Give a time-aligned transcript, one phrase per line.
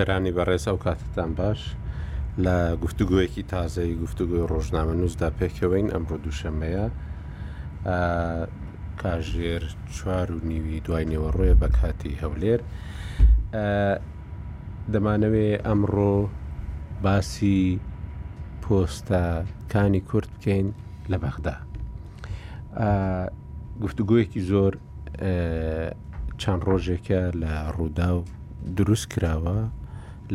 [0.00, 1.60] سەرانی بەڕێز ئەو کاتتان باش
[2.44, 6.86] لە گفتوگوۆیەکی تازایی گفتوگوۆی ڕۆژنامە نووسدا پێکەوەین ئەمڕۆ دووشەمەیە
[9.02, 9.62] کاژێر
[9.94, 12.60] چوار و نیوی دوای نێوەڕۆیە بە کاتی هەولێر
[14.92, 16.16] دەمانەوێت ئەمڕۆ
[17.04, 17.62] باسی
[18.62, 20.66] پۆستەکانی کورت بکەین
[21.10, 21.56] لە بەغدا
[23.82, 24.72] گفتوگوۆیەکی زۆر
[26.40, 28.22] چەند ڕۆژێکە لە ڕوودا و
[28.78, 29.58] دروست کراوە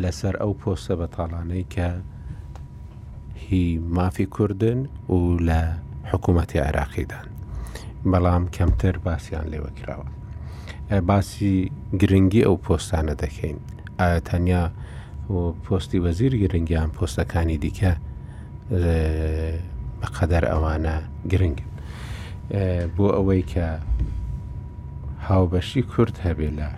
[0.02, 1.88] لەسەر ئەو پۆستە بەتاڵانەی کە
[3.44, 4.78] هی مافی کوردن
[5.14, 5.60] و لە
[6.10, 7.26] حکوومەتی عراقیدان
[8.10, 10.06] بەڵام کەمتر باسییان لێوە کراوە
[11.10, 11.54] باسی
[12.00, 13.58] گرنگی ئەو پۆستانە دەکەین
[14.00, 14.62] ئایا تەنیا
[15.64, 17.92] پۆستی وەزیر گرنگیان پۆستەکانی دیکە
[20.02, 20.96] بەقەدەر ئەوانە
[21.30, 21.68] گرنگن
[22.96, 23.66] بۆ ئەوەی کە
[25.30, 26.68] هاوبەشی کورد هەبێ لە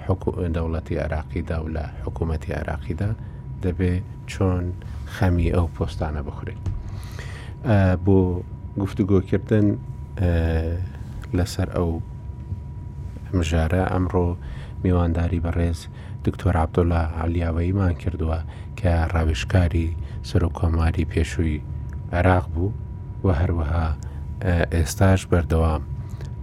[0.56, 3.10] دەوڵەتی عراقیدا و لە حکوومەتتی عراقیدا
[3.64, 3.92] دەبێ
[4.32, 4.64] چۆن
[5.14, 6.62] خەمی ئەو پۆستانە بخورێت
[8.04, 8.18] بۆ
[8.82, 9.66] گفتوگۆکردن
[11.38, 11.90] لەسەر ئەو
[13.36, 14.28] مژارە ئەمڕۆ
[14.84, 15.80] میوانداری بەڕێز
[16.24, 18.38] دکتۆر عبدۆلا علیاوەیمان کردووە
[18.78, 19.88] کە ڕاوشکاری
[20.28, 21.60] سەر و کۆماری پێشووی
[22.16, 22.70] عێراق بوو
[23.24, 23.88] و هەروەها
[24.76, 25.82] ئێستاش بەردەوام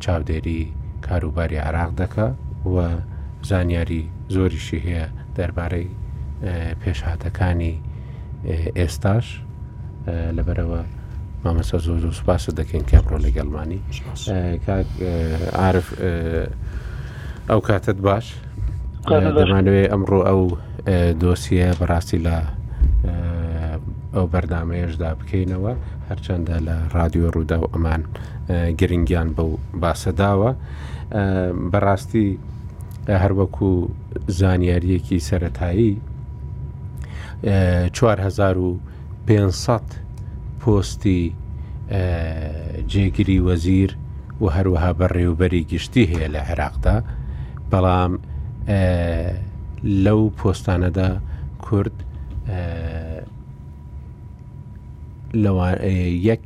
[0.03, 0.63] چاودێری
[1.09, 2.27] کاروباری عراق دەکە
[2.67, 2.75] و
[3.43, 5.05] زانیاری زۆریشی هەیە
[5.37, 5.87] دەربارەی
[6.83, 7.73] پێشهاتەکانی
[8.79, 9.25] ئێستاش
[10.37, 10.81] لەبەرەوە
[11.43, 13.79] مامەسە زۆ زۆ سوپاسە دەکەین کاپڕۆ لە گەڵمانی
[15.67, 15.87] عرف
[17.49, 18.25] ئەو کاتت باش
[19.37, 20.41] دەمانوێت ئەمڕۆ ئەو
[21.21, 22.37] دۆسیە بەڕاستی لە
[24.15, 25.73] ئەو بەردامەیەشدا بکەینەوە
[26.09, 28.01] هەرچەندە لە رادیۆ ڕوودا و ئەمان
[28.79, 29.49] گرنگیان بەو
[29.81, 30.51] باسەداوە.
[31.71, 32.39] بەڕاستی
[33.21, 33.69] هەروەکو
[34.39, 35.91] زانیاریەکی سەتایی
[37.93, 39.81] 4500
[40.61, 41.21] پۆستی
[42.91, 43.91] جێگیری وەزیر
[44.41, 46.97] و هەروەها بەڕێوبەری گشتی هەیە لە عێراقدا
[47.71, 48.13] بەڵام
[50.05, 51.09] لەو پۆستانەدا
[51.65, 51.95] کورد
[56.29, 56.45] یەک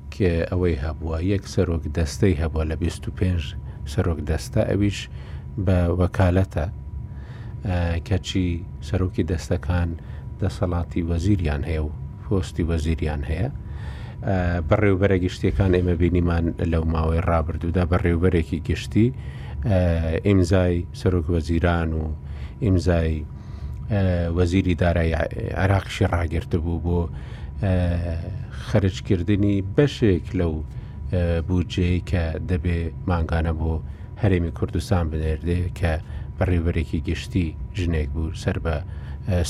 [0.52, 3.44] ئەوەی هەبووە یەک سەرۆک دەستەی هەبووە لە 25
[3.94, 5.00] سەرۆک دەستە ئەویش
[5.66, 6.66] بە وەکالەتە
[8.08, 8.48] کەچی
[8.88, 9.90] سەرۆکی دەستەکان
[10.42, 11.90] دەسەڵاتی وەزیریان هەیە و
[12.24, 13.48] پۆستی وەزیریان هەیە
[14.70, 19.08] بەڕێوبەرە گشتیەکان ئێمە بینیمان لەو ماوەی ڕابردوودا بەڕێوبەرێکی گشتی
[20.28, 22.04] ئیمزای سەرۆک وەزیران و
[22.64, 23.14] ئیمزای
[24.38, 25.12] وەزیری دارای
[25.64, 27.00] عراقشی ڕاگررت بوو بۆ
[28.68, 30.54] خرجکردنی بەشێک لەو
[31.48, 33.74] بودجێ کە دەبێ ماگانە بۆ
[34.22, 35.94] هەرێمی کوردستان بنێردێ کە
[36.38, 37.48] بەڕێوەرێکی گشتی
[37.80, 38.76] ژنێک بوو سەر بە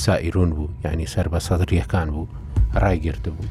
[0.04, 2.30] سائیرون بوو ینی سەر بە سەدرریەکان بوو
[2.82, 3.48] ڕایگررت بوو.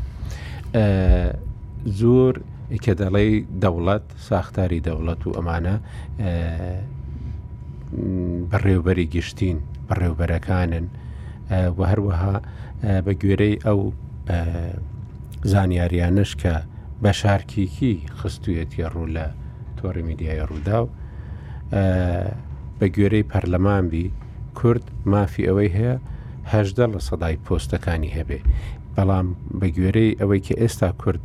[1.99, 2.33] زۆر
[2.83, 3.25] کە دەڵێ
[3.63, 5.75] دەوڵەت ساختاری دەوڵەت و ئەمانە
[8.51, 10.85] بەڕێوبەری گشتین بەڕێوبەرەکانن
[11.77, 12.35] و هەروەها
[13.05, 13.79] بە گوێرەی ئەو
[15.51, 16.55] زانیاریانش کە
[17.03, 19.25] بە شارکیکی خستویەتی ڕوو لە
[19.77, 20.87] تۆڕی میدیای ڕوودا و
[22.79, 24.07] بە گوێرەی پەرلەمانبی
[24.59, 25.95] کورد مافی ئەوەی هەیە
[26.53, 28.39] هەشدە لە سەدای پۆستەکانی هەبێ
[28.95, 29.27] بەڵام
[29.59, 31.21] بە گوێرەی ئەوەی کە ئێستا کورد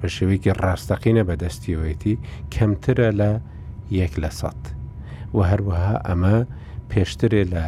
[0.00, 2.14] بە شێوەیەکی ڕاستەقینە بەدەستیەوەیەتی
[2.54, 3.30] کەمترە لە
[4.00, 4.60] یەک لە سەد
[5.36, 6.36] و هەروەها ئەمە
[6.90, 7.64] پێشترێ لە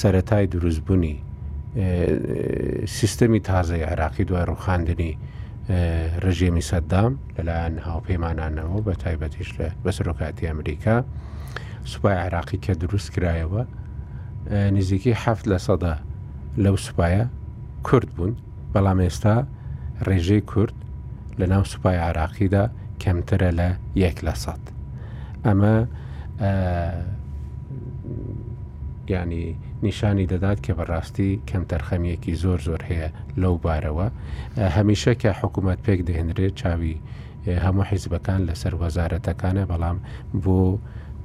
[0.00, 1.14] سەتای دروستبوونی
[2.96, 5.12] سیستەمی تازای عراقی دوای ڕوخاندنی
[6.26, 10.96] ڕژێمی سەددام لەلایەن هاوپەیمانانەوە بە تایبەتیش لە بەسەرۆکاتی ئەمریکا
[11.92, 13.62] سوپای عراقی کە دروست کرایەوە
[14.76, 15.94] نزیکی هەفت لە سەدا
[16.64, 17.24] لەو سوپایە
[17.86, 18.32] کورد بوون
[18.72, 19.36] بەڵام ئێستا
[20.06, 20.76] ڕێژەی کورد
[21.38, 22.64] لە ناو سوپای عراقیدا
[23.02, 23.68] کەمترە لە
[24.04, 24.62] یەک لە سەد
[25.44, 25.74] ئەمە
[29.12, 29.46] ینی
[29.82, 33.08] نیشانی دەدات کە بەڕاستی کەم تەرخەمیەکی زۆر زۆر هەیە
[33.42, 34.08] لەو بارەوە
[34.76, 36.96] هەمیشە کە حکوومەت پێک دەهێنرێت چاوی
[37.64, 39.98] هەموو حیزبەکان لەسەر وەزارەتەکانە بەڵام
[40.44, 40.60] بۆ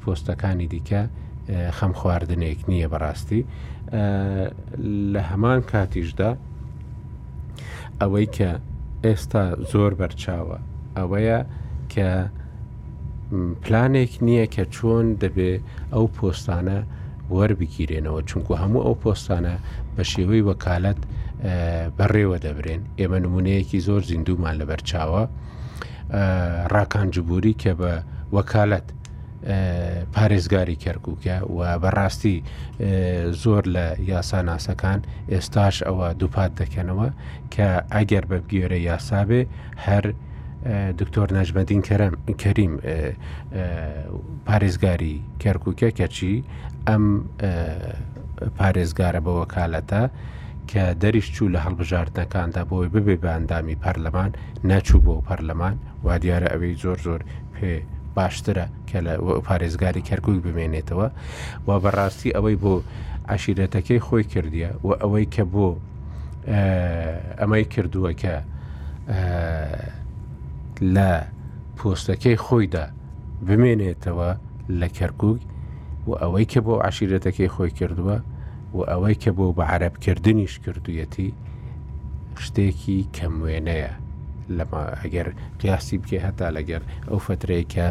[0.02, 1.02] پۆستەکانی دیکە
[1.78, 3.42] خەم خواردنێک نییە بەڕاستی
[5.14, 6.32] لە هەمان کاتیشدا
[8.02, 8.50] ئەوەی کە
[9.06, 10.58] ئێستا زۆر بەرچاوە
[10.98, 11.40] ئەوەیە
[11.94, 12.10] کە
[13.64, 15.54] پلانێک نییە کە چۆن دەبێ
[15.94, 16.80] ئەو پۆستانە
[17.31, 19.56] وەربگیرێنەوە چونکو هەموو ئەو پۆستانە
[19.96, 21.00] بە شێوەی وەکالەت
[21.98, 25.22] بەڕێوە دەبرێن ئێمە نمونەیەکی زۆر زیندومان لە بەرچاوە
[26.74, 27.94] ڕاکانجبووری کە بە
[28.36, 28.88] وەکالەت
[30.16, 32.38] پارێزگاری کەرکووکە و بەڕاستی
[33.44, 35.00] زۆر لە یاساناسەکان
[35.34, 37.08] ئێستاش ئەوە دووپات دەکەنەوە
[37.54, 39.42] کە ئەگەر بە بگوێرە یاسابێ
[39.86, 40.06] هەر
[41.00, 42.74] دکتۆر نەژمەدین کەرم کەریم
[44.48, 46.36] پارێزگاری کەرکووکە کەچی
[46.89, 47.03] ئەم
[48.59, 50.01] پارێزگارە بە وەکالەتە
[50.71, 54.31] کە دەریش چوو لە هەڵبژاردنەکاندا بۆی ببێ بە ئەندامی پەرلەمان
[54.69, 55.75] ناچوو بۆ پەرلەمان
[56.06, 57.21] وا دیارە ئەوەی زۆر زۆر
[57.53, 57.74] پێ
[58.18, 59.12] باشترە کە لە
[59.47, 61.07] پارێزگاری کەرکک بمێنێتەوە
[61.68, 62.74] و بەڕاستی ئەوەی بۆ
[63.33, 65.68] عشیرەتەکەی خۆی کردیە و ئەوەی کە بۆ
[67.41, 68.35] ئەمەی کردووە کە
[70.95, 71.09] لە
[71.77, 72.85] پۆستەکەی خۆیدا
[73.47, 74.30] بمێنێتەوە
[74.80, 75.41] لە کەرکک
[76.08, 78.18] و ئەوەی کە بۆ عشیرەتەکەی خۆی کردووە
[78.78, 81.30] و ئەوەی کە بۆ بە عربکردنیش کردویەتی
[82.46, 83.92] شتێکی کەم وێنەیە
[84.58, 85.28] لەمە ئەگەر
[85.60, 87.88] قیاسی بکە هەتا لەگەر ئەو فترێکە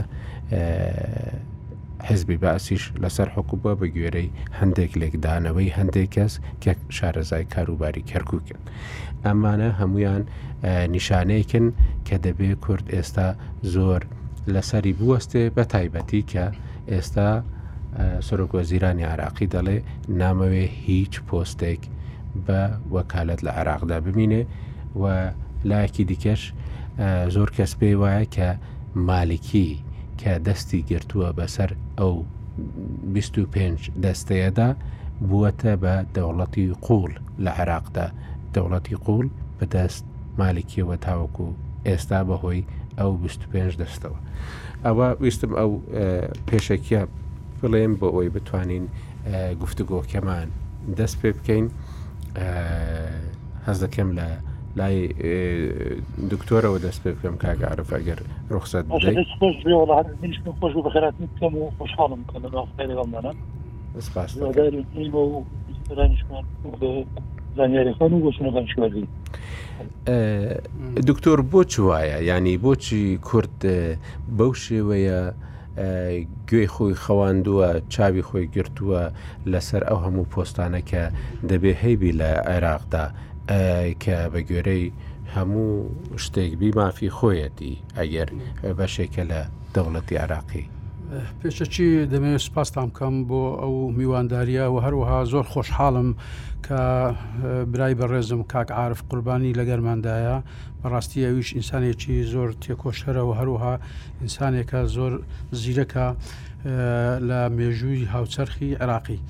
[2.09, 6.33] حزبی باسیش لەسەر حکوبە بە گوێرەی هەندێک لێکدانەوەی هەندێک کەس
[6.63, 8.61] کە شارەزای کاروباری کەرککن.
[9.25, 10.23] ئەمانە هەمویان
[10.95, 11.67] نیشانەیەکن
[12.07, 13.29] کە دەبێ کورد ئێستا
[13.75, 14.01] زۆر
[14.55, 16.45] لەسەری بوەستێ بە تایبەتی کە
[16.93, 17.31] ئێستا
[18.27, 19.79] سۆرۆک وەزیرانی عراقی دەڵێ
[20.21, 21.83] نامەوێ هیچ پۆستێک
[22.47, 22.61] بە
[22.95, 24.43] وەکالت لە عراقدا ببینێ
[25.01, 25.05] و
[25.69, 26.43] لایەکی دیکەش
[27.35, 28.49] زۆر کەس پێی وایە کە
[29.09, 29.71] مالکی
[30.21, 32.15] کە دەستی گرتووە بەسەر ئەو
[33.13, 34.69] 25 دەستەیەدا
[35.29, 37.11] بووەتە بە دەوڵەتی قوڵ
[37.45, 38.07] لە عراقدا
[38.55, 39.27] دەوڵەتی قوڵ
[39.59, 40.05] بەدەست
[40.41, 41.47] مالکیەوە تاوەکو
[41.89, 42.63] ئێستا بەهۆی
[42.99, 44.19] ئەو 25 دەستەوە
[44.85, 45.71] ئەوە ویستم ئەو
[46.49, 47.03] پێشەکیە
[47.63, 48.85] بڵێم بۆ ئەوی بتوانین
[49.63, 50.49] گفتوگۆکەمان
[50.99, 51.67] دەست پێ بکەین
[53.67, 54.27] حەز دەکەم لە
[54.79, 54.97] لای
[56.33, 58.21] دکتۆرەوە دەست پێ بکەم کاگەعرف ئەگەر
[58.55, 58.85] ڕخصەت
[60.61, 62.21] خۆش بەخرات بکەم و خۆشحاڵم
[67.57, 69.07] زانیاری خۆن و گۆچنەکان شوێنی
[71.09, 73.59] دکتۆر بۆ چ وایە ینی بۆچی کورد
[74.37, 75.21] بەو شێوەیە
[76.51, 79.03] گوێی خۆی خەواندووە چاوی خۆی گرتووە
[79.53, 81.03] لەسەر ئەو هەموو پۆستانە کە
[81.51, 83.07] دەبێ هەیبی لە عێراقدا
[84.03, 84.85] کە بە گوێرەی
[85.35, 85.71] هەموو
[86.25, 88.29] شتێکبی مافی خۆیەتی ئەگەر
[88.79, 89.41] بەشێکە لە
[89.75, 90.65] دەوڵەتی عراقی.
[91.41, 96.11] پێشەچی دەمەوێت سپاسام بکەم بۆ ئەو میوانداریە و هەروەها زۆر خۆشحاڵم
[96.67, 96.81] کە
[97.73, 100.37] برای بەڕێزم کاک عاعرف قوربانی لەگەرماندایە
[100.83, 103.75] بەڕاستی ئەوویش ئینسانێکی زۆر تێکۆشەرەوە هەروها
[104.23, 105.13] ئینسانێکە زۆر
[105.61, 106.07] زیرەکە
[107.29, 109.21] لە مێژووی هاوچەرخی عراقی.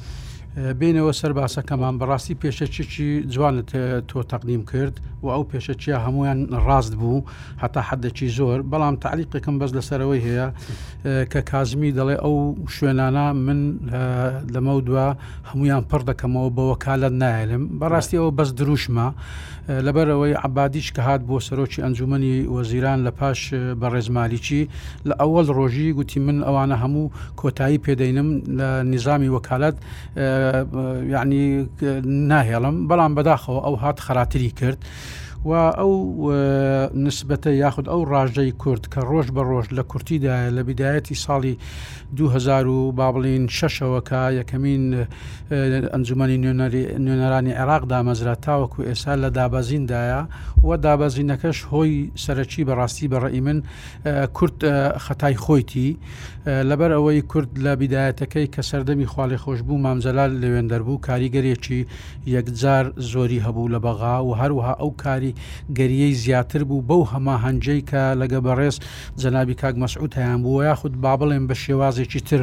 [0.81, 3.70] بینەوە سەر باسەکەمان بەڕاستی پێشەچێکی جوانت
[4.08, 7.26] تۆ تەقنیم کرد و ئەو پێشەچیە هەمویان ڕاست بوو
[7.62, 10.46] هەتا حدەکی زۆر بەڵام تعلیقێکم بەس لەسەرەوەی هەیە
[11.32, 12.34] کە کازمی دەڵێ ئەو
[12.75, 13.58] شوێنانە من
[14.55, 15.06] لەمە دووە
[15.50, 19.08] هەمویان پڕ دەکەمەوە بەوە کالت نایلم بەڕاستی ئەوە بەس دروشمە.
[19.68, 23.38] لەبەرەوەی عبادیش کە هات بۆ سەرۆکی ئەنجومی وەزیران لە پاش
[23.80, 24.62] بە ڕێزمالیکی
[25.08, 28.28] لە ئەوەڵ ڕۆژی گوتی من ئەوانە هەموو کۆتایی پێدەینم
[28.58, 29.76] لە نظامی وەکالات
[31.14, 31.42] یعنی
[32.30, 34.80] ناهێڵم بەڵام بەداخەوە ئەو هات خراتری کرد
[35.44, 41.14] و ئەو نسبەتە یاخود ئەو ڕژەی کورد کە ڕۆژ بە ڕۆژ لە کورتیدایە لە بیدایەتی
[41.24, 41.55] ساڵی
[42.17, 45.06] 2000 و بابلین شەشەوەکە یەکەمین
[45.93, 50.22] ئەنجومی نوێنەرانی عێراق دامەزرا تاوەکو ئێسا لە دابەزیندایە
[50.67, 53.58] و دابەزینەکەش هۆی سەرەکی بەڕاستی بەڕئی من
[54.36, 54.58] کورت
[55.05, 55.90] خەتای خۆیتی
[56.70, 61.81] لەبەر ئەوەی کورد لە بیدایەتەکەی کە سەردەمی خاڵی خۆشببوو مامزەلال لەوێن دەربوو کاریگەرێکی
[62.34, 67.36] یەکجار زۆری هەبوو لە بەغا و هەروەها ئەو کاری ئەستێرەی گەریەی زیاتر بوو بەو هەما
[67.44, 68.77] هەنجەی کە لەگە بەڕێز
[69.20, 72.43] جەنابی کاک مەسعود هەیان بوو یا خودود با بڵێن بە شێوازێکی تر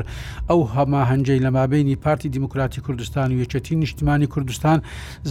[0.50, 4.77] ئەو هەما هەنجەی لە مابینی پارتی دیموکراتی کوردستان و یەکەتی نیشتمانی کوردستان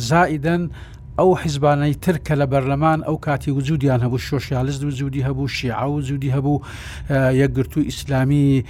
[0.08, 0.62] زائیدەن
[1.18, 6.00] ئەو حیزبانەی ترکە لە بەرلەمان ئەو کاتی وجودیان هەبوو شۆشیالست و زودی هەبوو شیع و
[6.00, 6.64] زودی هەبوو
[7.42, 8.64] یەکگرتو ئیسلامی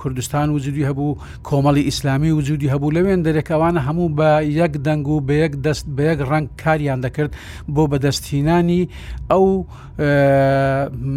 [0.00, 5.06] کوردستان و زودی هەبوو کۆمەڵی ئیسلامی و زودی هەبوو لەوێن دەرێکەوانە هەموو بە یەک دەنگ
[5.08, 7.32] و بە یەک دەست بە یەک ڕنگ کاریان دەکرد
[7.74, 8.82] بۆ بەدەستهینانی
[9.32, 9.46] ئەو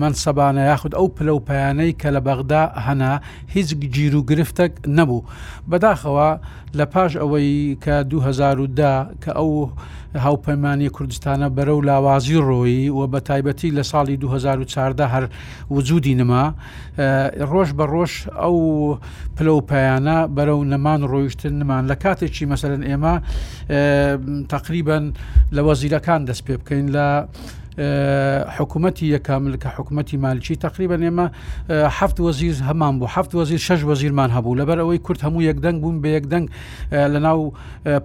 [0.02, 3.14] منسەبانە یاخود ئەو پلەپیانەی کە لە بەغدا هەنا
[3.56, 5.26] هیچ گیر و گرفتەك نەبوو
[5.70, 6.30] بەداخەوە
[6.80, 9.52] لە پاش ئەوەی کە 2010 کە ئەو
[10.26, 15.28] هاوپەیمانی کوردستانە بەرە و لاوازی ڕۆیی و بە تایبەتی لە ساڵی 2014 هەر
[15.72, 16.46] وجودی نما
[17.52, 18.58] ڕۆژ بە ڕۆژ ئەو
[19.38, 23.14] پلەپیانە بەرە و نەمان ڕۆیشتن نمان لە کاتێکی مەسەرن ئێمە
[24.50, 25.06] تقریبن
[25.56, 27.08] لە وەزیرەکان دەست پێ بکەین لە
[27.80, 31.28] حکوومەتتی یەکامل کە حکوومەتتی مالکی تقریبا ئێمە
[32.00, 36.02] هەفت وەزیر هەمان بوو هەفت وەزیر شش وەزیرمان هەبوو لەبەر ئەوەی کورت هەموو یەکدەنگ بوون
[36.02, 36.46] بە یەکدەنگ
[36.92, 37.54] لە ناو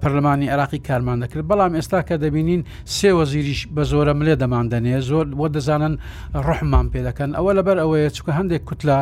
[0.03, 5.27] پەرلمانی عراقی کارمان دەکرد بەڵام ئێستا کە دەبینین سێ وەزیریش بە زۆرە ملێ دەماندنێ زۆر
[5.39, 5.95] بۆ دەزانن
[6.47, 8.99] ڕحمان پێ دەکەن ئەوە لەبەر ئەوەیە چکە هەندێک کوتلا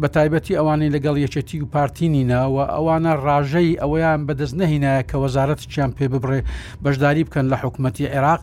[0.00, 5.90] بە تایبەتی ئەوانەی لەگەڵ یەکێتی و پارتینینەوە ئەوانە ڕاژەی ئەوەیان بەدەست نەهینایە کە وەزارەت چیان
[5.96, 6.40] پێ ببڕێ
[6.84, 8.40] بەشداری بکەن لە حکوومەتتی عێراق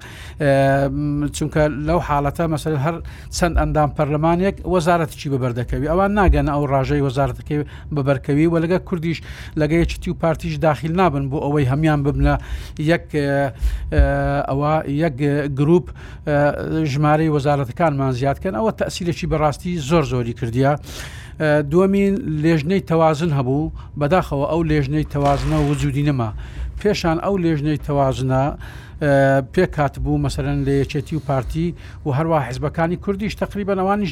[1.38, 2.96] چونکە لەو حالەتە مەسەر هەر
[3.38, 7.60] چەند ئەندام پەرلەمانێک وەزارەتکی بەبەردەکەوی ئەوان ناگەن ئەو ڕژەی وەزارەتەکەی
[7.96, 9.20] بەبەرکەوی و لەگە کوردیش
[9.62, 12.36] لەگەی چتی و پارتیش داخل نابن بۆ ئەوەی هەمان ببنە
[12.92, 13.06] یەک
[14.50, 14.74] ئەوە
[15.04, 15.16] یەک
[15.60, 15.86] گروپ
[16.92, 20.72] ژمارەی وەزارەتەکانمان زیادکەن ئەوە تەسیلێکی بەڕاستی زۆر زۆری کردیا.
[21.72, 26.30] دومین لێژنەی تەوازن هەبوو بەداخەوە ئەو لێژنەی تەوازنە وجودی نەما
[26.82, 28.44] پێشان ئەو لێژنەی تەوازنە
[29.54, 31.68] پێ کات بوو مەسەرەن لە یەکێتی و پارتی
[32.06, 34.12] و هەروە حزبەکانی کوردیش تقریبا ئەوانش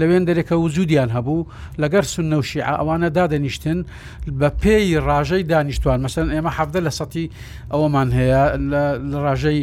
[0.00, 1.46] لەوێن دەرێکە و زودیان هەبوو
[1.82, 3.78] لەگەر سن نەوشیع ئەوانە دادەنیشتن
[4.40, 7.26] بە پێی ڕاژەی دانیشتوان مەسەرن ئێمە حەفدە لە سەتی
[7.72, 8.84] ئەوەمان هەیە لە
[9.24, 9.60] ڕاژەی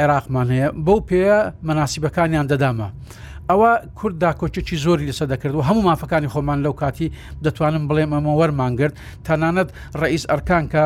[0.00, 1.36] عێراقمان هەیە بەو پێە
[1.68, 2.88] مەناسیبەکانیان دەدامە.
[3.50, 7.08] ئەوە کورد داکۆچێکی زۆری لەسە دەکرد و هەموو مافەکانی خۆمان لەو کاتی
[7.44, 9.68] دەتوانم بڵێم ئەمە وەرمانگررت تەنانەت
[10.02, 10.84] ڕئیس ئەرکان کە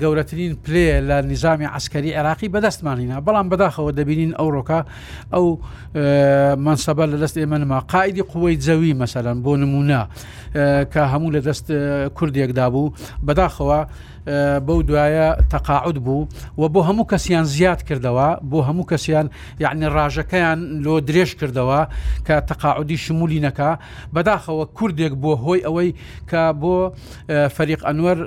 [0.00, 4.80] گەورەترین پلێ لە نظامی عسکەری عراقی بەدەستمانینا بەڵام بەداخەوە دەبینین ئەوڕۆکە
[5.34, 5.46] ئەو
[6.66, 10.00] منسەبە لە دەست ئێمەما قاعدی قوی جەوی مەسەلەن بۆ نمونە
[10.92, 11.66] کە هەموو لە دەست
[12.16, 12.94] کوردێکدا بوو
[13.26, 13.78] بەداخەوە
[14.66, 16.26] بەو دوایە تەقاعود بوو
[16.58, 21.88] و بۆ هەموو کەسیان زیاد کردەوە بۆ هەموو کەسیان یعنی ڕژەکەیان لۆ درێژ کردەوە
[22.28, 23.78] کە تەقاعودی شمولی نەکە
[24.14, 25.94] بەداخەوە کوردێک بۆ هۆی ئەوەی
[26.30, 26.74] کە بۆ
[27.56, 28.18] فەریق ئەنوەر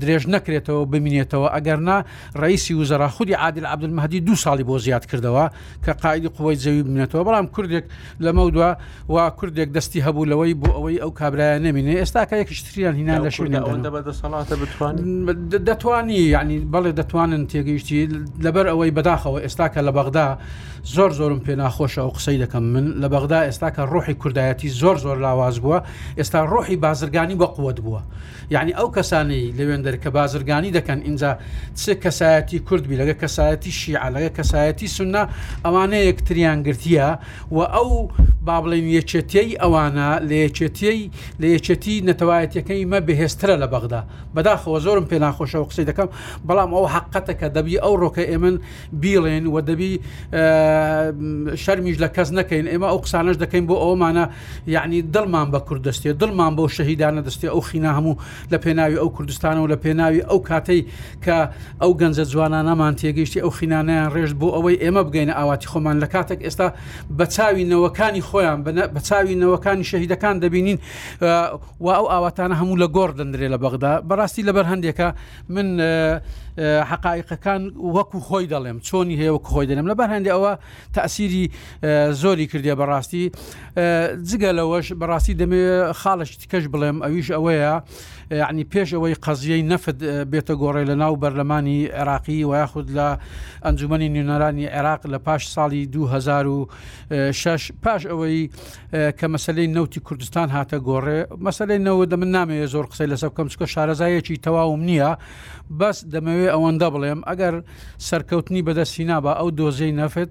[0.00, 1.98] درێژ نەکرێتەوە ببینێتەوە ئەگەرنا
[2.42, 5.46] ڕیسی وزەرا خودی عادل عبدمەدی دو ساڵی بۆ زیاد کردەوە
[5.84, 7.84] کە قاعدی قوی زەوی بنێتەوە بەڵام کوردێک
[8.24, 8.70] لەمە دووە
[9.08, 13.30] وا کوردێک دەستی هەبوو لەوەی بۆ ئەوەی ئەو کابراە نمینێ ئێستا کە یەکشتریان هینان لە
[13.36, 18.06] شوێنەوەندە بەدەسەڵاتە بتوانین دەتوانی ینی بەڵێ دەتوانن تێگەیشتی
[18.44, 20.26] لەبەر ئەوەی بەداخەوە ئێستا کە لە بەغدا
[20.94, 24.96] زۆر زۆرم پێ ناخۆشە و قسەی دەکەم من لە بەغدا ئێستا کە ڕۆحی کوردایەتی زۆر
[25.04, 25.78] زۆر لاواز بووە
[26.18, 28.02] ئێستا ڕۆحی بازرگانی بە قووەت بووە
[28.54, 31.30] یعنی ئەو کەسانی لەوێندەر کە بازرگانی دەکەن اینجا
[31.80, 35.22] چ کەسایەتی کوردبی لەگە کەسایەتی شیع لەگە کەسایەتی سنا
[35.64, 37.08] ئەوانەیە یەکتریان گرتیە
[37.56, 37.90] و ئەو
[38.46, 41.00] با بڵێن یەکێتەی ئەوانە لە یەکێتی
[41.40, 44.02] لە یەکێتی نەتەوایەتەکەی مە بەهێسترە لە بەغدا
[44.34, 46.08] بەداخەوە زۆرم پێ ناخۆشەوە قسەی دەکەم
[46.48, 48.56] بەڵام ئەو حقەتە کە دەبی ئەو ڕۆکە ئێمن
[49.02, 49.92] بیڵێن و دەبی
[51.64, 54.24] شەرمیش لە کەس نەکەین ئێمە ئەو قسانش دەکەین بۆ ئەومانە
[54.74, 58.20] یعنی دڵمان بە کوردستێ دڵمان بۆ شەهیدانە دەستی ئەو خینا هەموو
[58.52, 60.80] لە پێناوی ئەو کوردستانەوە لە پێناوی ئەو کاتەی
[61.24, 61.36] کە
[61.82, 66.08] ئەو گەنجە جوانان نامان تێگەیشتی ئەو خینانیان ڕێژ بۆ ئەوەی ئێمە بگەینە ئاواتی خۆمان لە
[66.14, 66.68] کاتێک ئێستا
[67.18, 68.58] بە چاوینەوەکانی خۆیان
[68.94, 70.78] بە چاوینەوەکانی شەهیدەکان دەبینین
[71.84, 75.08] و ئەو ئاواتانە هەموو لە گۆڕ دەندرێ لە بەغدا بەڕاستی لەبەر هەندێکە
[75.48, 75.80] من
[76.84, 80.52] حقائقەکان وەکو خۆی دەڵێم چۆنی هەیە وەکو خۆی دەڵێم لە بەرهندی ئەوە
[80.94, 81.44] تاسیری
[82.22, 83.24] زۆری کردی بەڕاستی
[84.28, 85.62] جگە لەوەش بەڕاستی دەمێ
[86.00, 87.74] خاڵش تکەش بڵێم ئەویش ئەوەیە
[88.36, 89.98] یعنی پێش ئەوەی قەزیەی نەفت
[90.32, 93.08] بێتە گۆڕی لە ناو بەرلەمانی عێراقی و یاخود لە
[93.64, 98.50] ئەنجومی نیونەرانی عێراق لە پاش ساڵی 2006 پاش ئەوەی
[99.18, 103.48] کە مەسلەی نوتی کوردستان هاتە گۆڕێ مەسلەی نەوە دە من نامەیە زۆر قسەی لەسەر بکەم
[103.52, 105.12] چکە شارەزایەکی تەواوم نییە
[105.80, 107.54] بەس دەمەوێت ئەوەندە بڵێم ئەگەر
[108.08, 110.30] سەرکەوتنی بەدەستینا بە ئەو دۆزەی نەفت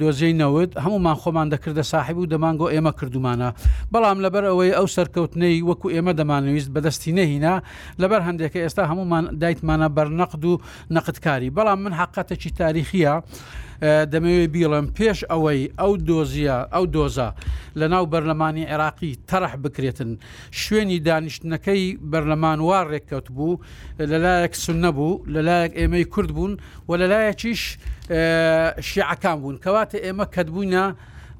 [0.00, 3.48] دۆزەی نەوت هەمومان خۆمان دەکردە صاحب و دەمانگۆ ئێمە کردومانە
[3.92, 7.54] بەڵام لەبەر ئەوەی ئەو سەرکەوتنەی وەکو ئێمە دەمانویست بەدەستی باسی نەهینا
[8.02, 10.60] لەبەر هەندێکە ئێستا هەمومان دایتمانە بەرنەقد و
[10.94, 13.14] نەقدکاری بەڵام من حقەتەکی تاریخیە.
[14.12, 17.28] دەمەوێت بیڵم پێش ئەوەی ئەو دۆزیە ئەو دۆزە
[17.80, 20.10] لە ناو بەرلەمانی عێراقی تەرەح بکرێتن
[20.62, 23.60] شوێنی دانیشتنەکەی بەرلەمان وا ڕێککەوت بوو
[24.10, 26.52] لەلایەک سون نەبوو لەلایەک ئێمەی کورد بوون
[26.88, 27.62] و لەلایەکیش
[28.90, 30.84] شیعەکان بوون کەواتە ئێمە کەتبووینە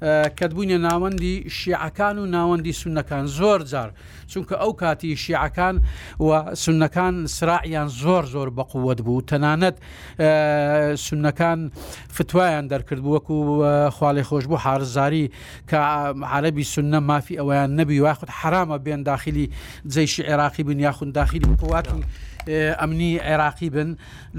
[0.01, 3.91] کەبوونیە ناوەندی شیعەکان و ناوەندی سونەکان زۆر جار
[4.29, 5.75] چونکە ئەو کاتی شیعەکان
[6.21, 9.77] و سونەکان سرراعیان زۆر زۆر بەقوت بوو تەنانەت
[11.05, 11.71] سونەکان
[12.17, 13.37] فتوایان دەرکرد وەکو
[13.97, 15.29] خاڵی خۆش بوو حارزاری
[15.69, 15.73] کە
[16.33, 19.49] عربی سنە مافی ئەویان نەبی واخت حرامە بێن داخلی
[19.87, 22.01] جیشی عێراقی بن یاخون داخلی قواتی
[22.81, 23.89] ئەمنی عێراقی بن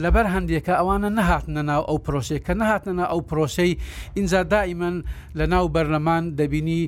[0.02, 3.76] لەبەر هەندێکە ئەوانە نەهاتنە ناو ئەو پرۆسی کە نەهاتنە ئەو پرۆسی
[4.16, 4.96] ئینجا دائیمەن
[5.38, 6.80] لە ناو بەرلەمان دەبینی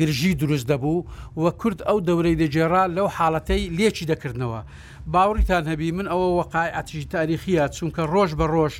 [0.00, 1.04] گرژی دروست دەبوو
[1.42, 4.60] وە کورد ئەو دەورەی دەجێرا لەو حاڵەتەی لێکی دەکردنەوە
[5.14, 8.74] باوریتان هەبی من ئەوە وەقای ئەتیژی تاریخیە چونکە ڕۆژ بە ڕۆژ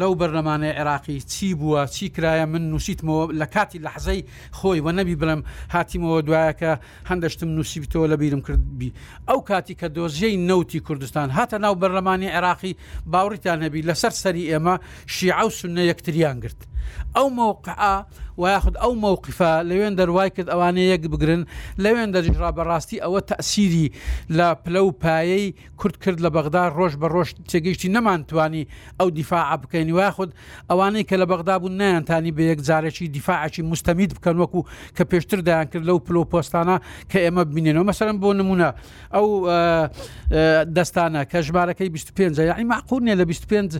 [0.00, 4.20] لەو بەرلەمانە عێراقی چی بووە چی کرایە من نووسیتمەوە لە کاتی لە حەزەی
[4.58, 5.40] خۆی و نەبی بڵم
[5.74, 6.72] هاتیمەوە دوایەکە
[7.10, 8.90] هەندشتم نووسیبتەوە لە بیرم کردبی
[9.28, 12.72] ئەو کاتی کە دۆزیەی نوتی کوردستان هاتە ناو بەرلەمانی عێراقی
[13.12, 14.74] باوریتان هەبی لەسەر سەری ئێمە
[15.16, 16.60] شیعە و سنە یەکتریان گرت
[17.16, 18.02] ئەو مووقع
[18.38, 21.42] و یاخود ئەو مووقفە لەوێن دەروای کرد ئەوانەیە یەک بگرن
[21.82, 23.86] لەوێن دەجرا بەڕاستی ئەوە تەسیری
[24.36, 28.64] لە پلە و پایەی کورد کرد لە بەغدا ڕۆژ بە ڕۆژ تێگەیشتی نەمانتوانی
[29.00, 30.30] ئەو دیفاع بکەین واخود
[30.70, 34.60] ئەوانەی کە لە بەغدا بوون نیانتانی بە یەک جارێکی دیفاعکی مستەمید بکەن وەکو
[34.96, 36.76] کە پێشتر دایان کرد لەو پلۆ پۆستانە
[37.10, 38.68] کە ئێمە بینێنەوە مەسەرم بۆ نمونە
[39.14, 39.28] ئەو
[40.76, 43.76] دەستانە کە ژمارەکەی 25 یعنی معقول نیە لە 25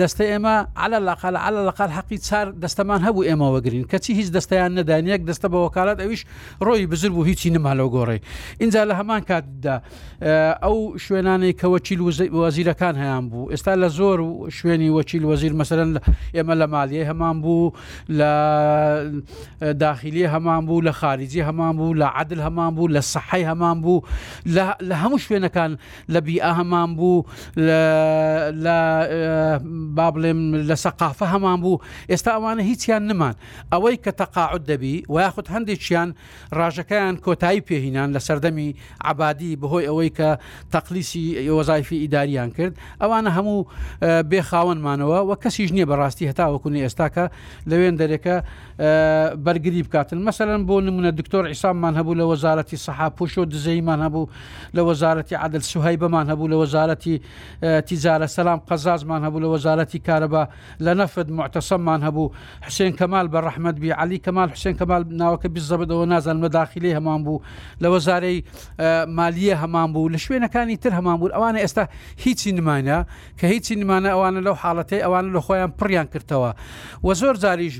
[0.00, 4.72] دەستە ئێمە على لەقال على لەقال حق عراقی چار دەستەمان هەبوو ئێمەوەگرین کەچی هیچ دەستیان
[4.76, 6.22] نەدانیەک دەستە بە وەکالات ئەویش
[6.66, 8.18] ڕۆی بزر بوو هیچی نمالەوە گۆڕی
[8.60, 9.76] اینجا لە هەمان کاتدا
[10.64, 12.00] ئەو شوێنانەی کە وەچیل
[12.38, 15.92] وەزیرەکان هەیان بوو ئێستا لە زۆر و شوێنی وەچیل وەزیر مەسەرەن
[16.36, 17.72] ئێمە لە مالیە هەمان بوو
[18.18, 18.30] لە
[19.72, 23.98] داخلی هەمان بوو لە خارجی هەمان بوو لە عادل هەمان بوو لە سەحی هەمان بوو
[24.90, 25.70] لە هەموو شوێنەکان
[26.12, 27.24] لە بی هەمان بوو
[28.64, 28.76] لە
[29.96, 31.76] با بڵێم لە سەقافە هەمان بوو
[32.10, 33.34] ئێستا ئەوانە هیچیان نمان
[33.72, 36.08] ئەوەی کە تەقاعد دەبی و یاخود هەندێکیان
[36.58, 38.68] ڕژەکەیان کۆتایی پێهینان لە سەردەمی
[39.10, 40.28] عبادی بەهۆی ئەوەی کە
[40.72, 43.66] تەقلیسی وەزایفی ئیداریان کرد ئەوانە هەموو
[44.30, 47.24] بێخاونمانەوە و کەسیش نییە بەڕاستی هەتا وەکوونی ئێستاکە
[47.70, 48.36] لەوێن دەرێکە
[49.46, 54.26] بەرگری بکاتن مەسەرەن بۆ نمونە دکتۆر ئیساممان هەبوو لە وەزارەتی سەحا پوشۆ دزەیمان هەبوو
[54.76, 57.14] لە وەزارەتی عادل سوهای بەمان هەبوو لە وەزارەتی
[57.88, 60.42] تیزارە سەسلام قەزازمان هەبوو لە وەزارەتی کارەبا
[60.84, 62.32] لە نەفت معتەسەمان ئەمان هەبوو
[62.66, 67.42] حسێن کەمال بە ڕحمد بی علی کەمال حسێن کەمال ناوەکە بزەبدەوە نازانمە داخلی هەمان بوو
[67.82, 68.38] لە وەزارەی
[69.18, 71.84] مالیە هەمان بوو لە شوێنەکانی تر هەمان بوو ئەوانە ئێستا
[72.24, 72.98] هیچی نمانە
[73.38, 76.50] کە هیچی نمانە ئەوانە لەو حاڵەتی ئەوانە لە خۆیان پڕیان کردەوە
[77.06, 77.76] وە زۆر زاریش.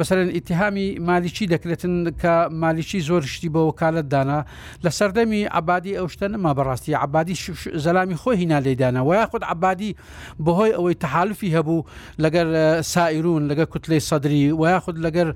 [0.00, 4.40] بەسەرن ئیتیهامی مالیچی دەکرێتن کە مالیچی زۆر شتی بە وکالت دانا
[4.84, 7.34] لە سەردەمی عبادی ئەو شتە نما بەڕاستی عبادی
[7.84, 9.96] زەلامی خۆی هینا لێدانە و یاخود عبادی
[10.44, 11.84] بەهۆی ئەوەی تحالفی هەبوو
[12.22, 12.48] لەگەر
[12.92, 15.28] سائیرون لەگە کوتلەی سەدری و یاخود لەگەر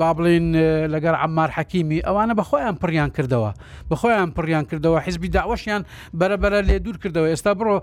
[0.00, 0.46] با بڵین
[0.94, 3.52] لەگەر عمار حەکیمی ئەوانە بە خۆیان پڕیان کردەوە
[3.90, 5.82] بە خۆیان پڕیان کردەوە حیزبی داوەشیان
[6.18, 7.76] بەرەبەرە لێ دوور کردەوە ئێستا بڕۆ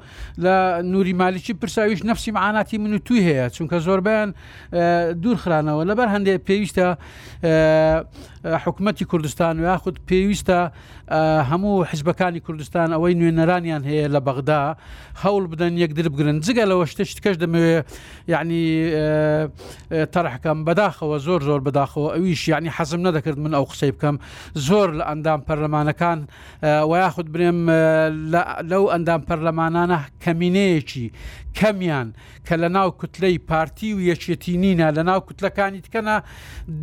[0.44, 4.30] لە نوری مالیچی پرساویش نفسی معاناتی من و توی هەیە چونکە زۆربیان
[5.24, 6.88] دوورخرانەوە لە لەبەر هەندێک پێویستە
[8.46, 10.60] حکوومەتتی کوردستان و یاخود پێویستە
[11.52, 14.76] هەموو حزبەکانی کوردستان ئەوەی نوێنەرانیان هەیە لە بەغدا
[15.24, 17.78] هەوڵ بدەن یەکدر بگرن جگە لەوە شتشت کەش دەمەوێ
[18.28, 18.64] یعنی
[20.14, 24.16] تەرحەکەم بەداخەوە زۆر زۆر بەداخەوە ئەویش ینی حەزم نەدەکرد من ئەو قسەی بکەم
[24.68, 26.20] زۆر لە ئەندام پەرلەمانەکان
[26.64, 27.60] و یاخود برێم
[28.72, 31.06] لەو ئەندام پەرلەمانانە کەمینەیەکی
[31.58, 32.08] کەمیان
[32.48, 36.16] کە لە ناو کوتلەی پارتی و یەکێتی نینە لە ناو کوتلەکانی تکەنە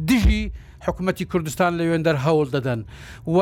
[0.09, 0.45] دژی
[0.89, 2.81] حکوومەتتی کوردستان لە وێن دەرهەوڵ دەدەن
[3.35, 3.41] و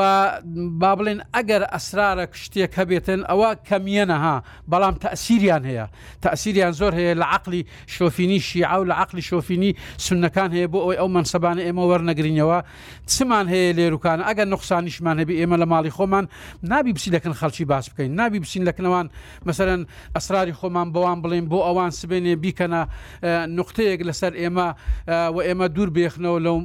[0.81, 4.37] با بڵێن ئەگەر ئەسرارە شتێک هەبێتن ئەوە کەمیەنەها
[4.73, 5.87] بەڵام تەسیریان هەیە
[6.27, 7.63] تەسیریان زۆر هەیە لە عقلی
[7.95, 9.71] شۆفینی شیعە و لە عقلی شۆفینی
[10.07, 12.59] سنەکان هەیە بۆ ئەوی ئەو منسەبانە ئێمە وەرنەگرینەوە
[13.13, 16.25] چمان هەیە لێروکان ئەگەر نقصانیشمان هەبی ئێمە لە ماڵی خۆمان
[16.71, 19.07] نابی بسی دەکەن خەڵکی باس بکەین نابی بسین لەکنەوەان
[19.49, 19.81] مثلەن
[20.15, 22.81] ئەسراری خۆمان بەوان بڵێن بۆ ئەوان سبێنێ بیکەنە
[23.59, 24.69] نقطەیەک لەسەر ئێمە
[25.35, 26.59] و ئێمە دوور بێخنەوە لەو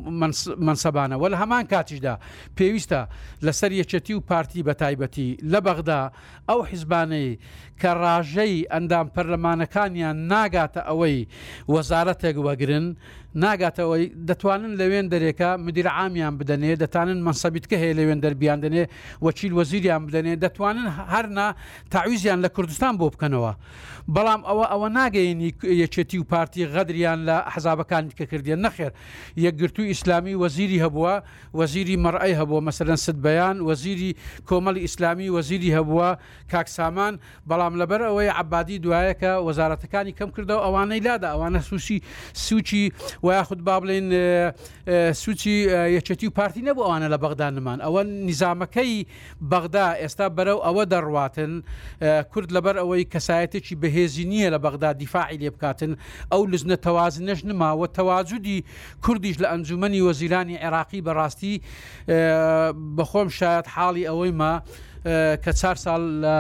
[0.70, 2.16] منسەبانەوە لە هەمان کاتیشدا
[2.58, 3.02] پێویستە
[3.46, 6.02] لەسەر یەکەتی و پارتی بە تایبەتی لە بەغدا
[6.50, 7.30] ئەو حیزبانەی
[7.82, 11.18] کە ڕاژەی ئەندام پەرلەمانەکانیان ناگاتە ئەوەی
[11.74, 12.88] وەزارەتێک وەگرن
[13.44, 18.86] ناگاتەوەی دەتوانن لەوێن دەرێکە مدیر عامیان بدەنێ دەتانن منسەبیتکە هەیە لەوێن دەربیان دەنێ
[19.26, 21.48] وەچیل وەزیریان بدەنێ دەتوانن هەرنا
[21.94, 23.52] تاویزیان لە کوردستان بۆ بکەنەوە
[24.16, 25.50] بەڵام ئەوە ئەوە ناگەینی
[25.84, 28.92] یەچێتی و پارتی غەدریان لە حزابەکان کە کردیان نەخێر
[29.46, 31.16] یەکگرتووی ئیسلامی وەزیری هەبووە
[31.60, 34.12] وەزیری مەڕای هەبووە مەسەرەن سد بەیان وەزیری
[34.50, 36.10] کۆمەڵی ئیسلامی وەزیری هەبووە
[36.52, 37.14] کاکسامان
[37.50, 42.02] بەڵام بەڵام لەبەر ئەوەی عبادی دوایەکە وەزارەتەکانی کەم کردەوە ئەوانەی لادا ئەوانە سوشی
[42.34, 42.92] سوچی
[43.24, 44.08] و یاخود با بڵێن
[45.14, 45.56] سوچی
[45.98, 49.06] یەچەتی و پارتی نەبوو ئەوانە لە بەغدانمان ئەوە نظامەکەی
[49.50, 51.52] بەغدا ئێستا بەرەو ئەوە دەڕواتن
[52.32, 55.92] کورد لەبەر ئەوەی کەسایەتێکی بەهێزی نییە لە بەغدا دیفاعی لێ بکاتن
[56.32, 58.58] ئەو لزنە تەوازنەش نماوە تەواجودی
[59.06, 61.56] کوردیش لە ئەنجومی وەزیرانی عێراقی بەڕاستی
[62.98, 64.54] بەخۆم شاید حاڵی ئەوەی ما
[65.44, 66.38] کە چار ساڵ لە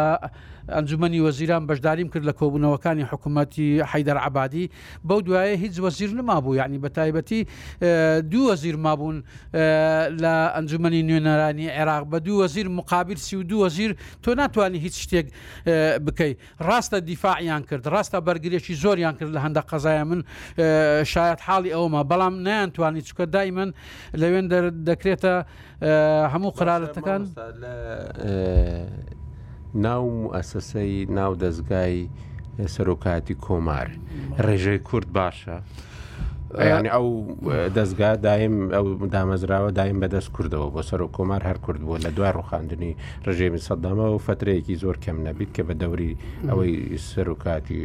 [0.70, 4.70] ئەنجومی وەزیران بەشداریم کرد لە کۆبوونەوەکانی حکوومەتتی حیدەر عبادی
[5.08, 7.48] بەو دوایە هیچ وەزیر نمابوو یعنی بە تایبەتی
[8.32, 9.24] دوو وەزیر مابوون
[10.24, 13.92] لە ئەنجومی نوێنەرانی عێراق بە دوو وەزیر مقابل سی و دو وەزیر
[14.24, 15.28] تۆ ناتوانانی هیچ شتێک
[16.06, 20.24] بکەیت ڕاستە دیفاعیان کرد ڕاستە بەرگرێکی زۆریان کرد لە هەندە قەزای من
[21.04, 23.70] شاید حاڵی ئەومە بەڵام نیانتوانی چکە دایمەن
[24.22, 24.46] لەوێن
[24.88, 25.34] دەکرێتە
[26.34, 27.24] هەموو قرارەتەکان
[29.82, 31.98] ناو ئەسەسەی ناو دەستگای
[32.76, 33.88] سەرۆکاتی کۆمار
[34.46, 35.58] ڕێژەی کورد باشە.
[36.72, 37.06] ینی ئەو
[37.78, 42.10] دەستگا دایم ئەو دامەزراوە دایم بەدەست کردەوە بۆ سەر و کۆمار هەر کرد بوو لە
[42.18, 42.92] دوای ڕوخاندنی
[43.26, 46.12] ڕژێمی سەدامەوە و فترەیەکی زۆر کەم نەبیت کە بە دەوری
[46.50, 46.74] ئەوەی
[47.10, 47.82] سەرۆکاتی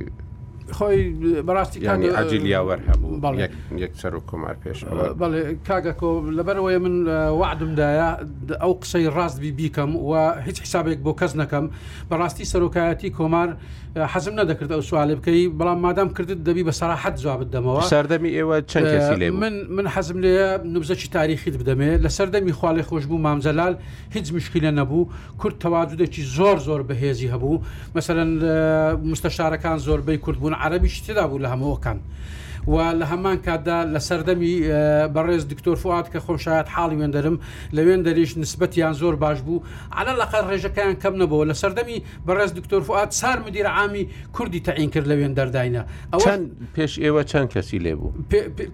[0.77, 3.35] خۆی بەڕاستی کانی ئاجیل یاوەەر هەبوو
[3.85, 4.79] یەک سەر و کۆمار پێش
[5.21, 6.95] بەڵێ کاگە کۆ لەبەرەوەی من
[7.41, 8.11] وعدمدایە
[8.63, 10.13] ئەو قسەی ڕاستبی بیکەم و
[10.47, 11.65] هیچ حسابێک بۆ کەس نەکەم
[12.11, 13.49] بەڕاستی سەرۆکایەتی کۆمار
[14.13, 18.57] حەزم نەدەکرد ئەو سوالێ بکەی بەڵام مادام کردت دەبی بە سەراحەت جواب دەمەوە سەردەمی ئێوە
[18.71, 20.37] چەند کەسی من من حەزم لێ
[20.75, 23.75] نوبزەکی تاریخیت بدەمێ لە سەردەمی خاڵی خۆشببوو مامزەلال
[24.15, 27.57] هیچ مشکلە نەبوو کورد تەواجدێکی زۆر زۆر بەهێزی هەبوو
[27.97, 28.31] مثلەن
[29.11, 31.99] مستەشارەکان زۆربەی کورد بوون عربی شتدا بوو لە هەمووەکان.
[32.69, 34.55] و لە هەمان کاتدا لە سەردەمی
[35.15, 37.37] بەڕێز دکتۆر فات کە خۆشایەت حاڵی وێندەرم
[37.77, 39.63] لە وێندەریش نسبەتیان زۆر باش بوو
[40.01, 44.91] علە لەقەر ڕێژەکەیان کەم نەبەوە لە سەردەمی بەڕێز دکتۆر فات سار مدیر عامی کوردی تەعین
[44.95, 46.43] کرد لە وێندەرداینە ئەوان
[46.77, 48.13] پێش ئێوە چەند کەسی لێ بوو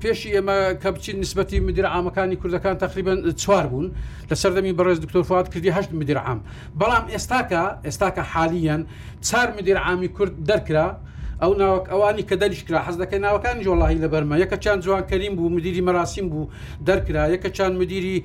[0.03, 3.87] پێشی ئێمە کە بچین نسبەتی مدیر ئامەکانی کوردەکان تقریبان چوار بوون
[4.31, 6.41] لە سەردەمی بەڕێز دکتۆر فات کردی هەشت مدیر عام
[6.81, 8.83] بەڵام ئێستاکە ئێستاکە حالیان
[9.29, 10.87] چار مدیر عامی کورد دەرکرا
[11.45, 15.35] ئەو ناوەک ئەوانی کە دەریشکرا حەز دەکەی ناوەکان جۆڵی لە بەرمە یەکە چیان جوان کەریم
[15.37, 16.49] بوو مدیری مەراسیم بوو
[16.89, 18.17] دەرکرا یەکە چیان مدیری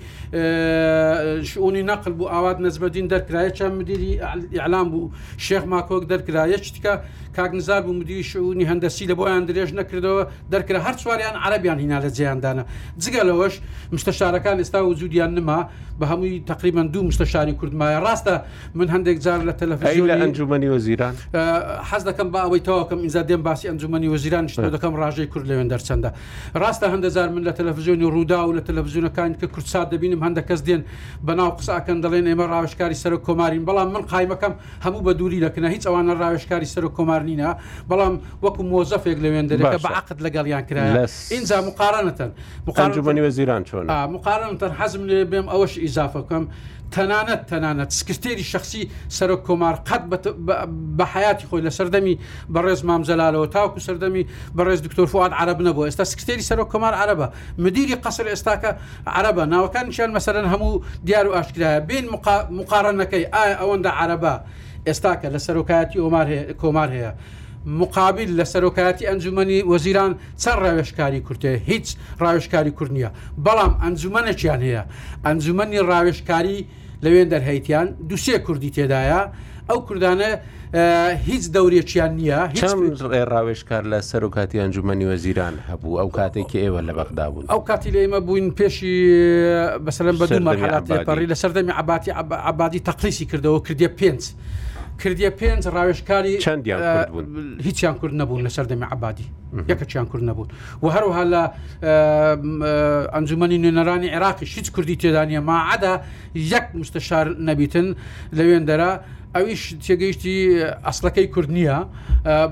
[1.49, 4.11] شعونی نەقل بوو ئاوات نەزبەدین دەرکرایە چیان مدیری
[4.63, 5.11] ئەعلام بوو
[5.45, 6.93] شێخ ماکۆک دەرکرایە چتکە
[7.37, 12.09] کاگنزار بوو مدیری شعونی هەندسی لە بۆیان درێژ نەکردەوە دەرکرا هەر سواریان عربیان هینا لە
[12.17, 12.63] جیاندانە
[13.03, 13.53] جگەلەوەش
[13.95, 15.59] مشتەشارەکان ئێستا و زودیان نما
[15.99, 18.31] بە هەمووی تقریبا دوو مشتەشاری کوردمایە ڕاستە
[18.77, 21.13] من هەندێک جار لە تەلەفزیۆن لە ئەنجومی وەزیران
[21.89, 25.69] حەز دەکەم با ئەوەی تاواکەم ئینجا دێم باسی ئەنجومی وەزیران شتۆ دەکەم ڕژەی کورد لەوێن
[25.73, 26.09] دەرچەندە
[26.61, 30.81] ڕاستە هەندەزار من لە تەلەڤزیۆنی ڕوودا و لە تەلەڤزیونەکان کە کورتسا دەبینم هەندە کەس دێن
[31.27, 34.53] بەناو قساکەن دەڵێن ئێمە ڕاوشکاری سەر کۆمارین بەڵام من قایمەکەم
[34.85, 37.49] هەموو بە دووری دەکنە هیچ ئەوانە ڕاوشکاری سەر کۆمارنینە
[37.89, 40.81] بەڵام وەکو مۆزەفێک لەوێن دەرەکە بە عقد لەگەڵیان کرا
[41.33, 42.31] ئینجا مقارنەتەن
[42.67, 46.43] مقارنجومی وەزیران چۆن مقارنتەن حەزم لێ بێم ئەوەش ئیزافەکەم
[46.95, 48.83] تەنانەت تەنانەت سکرێری شخصی
[49.17, 50.03] سەر کۆمار قەت
[50.97, 52.15] بە حیاتی خۆی لە سەردەمی
[52.53, 54.23] بەڕێز مامزەلالەوە تاکو سەردەمی
[54.57, 57.27] بەڕێز دکتۆرفات عرب نەبوو ئێستا سکرێری سەر کۆمار عربە
[57.63, 58.71] مدیری قسر ئێستاکە
[59.17, 62.05] عربە ناوەکانیان مەسەرەن هەموو دیار و ئاشکرایە بین
[62.59, 64.33] مقارنەکەی ئایا ئەوەندە عربە
[64.87, 66.27] ئێستاکە لە سەرۆکایەتی ئۆمار
[66.61, 67.13] کۆمار هەیە.
[67.81, 71.87] مقابل لە سەرۆکایەتی ئەنجومی وەزیران چەند ڕاوێشکاری کورتێ هیچ
[72.21, 73.09] ڕاوێشکاری کورنیە
[73.45, 74.83] بەڵام ئەنجومەنێکیان هەیە
[75.25, 76.59] ئەنجومی ڕاوێشکاری
[77.03, 79.21] لەوێن دەرهیتیان دوسێ کوردی تێدایە
[79.69, 80.31] ئەو کوردانە
[81.29, 82.39] هیچ دەورێکیان نییە
[83.33, 87.61] ڕاوێشکار لە سەر و کاتی ئەنجومنی وەزیران هەبوو ئەو کاتێکی ئێوە لە بەغدا بوون ئەو
[87.69, 88.95] کاتی لە ئێمە بووین پێشی
[89.85, 92.11] بەسەرم بە دوو مەرحلاتی پەڕی لە سەردەمی عباتی
[92.51, 94.21] عبادی تەقلیسی کردەوە کردێ پێنج
[95.03, 96.79] کردیە پێنج ڕاوێشکاری چەندیان
[97.67, 99.27] هیچیان کورد نەبوون لەسەر دەمی عبادی
[99.71, 100.47] یەکەچیان کورد نەبوون
[100.83, 101.43] و هەروها لە
[103.15, 105.93] ئەنجومی نوێنەرانی عێراقی هیچ کوردی تێدانە ماعادا
[106.53, 107.87] یەک مستەشار نەبیتن
[108.37, 108.91] لەوێندەرە
[109.35, 110.35] ئەویش تێگەیشتی
[110.87, 111.77] ئەسلەکەی کورد نییە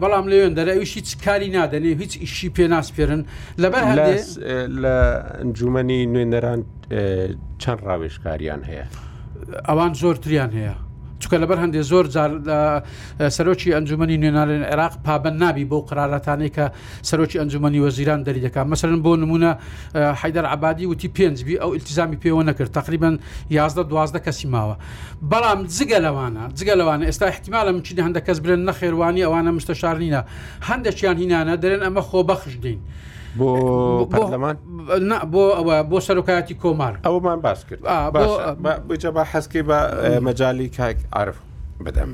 [0.01, 3.21] بەڵام لەوێن دەرەویش هیچ کاری نادەنێ هیچ ئیشی پێ ناسپێرن
[3.61, 3.83] لەبەر
[4.83, 4.95] لە
[5.39, 6.61] ئەنجومی نوێنەران
[7.61, 8.85] چەند ڕاوێشکاریان هەیە
[9.69, 10.75] ئەوان زۆرتریان هەیە
[11.21, 12.05] چکە لەبەر هەندێک زۆر
[13.35, 16.65] سەرۆکی ئەنجومی نوێنالێن عێراق پابەن نابی بۆ قرارەتانەی کە
[17.09, 19.51] سەرۆکی ئەنجومی وەزیران دەری دەکات مەسەرن بۆ نمونە
[20.21, 23.15] حیدەر عبادی وتی پێنجبی ئەو التیزامی پێوە نەکرد تقریبان
[23.57, 24.75] یازدە دوازدە کەسی ماوە
[25.31, 30.21] بەڵام جگە لەوانە جگە لەوانە ئێستا احتیمالە من چینی هەندە کەس برێن نەخێوانی ئەوانە مستەشارنینە
[30.69, 32.79] هەندێکیان هینانە دەرێن ئەمە خۆ بەخش دین.
[33.39, 33.49] بۆ
[34.11, 34.55] پەرلەمان
[35.35, 37.81] بۆ ئەوە بۆ سەرۆکایەتی کۆمار ئەومان باس کرد
[38.91, 39.79] بچە بە حەسکی بە
[40.27, 41.37] مەجای کاک عرف
[41.85, 42.09] بدەم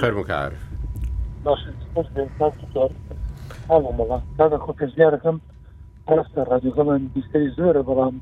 [0.00, 0.52] فەرموکار
[4.64, 5.36] خۆ زیارەکەم
[6.06, 8.14] پاستە ڕادیۆگەمان بیستری زۆرە بەڵام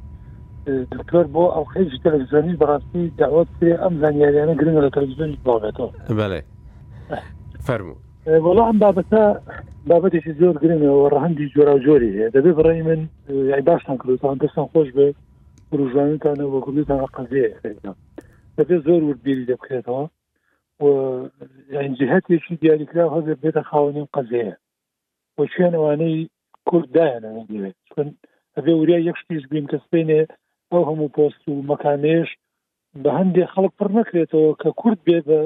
[0.93, 6.41] دکتۆر بۆ ئەو خیش او بەڕاستی داوت پێ ئەم زانیاریانە گرنگە لە تەلەڤزیۆنی بڵێتەوە بله.
[7.67, 7.91] فرم.
[8.47, 9.21] وڵا ئەم بابەتە
[9.91, 13.01] بابەتێکی زۆر گرنەوە ڕەهندی جۆرا جۆری هەیە دەبێت بڕی من
[13.69, 15.09] باشتان کردتان دەستان خۆش بێ
[15.79, 17.47] ڕژانتانە وە گوتان قەزێ
[18.59, 20.03] دەبێت زۆر وردبیری دەبکرێتەوە
[22.01, 24.55] جهتێکی دیاریکرا هەزر بێتە خاوەنیم قەزەیە
[25.37, 26.19] بۆ شوێن ئەوانەی
[26.69, 28.07] کورددایەنەوێت چون
[28.57, 30.23] ئەبێ وریا یەخشتیش بین کەسپێنێ
[30.73, 32.29] ئەو هەموو پۆست و مەکانێش
[33.03, 35.39] بە هەندێک خەڵک پڕ نەکرێتەوە کە کورد بێ بە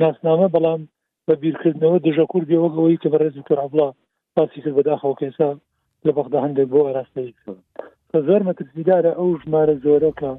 [0.00, 0.82] ناسنامە بەڵام
[1.28, 3.88] بە بیرکردنەوە دژە کوردی وەگەوەی کە بەڕێز کرد عبلا
[4.36, 5.50] باسی کرد بەداخەوە کەسا
[6.06, 7.28] لە بەغدا هەندێک بۆ ئاراستەی
[8.28, 10.32] زۆر مەترسیدارە ئەو ژمارە زۆرەکە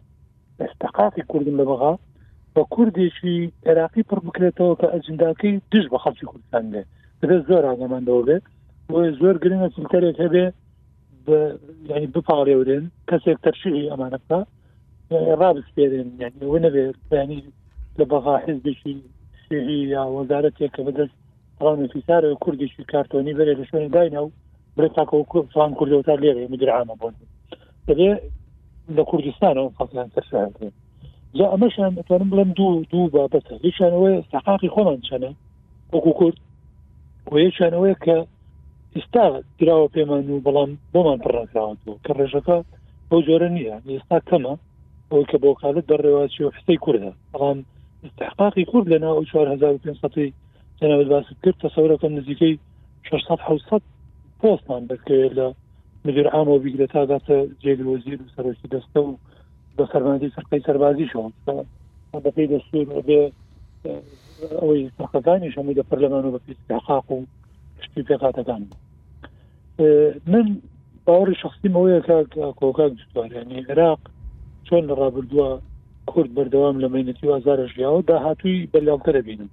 [0.66, 1.94] استقاقی کوردن لە بەغا
[2.56, 6.82] بە کوردێکی عێراقی پڕ بکرێتەوە کە ئەجنداکەی دژ بە خەڵکی کوردستان لێ
[7.22, 8.46] دەبێت زۆر ئاگەمانەوە بێت
[8.92, 10.46] بۆ زۆر گرنگە سلتەرێک هەبێ
[11.92, 14.40] ینی بپاڕێورێن کەسێک تەرشی ئەمانەکە
[15.42, 17.40] ڕابسپێرێن یعنی نەبێت ینی
[18.00, 18.98] لە بەغا حزبێکی
[19.56, 21.16] تشریعی یا وەزارەتێک کە بەدەست
[21.66, 24.30] ڕانفیسارە کوردیشی کارتۆنی بەرێ لە شوێن داینە و
[24.76, 27.14] برێت تاکە کوردستان کوردەوەتا لێرە مدرعامە بۆن
[27.88, 28.10] دەبێ
[28.98, 30.26] لە کوردستانەوە فاسیان سەر
[31.38, 35.32] جا ئەمەشان دەتوانم بڵم دوو دوو بابەتە هیچشانەوەی سەحاقی خۆمان چەنە
[35.94, 36.38] وەکو کورد
[37.34, 38.18] وەیەشانەوەی کە
[38.98, 39.26] ئستا
[39.60, 41.74] دراوە پێمان و بەڵام بۆمان پڕناکراوە
[42.06, 42.58] کە ڕێژەکە
[43.10, 44.54] بۆ جۆرە نییە ئێستا کەمە
[45.12, 47.60] ئەوی کە بۆ کاڵت دەڕێواچی و حستەی کووردە بەڵام
[48.06, 50.30] استحقاقی کورد لە ناو 4500
[50.82, 52.60] جەنەوەت باس کرد تەسەورەکەم نزیکەی
[53.12, 53.82] 600
[54.42, 55.52] پۆستان دەکەوێت لە
[56.06, 59.18] مدیر عامەوە بیگرێت تاگاتە جێگر وەزیر و سەرۆکی دەستە و
[59.78, 61.52] بە سەرمەندی سەرقەی سەربازی شەوە
[62.26, 63.22] بەپی دەستور بێ
[64.62, 67.26] ئەوەی سەقەکانی شەمی لە پەرلەمان و بەپی استحقاق و
[67.82, 68.62] شتی پێقاتەکان
[70.32, 70.48] من
[71.06, 74.00] باوەڕی شخصی ئەوەیە کاک کۆکاک جووارێنی عێراق
[74.68, 75.52] چۆن لە ڕابردووە
[76.12, 79.50] کورد بەردەوام لە مینەتی وازارژیاوە داهاتووی بەلاوکەرە بینم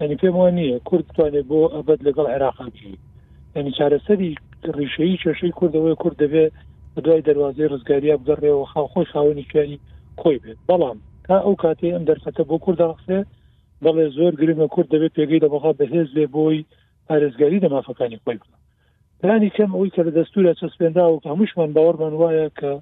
[0.00, 2.98] ینی پێم وان نییە کورد توانێت بۆ ئەبد لەگەڵ عێراقاکی
[3.56, 4.32] ینی چارەسەری
[4.76, 6.52] ڕیشەی چێشەی کوردەوەی کورد دەبێت
[6.94, 9.78] بە دوای دەواازی ڕزگاریە بگەڕێەوە خاوخۆش خاوەنی کوێنی
[10.20, 13.18] خۆی بێت بەڵام تا ئەو کاتێ ئەم دەرفەتە بۆ کورداخسێ
[13.84, 16.60] بەڵێ زۆر گرمە کورد دەبێت پێگەی لە بەخوا بەهێز لێ بۆی
[17.08, 18.56] پارێزگاری دەمافەکانی خۆی بکە
[19.20, 22.72] پلانی کەم ئەوی کە لە دەستورە چەسپێندا و هەمووشمان باوەڕمان وایە کە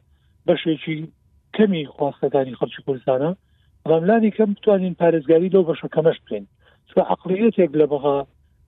[0.46, 1.00] بەشێکی
[1.54, 3.34] کەمی خواستەکانی خەڵکی کوردستانە
[3.84, 6.44] بەڵام لانی کەم بتوانین پارێزگاری لەو بەشە کەمەش بکەین
[6.90, 8.16] چوە عقلەتێک لە بەغا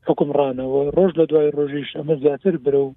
[0.08, 2.94] حکمڕانەوە ڕۆژ لە دوای ڕۆژیش ئەمە زیاتر برە و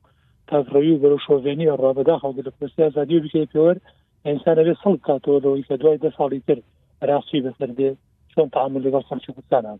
[0.49, 3.77] تاڕوی و بەرە شۆڤێنی ڕابدا خەڵگە لە پرسییا زادی بکەی پێوەەر
[4.25, 6.57] ئینسانە بێ سڵ کاتەوەەوەی کە دوای دە ساڵی تر
[7.01, 7.89] عراقی بەسەردێ
[8.33, 9.79] چۆن تعامل لەگەڵ خەڵکی کوردستانان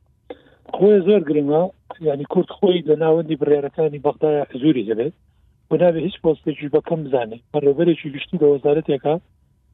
[0.76, 1.62] خۆی زۆر گرنگە
[2.06, 5.14] ینی کورد خۆی لە ناوەندی بڕێرەکانی بەغدای حزوری دەبێت
[5.72, 9.16] و نابێ هیچ پۆستێکی بەکەم بزانێت بەڕێبەرێکی گشتی لە وەزارەتێکە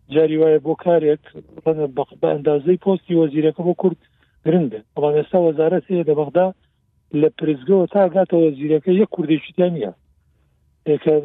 [0.10, 1.22] جاری وایە بۆ کارێک
[1.96, 3.98] بە ئەندازەی پۆستی وەزیرەکە بۆ کورد
[4.46, 6.48] گرنگە ئەڵان ئێستا وەزارەت هەیە لە بەغدا
[7.22, 9.92] لە پرزگەوە تاگاتەوە زیرەکە یە کوردێکیان نیە
[10.96, 11.16] ێکە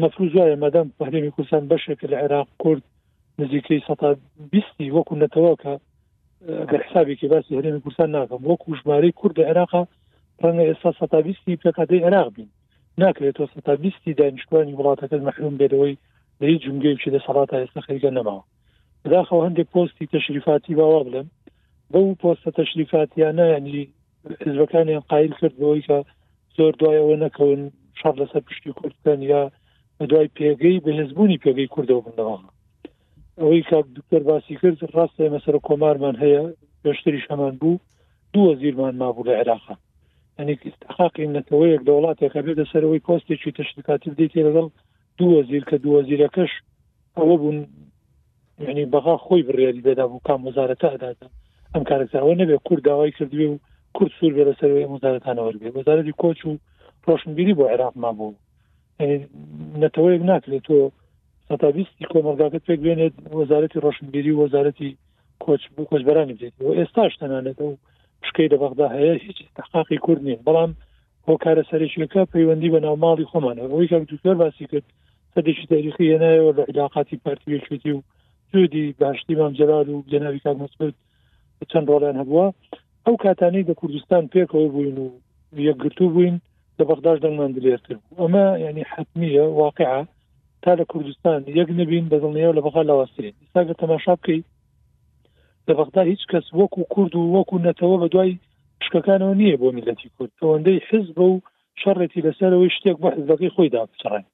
[0.00, 2.82] مەفروز وایە مەدەم پەرێمی کوردستان بەشێکە لە عێراق کورد
[3.40, 3.94] نزیکەی سە
[4.52, 5.74] بیستی وەکو نەتەوەکە
[6.70, 9.82] گەر حسابێکی باسی هەرێمی کوردستان ناکەم وەکو ژمارەی کورد عێراقا
[10.42, 12.48] ڕەنگە ئێستا سە بیستی پێکاتی عێراق بین
[13.02, 15.94] ناکرێتەوە سە بیستی دانیشتوانی وڵاتەکە مەحروم بێتەوەی
[16.40, 18.42] لە هیچ جونگەیکی لە سەڵات ئێستا خەریگە نەماوە
[19.02, 21.28] بداخەوە هەندێک پۆستی تەشریفاتی باوا بڵێم
[21.92, 23.82] بە و پۆستە تەشریفاتیانە ینی
[24.46, 25.98] حزبەکانیان قایل کرد بەوەی کە
[26.56, 27.60] زۆر دوایەوە نەکەون
[28.00, 29.40] شار لەسەر پشتی کوردکەن یا
[30.10, 32.38] دوای پێگەی بە هێزبوونی پێگەی کوردەوە بنەوە
[33.40, 36.42] ئەوەی کا دکتەر باسی کرد ڕاستە مەسەر کۆمارمان هەیە
[36.82, 37.80] پێشتری شەمان بوو
[38.34, 39.74] دووە زیرمان مابوو لە عێراقا
[40.38, 44.66] ینی استحقی نەتەوەیەک دەوڵاتێکە بێت دەسەرەوەی کۆستێکی تەشتکاتی بدەیت لەگەڵ
[45.18, 46.52] دوو وەزیر کە دوو وەزیرەکەش
[47.16, 47.66] ئەوە بوون
[48.58, 51.26] یعنی بەغا خۆی بڕیاری بێدا بوو کام وەزارەتە ئەدادا
[51.74, 53.58] ئەم کارەکەەوە نەبێ کورد داوای کردوێ و
[53.96, 56.52] کورد سوور بێ لەسەر وەزارەتانەوەربێ وەزارەتی کۆچ و
[57.06, 58.34] ڕۆشنبیری بۆ عێراقما بوو
[59.82, 60.78] نەتەوەیەک ناکرێت تۆ
[61.48, 64.90] سەتابیستی کۆمەلگاکەت پێک بێنێت وەزارەتی ڕۆشنبیری و وەزارەتی
[65.44, 67.70] کۆچ کۆچبەرانی بێت و ئێستاش تەنانەت و
[68.22, 70.70] پشکەی لە بەغدا هەیە هیچ تحقاقی کورد نیە بەڵام
[71.26, 74.86] بۆ کارە سەرێکەکە پەیوەندی بە ناو ماڵی خۆمانەوە ئەوی کاک دوکتۆر باسی کرد
[75.36, 78.02] سەدێکی تاریخی هێنایەوە لە علااقاتی پارتیشتی و
[78.52, 80.94] جودی باشتی مامجلال و جەناوی کاک مسبت
[81.70, 82.46] چەند ڕۆڵیان هەبووە
[83.04, 85.06] ئەو کاتانەی لە کوردستان پێکەوە بووین و
[85.68, 86.36] یەکگرتو بووین
[86.78, 89.98] لە بەغداش دەمان دلێرتر بوو ئەمە ینی حتمیە واقعە
[90.62, 94.44] تا لە کوردستان یەک نبین بەدڵنیە لە بەغا لاوەسترین ئستا تەماشا بکەیت
[95.68, 98.32] لە بەغدا هیچ کەس وەکو کورد و وەکو نەتەوە بە دوای
[98.80, 101.36] پشکەکانەوە نییە بۆ میلەتی کورد ئەوەندەی حز بە و
[101.82, 104.24] شەڕێتی لەسەرەوەی شتێک بە حزەکەی خۆی دا بچڕێن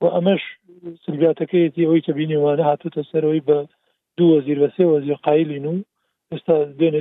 [0.00, 0.42] و ئەمەش
[1.04, 3.58] سلگاتەکەیەتی ئەوی کە بینیوانە هاتوتە سەرەوەی بە
[4.16, 5.74] دوو وەزیر بە سێ وەزیر قایلین و
[6.32, 7.00] ئێستا دوێنێ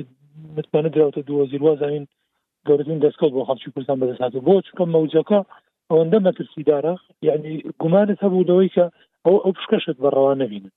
[0.56, 2.06] متمانە دراوتە دوو وەزیر وازانین
[2.68, 5.40] گەورین دەستکەوت بۆ خەڵکی کوردستان بەدەسات بۆ چکە مەوجەکە
[5.92, 6.94] ئەوەندە مەترسیدارە
[7.30, 8.86] یعنی گومانت هەبوودەوەی کە
[9.26, 10.72] ئەو ئەو پشکەشت بەڕەوان نبینن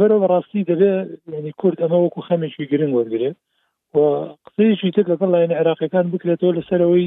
[0.00, 0.92] بەرەوە بەڕاستی دەبێ
[1.38, 3.36] ینی کورد ئەمە وەکو خەمێکی گرنگ وەرگێت
[3.94, 3.98] و
[4.46, 7.06] قسەیەکی تر لەگەڵ لایەن عێراقیەکان بکرێتەوە لەسەرەوەی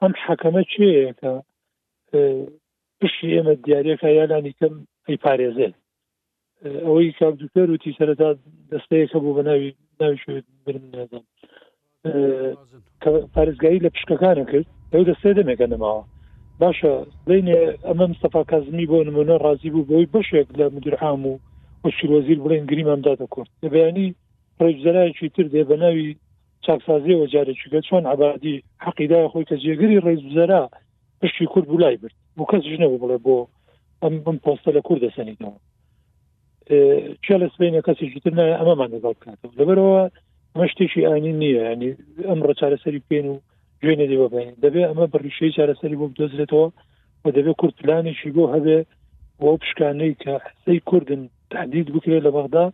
[0.00, 1.34] ئەم حەکەمە چێکە
[3.02, 4.74] پشتی ئێمە دیارەکە یالانی کەم
[5.06, 5.72] ئەی پارێزێن
[6.86, 8.28] ئەوەی کاکتەر وتی سەرتا
[8.72, 10.18] دەستەیەەکە بوو بە ناوی ناوی
[10.64, 11.24] برم نەدەم
[13.34, 16.02] پارێزگایی لە پشکەکانە کرد ئەو دەستێ دەمێکە نەماوە
[16.60, 16.94] باشە
[17.28, 21.34] لەینێ ئەمە مستەفا کازمی بۆ نمونە ڕازی بوو بۆی بەشێک لە مدرحام و
[21.84, 24.06] وەشی وەزیر بڵێن گریمەمدادە کورد لە بەیانی
[24.64, 26.08] ڕێزەرایکی تر دێ بە ناوی
[26.64, 30.64] چاکسازیەوە جارێکی گە چۆن عبادی حەقیدای خۆی کە جێگری ڕێززەرا
[31.22, 33.36] پشتی کورد بولای برد بۆ کەس ژنەبوو بڵێ بۆ
[34.02, 35.56] ئەم بم پۆستە لە کوور دەسەنیتەوە
[37.24, 40.00] چا لە سبینە کەسی جتر نایە ئەمەمان لەگەڵ بکاتەوە لەبەرەوە
[40.52, 41.90] ئەمە شتێکی ئاینی نییە ینی
[42.28, 43.36] ئەم ڕەچارەسەری پێێن و
[43.80, 46.66] گوێنە دێوە بین دەبێت ئەمە بڕیشەی چارەسەری بۆ بدۆزرێتەوە
[47.22, 48.78] و دەبێت کورد پلانێکی بۆ هەبێ
[49.40, 52.66] بۆ پشکانەی کە حسەی کوردن تهدید بکرێت لە بەغدا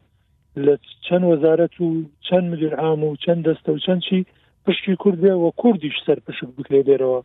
[0.65, 0.75] لە
[1.07, 1.87] چەند وەزارەت و
[2.27, 4.19] چەند مدیر عام و چەند دەستە و چەند چی
[4.65, 7.21] پشتی کورد بێ و کوردیش سەر پشک بکرێ دێرەوە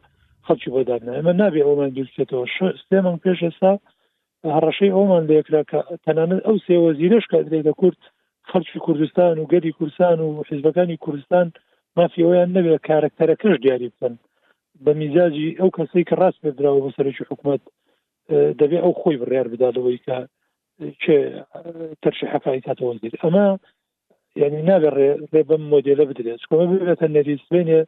[0.50, 2.46] خەڵکی بۆدادنا ئەمە نابێ ئەومان گرکێتەوە
[2.90, 3.72] سێمان پێش ئێستا
[4.56, 8.02] هەڕەشەی ئەومان لەکرا کە تەنانەت ئەو سێوە زیرش کە درێتە کورت
[8.50, 11.46] خەڵکی کوردستان و گەری کورسان و حیزبەکانی کوردستان
[11.98, 14.14] مافی ئەویان نەبێ کارکتەرەکەش دیاری بکەن
[14.84, 17.62] بە میزاجی ئەو کەسەی کە ڕاست بێدراوە بە سەرکی حکوومەت
[18.60, 20.18] دەبێ ئەو خۆی بڕیار بداتەوەی کە
[22.04, 23.48] تەرش حقای کاتەوە زیر ئەمە
[24.42, 24.90] یعنی نابێ
[25.32, 27.82] ڕێ بەم مۆدیلە بدرێت کۆمە ببێتە نەریسبێنێ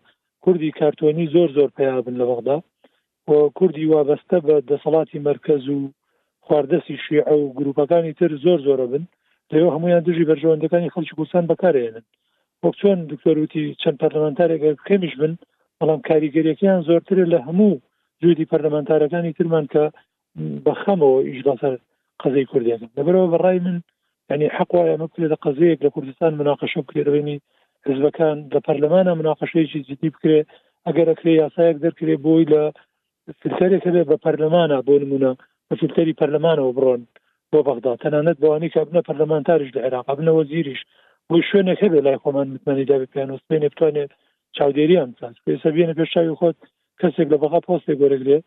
[0.44, 2.58] کوردی کارتۆنی زۆر زۆر پیابن لە وەغدا
[3.60, 5.80] کوردی وابەستە بە دەسەڵاتی مرکز و
[6.46, 9.04] خواردەسی شیع و گروپەکانی تر زۆر زۆرە بن
[9.54, 12.04] لەوە هەمویان دژی بەرژەوەندەکانی خەڵکی کوردستان بەکارێنن
[12.64, 15.34] وەک چۆن دکتۆروتی چەند پەرلەمەنتارێک بکەمیش بن
[15.80, 17.74] بەڵام کاریگەریەکەیان زۆرتر لە هەموو
[18.22, 19.84] جودی پەرلەمەنتارەکانی ترمان کە
[20.66, 21.74] بەخەمەوە ئیشلاسەر
[22.24, 23.78] قزەی کوردیان لەبەرەوە بەڕای من
[24.32, 27.40] ینی حقواە مەکرێت قزەیەک لە کوردستان مناقەشە کرێبینی
[27.90, 30.40] حزبەکان لە پەرلەمانە مناقەشەیەکی جدی بکرێ
[30.86, 32.64] ئەگەر ئەکرێ یاسایەک دەرکرێ بۆی لە
[33.40, 35.32] فلتەرێکە بێ بە پەرلەمانە بۆ نمونە
[35.68, 37.02] بە فلتەری پەرلەمانەوە بڕۆن
[37.52, 40.82] بۆ بەغدا تەنانەت بەوانی کە بنە پەرلەمانتاریش لە عێراق بنە وەزیریش
[41.28, 44.12] بۆی شوێنێک هەبێ لای خۆمان متمەنی دابێ پیانۆسبێنێ بتوانێت
[44.58, 46.58] چاودێریان ساز پێسە بێنە پێشاوی خۆت
[47.02, 48.38] کەسێک لە بەغا پۆستێک گۆرەگرێ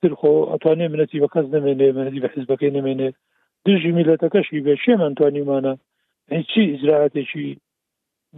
[0.00, 3.08] ترخۆ ئەتوانێ منەتی بە کەس نمێنێ منەتی بە حزبەکەی نمێنێ
[3.66, 5.72] دژی میلەتەکەشی بێ شێمان توانیمانە
[6.36, 7.48] هیچی ئزراعاتێکی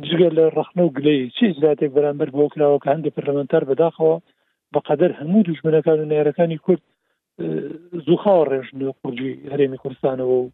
[0.09, 4.15] جگە لە ڕخنە و گلەی چی زیاتێک بەرامبەر بۆ کراوە کە هەندێک پەرلەمەنتار بەداخەوە
[4.75, 6.83] بەقەدەر هەموو دوژمنەکان و نێرەکانی کورد
[8.07, 10.49] زوخاوە ڕێژن قوجی هەرێمی کوردستانەوە و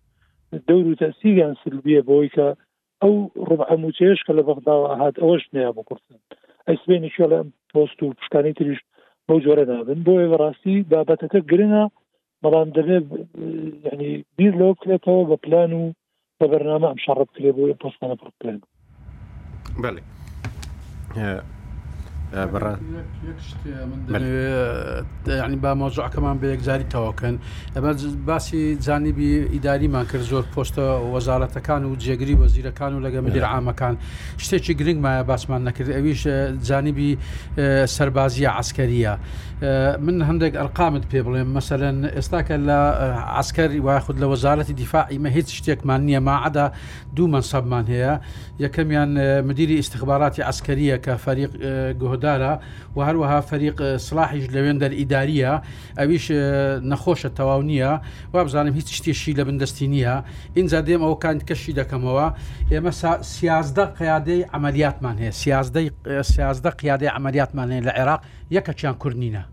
[0.69, 2.47] دەور و تەسیگیان سلبیە بۆی کە
[3.03, 3.15] ئەو
[3.49, 6.21] ڕبعموچێش کە لە بەغداوە هاات ئەوەش نیا بۆ کوردستان
[6.69, 7.39] ئەسبێنی شە لە
[7.73, 8.81] پۆست و پشتانی تریش
[9.27, 11.85] بەو جۆرە نابن بۆ ڕاستی بابەتەکە گرنە
[12.43, 13.05] بەڵام دەبێت
[13.93, 15.83] ینی بیر لەوە بکرێتەوە بە پلان و
[16.39, 18.61] بە بەرنامە ئەم شەڕ بکرێ بۆ پۆستانە پڕکردن
[19.75, 19.99] بەێ
[25.43, 27.35] ینی با مۆزوعکەمان بە یەکجاری تەواوکەن
[27.75, 27.93] ئەمە
[28.29, 33.95] باسی جانیبی ئیداریمان کرد زۆر پۆستە وەزارەتەکان و جێگری وەزیرەکان و لەگە مدیر ئامەکان
[34.45, 36.23] شتێکی گرنگ مایە باسمان نەکرد ئەویش
[36.69, 37.11] جانیبی
[37.97, 39.15] سەربازیە عسکەریە
[40.05, 42.79] من هەندێک ئەرقامت پێ بڵێم مەسەرەن ئێستاکە لە
[43.41, 46.67] عسکەری واخود لە وەزارەتی دیفاعیمە هیچ شتێکمان نییە ماعدا
[47.17, 48.15] دوو منسەبمان هەیە
[48.65, 49.09] یەکەمیان
[49.49, 51.53] مدیری استخباراتی عسکەریە کە فەریق
[52.01, 52.55] گۆدارە
[52.97, 55.55] و هەروەها فەریق سلاحیش لەوێن دەرئیداریە
[55.99, 56.27] ئەویش
[56.93, 57.93] نەخۆشە تەواو نییە
[58.35, 60.17] و بزانم هیچ شتێشی لە بندستی نییە
[60.57, 62.27] اینجا دێم ئەو کان کەشی دەکەمەوە
[62.73, 62.93] ئێمە
[63.37, 65.33] سیازدە قیادەی ئەعملیاتمان هەیە
[66.33, 69.45] سیازدە قیادەی ئەعملیاتمان هەیە لە عێراق یەکە چیان کوردنینە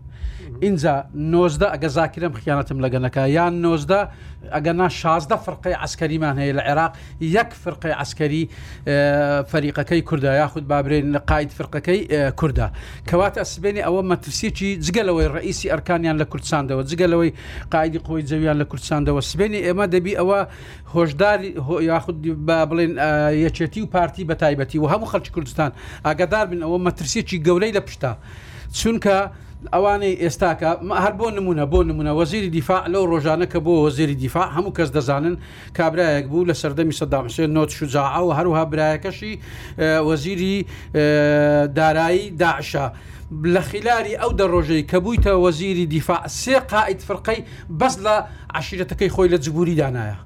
[0.66, 0.94] اینجا
[1.32, 4.00] نۆزدە ئەگە زاکرم خیانەتم لەگەنەکە یان نۆزدە
[4.56, 6.92] ئەگەنا شازدە فرقی ئەسکەریمان هەیە لە عێراق
[7.36, 8.44] یەک فرقی ئەسکەری
[9.50, 12.00] فەریقەکەی کووردا یاخود بابرێن لە قاید فرقەکەی
[12.40, 12.68] کووردا
[13.08, 14.52] کەواتە ئەسبێنی ئەوە مەترسیی
[14.86, 17.30] جگەلەوەی ڕئیسی ئەرکانیان لە کوردستاندەوە جگەلەوەی
[17.74, 20.40] قایدی خۆی جەویان لە کوردستاندەوە سبێنی ئێمە دەبی ئەوە
[20.94, 21.50] هۆشداری
[21.90, 22.92] یاخود با بڵێن
[23.44, 25.70] یەچێتی و پارتی بە تایبەتی و هەموو خەلکی کوردستان
[26.06, 28.12] ئاگدار بن ئەوە مەترسیی گەورەی لە پشتا.
[28.80, 29.16] چونکە
[29.74, 30.70] ئەوانەی ئێستاکە
[31.04, 34.88] هەر بۆ نمونە بۆ نمونە وەزیری دیفاع لەو ڕۆژانە کە بۆ وەزیری دیفاع هەموو کەس
[34.96, 35.34] دەزانن
[35.78, 39.34] کابراایەک بوو لە سەردەمی سەدامسێن نۆت شجاع و هەروها برایەکەشی
[40.08, 40.56] وەزیری
[41.78, 42.84] دارایی داعشە.
[43.54, 47.40] لە خلاری ئەو دەڕۆژەی کە بوویتە وەزیری دیفاع سێ قائیت فرقەی
[47.80, 48.14] بەس لە
[48.58, 50.16] عشیرەتەکەی خۆی لە جگووری دانایە.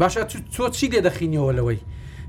[0.00, 0.22] باشە
[0.54, 1.80] تۆ چی لێ دەخینەوە لەوەی؟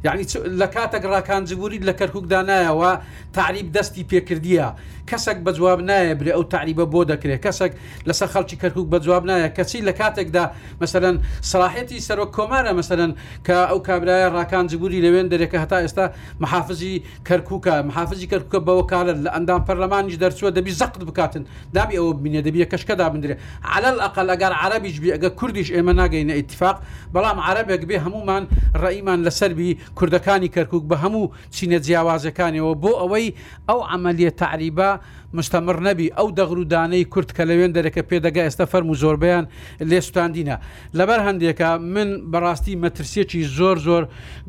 [0.04, 3.00] يعني لە کاتەک ڕاکانجبوری لە کەرکک دانایەوە
[3.34, 4.76] تعریب دەستی پێکردیە
[5.12, 7.72] کەسێک بە جواب نایە برێ ئەو تعریبە بۆ دەکرێت کەسێک
[8.10, 10.46] لەسەر خەڵکی کەرکک بە جواب نایە کەچی لە کاتێکدا
[10.82, 11.16] مثلەن
[11.52, 13.12] سلاحەتی سەرۆک کۆمارە مثلەن
[13.46, 16.06] کە ئەو کابراایە ڕاکانجبوری لەوێن دەرێکە هەتا ئێستا
[16.40, 21.44] محافزی کەرککە محافزی کەرککە بەوە کارن لە ئەندام پەرلەمانیش دەرچووە دەبی زەقت بکاتن
[21.74, 23.36] دابی ئەوە بینە دەبیە کەشکەدا بندرێ
[23.74, 26.78] على الأقل ئەگەر عربیش بێ ئەگە کوردیش ئێمە ناگەینە ئاتفاق
[27.14, 28.44] بەڵام عربێک بێ هەمومان
[28.84, 33.28] ڕئیمان لەسەربی کوردەکانی کەرکک بە هەموو چینە جیاوازەکانیەوە بۆ ئەوەی
[33.70, 34.90] ئەو ئەعملیە تعریبا
[35.38, 39.46] مستەمر نەبی ئەو دەغرودانەی کورت کە لەوێن دەرەکە پێدەگا ئێستا فەرم و زۆربیان
[39.90, 40.58] لێستاندینە
[40.98, 44.04] لەبەر هەندێکە من بەڕاستی مەترسیەکی زۆر زۆر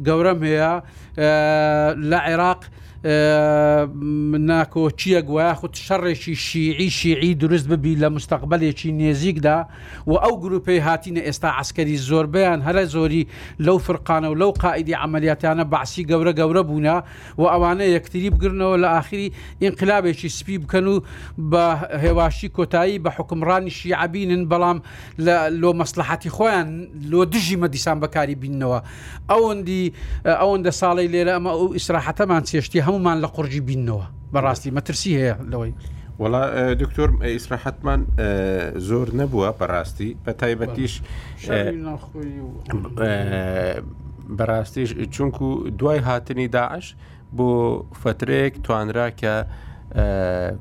[0.07, 0.72] گەورەم هەیە
[2.11, 2.61] لە عێراق
[3.05, 9.67] ناکۆچیە گویا خودت شەڕێکی شیعی شیعی دروست ببی لە مستقبلێکی نێزیکدا
[10.07, 13.27] و ئەو گروپەی هاتینە ئێستا عسکەری زۆربیان هەرە زۆری
[13.67, 17.05] لەو فرقانە و لەو قائدی ئەعملیاتیانە باعسی گەورە گەورە بوونا
[17.39, 19.29] و ئەوانە یەکتری بگرنەوە لە آخری
[19.63, 21.01] ئینقلابێکی سپی بکەن و
[21.53, 21.65] بە
[22.05, 24.79] هێواشی کۆتایی بە حکمڕانی شیعبینن بەڵام
[25.27, 26.69] لە لۆ مەسلحاتی خۆیان
[27.13, 28.79] لۆ دژی مەدیسان بەکاری بینەوە
[29.31, 29.85] ئەوەندی
[30.41, 35.34] ئەوەندە ساڵی لێرە ئەمە ئەو ئیسراحەتەمان چێشتی هەم هەمومان لە قڕجی بینەوە بەڕاستی مەترسی هەیە
[35.53, 35.72] لەوەی
[36.22, 36.42] وڵا
[36.82, 38.01] دکتۆر ئیسراحەتمان
[38.88, 40.95] زۆر نەبووە بەڕاستی بە تایبەتیش
[44.38, 45.47] بەڕاستیش چونکو
[45.78, 46.86] دوای هاتنی داعش
[47.36, 47.49] بۆ
[48.03, 49.34] فترەیەک توانرا کە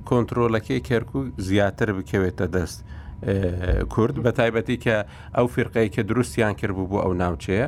[0.10, 1.16] کۆنتترۆلەکەی کەرکک
[1.48, 2.80] زیاتر بکەوێتە دەست
[3.94, 4.96] کورد بە تایبەتی کە
[5.38, 7.68] ئەو فرقەی کە دروستیان کرد بوو بۆ ئەو ناوچەیە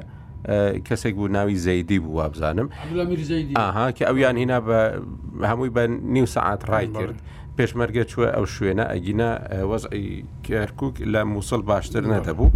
[0.87, 2.69] کەسێک بوو ناوی زەیدی بوو وابزانم
[3.57, 4.79] ئاها کە ئەویان هینا بە
[5.49, 5.83] هەمووی بە
[6.15, 7.17] نیو سعات ڕای کرد.
[7.57, 9.29] پێشمەرگە چوە ئەو شوێنە ئەگینە
[9.71, 10.09] وەزعی
[10.45, 12.47] کێرکک لە مووسڵ باشتر نەدەبوو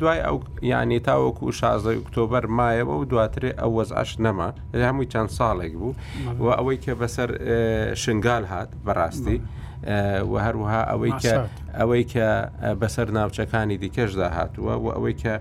[0.00, 0.36] دوای ئەو
[0.72, 4.48] یعنی تاوەکو شازای ئۆکتۆبەر مایەوە و دواترێ ئەو وەزعش نەما
[4.86, 5.92] هەمووی چەند ساڵێک بوو
[6.44, 7.28] و ئەوەی کە بەسەر
[8.02, 9.36] شنگال هات بەڕاستی
[10.30, 11.32] و هەروها ئەوەی کە
[11.78, 12.26] ئەوەی کە
[12.82, 15.34] بەسەر ناوچەکانی دیکەشدا هاتووە و ئەوەی کە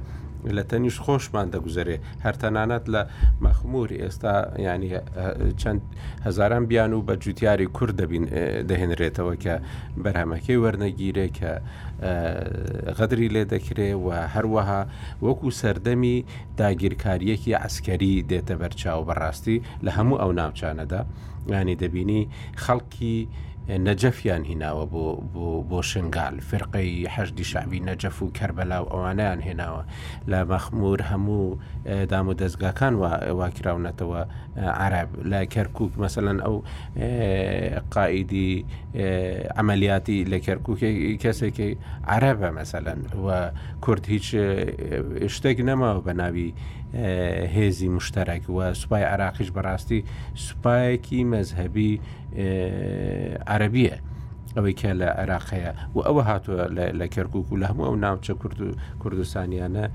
[0.46, 3.02] لە تەنیش خۆشمان دەگوزارێ هەرتەنانەت لە
[3.46, 4.34] مەخموری ئێستا
[4.66, 4.90] ینی
[5.62, 5.82] چەند
[6.26, 8.26] هزاران بیان و بە جوتیاری کورد دەبین
[8.70, 9.56] دەهێنرێتەوە کە
[10.04, 11.52] بەرهەمەکەی وەرنەگیرێ کە
[12.98, 14.82] غەدری لێ دەکرێ و هەروەها
[15.26, 16.18] وەکو سەردەمی
[16.60, 21.02] داگیرکاریەکی عسکەری دێتە بەرچاو بەڕاستی لە هەموو ئەو ناوچانەدا
[21.58, 22.22] ینی دەبینی
[22.64, 23.18] خەڵکی
[23.70, 25.06] نەجەفیان هیناوە بۆ
[25.70, 29.82] بۆ شنگال فرقەی هەشدی شعبی نەجەف و کەربەلاو ئەوانیان هێناوە
[30.32, 31.58] لە مەخمور هەموو
[32.10, 32.94] دام و دەستگاکان
[33.40, 34.22] واکراونەتەوە
[34.82, 36.56] عرب لە کەرکک مەسەن ئەو
[37.94, 38.66] قائیدی
[39.58, 40.80] ئەمەلیاتی لە کەرکک
[41.24, 41.72] کەسێکی
[42.16, 42.88] عربە مەسەن
[43.26, 43.28] و
[43.84, 44.28] کورد هیچ
[45.36, 46.50] شتێک نەماوە بە ناوی
[47.56, 50.00] هێزی مشتەرەك و سوپای عراقیش بەڕاستی
[50.46, 51.92] سوپایەکی مەذهبی
[53.48, 53.98] عربیە
[54.56, 56.64] ئەوەی کە لە عێراقەیە و ئەوە هاتووە
[57.00, 58.68] لە کەرکک و لە هەموو ئەو ناوچە کورد و
[59.02, 59.86] کوردستانیانە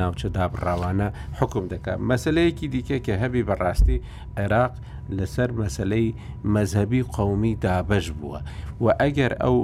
[0.00, 3.98] ناوچە دابڕاوانە حکم دەکات مەسلەیەکی دیکە کە هەبی بەڕاستی
[4.40, 4.72] عێراق
[5.16, 6.08] لەسەر مەسلەی
[6.54, 8.40] مەذهبی قومی دابش بووە
[8.84, 9.56] و ئەگەر ئەو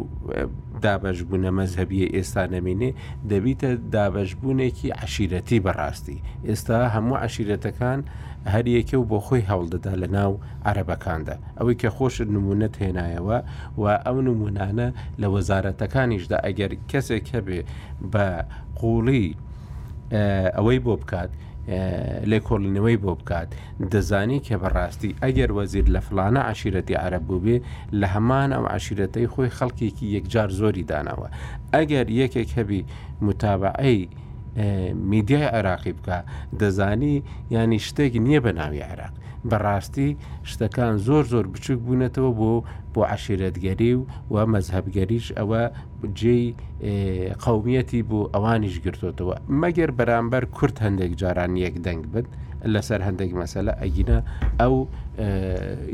[0.85, 2.91] دابشبوونە مەذهبیە ئێستا نەمینێ
[3.31, 6.19] دەبیتە دابشبوونێکی عشیرەتی بەڕاستی
[6.49, 8.01] ئێستا هەموو عشیرەتەکان
[8.47, 10.33] هەریەکە و بۆ خۆی هەوڵدەدا لە ناو
[10.67, 13.39] عەرەبەکاندا ئەوەی کە خۆشت نمونەت هێنایەوە
[13.81, 14.89] و ئەو نمونانە
[15.21, 17.61] لە وەزارەتەکانیشدا ئەگەر کەسێک هەبێ
[18.13, 18.27] بە
[18.81, 19.27] قوڵی
[20.57, 21.31] ئەوەی بۆ بکات
[22.31, 23.49] لێکۆڵینەوەی بۆ بکات
[23.93, 27.57] دەزانی کە بەڕاستی ئەگەر وەزیر لە فلانە عشیرەتی عرب بوو بێ
[28.01, 31.29] لە هەمان ئەو عشیرەتەی خۆی خەڵکێکی یەکجار زۆری داناوە
[31.75, 32.83] ئەگەر یەکێک هەبی
[33.27, 34.03] متابعەی
[34.95, 36.19] میدیای عێراقی بکە
[36.61, 37.17] دەزانی
[37.55, 39.15] ینی شتێک نییە بە ناوی عێراق
[39.51, 40.09] بەڕاستی
[40.51, 42.53] شتەکان زۆر زۆر بچوک بوونەتەوە بۆ
[42.95, 45.63] بۆ عشیرەتگەری و و مەذهبگەریش ئەوە
[46.21, 46.45] جێی
[47.45, 52.27] قومیەتی بوو ئەوانیش گرتوتەوە مەگەر بەرامبەر کورت هەندێک جاران یەک دەنگ بن
[52.75, 54.19] لەسەر هەندێک مەسەلە ئەگینە
[54.61, 54.75] ئەو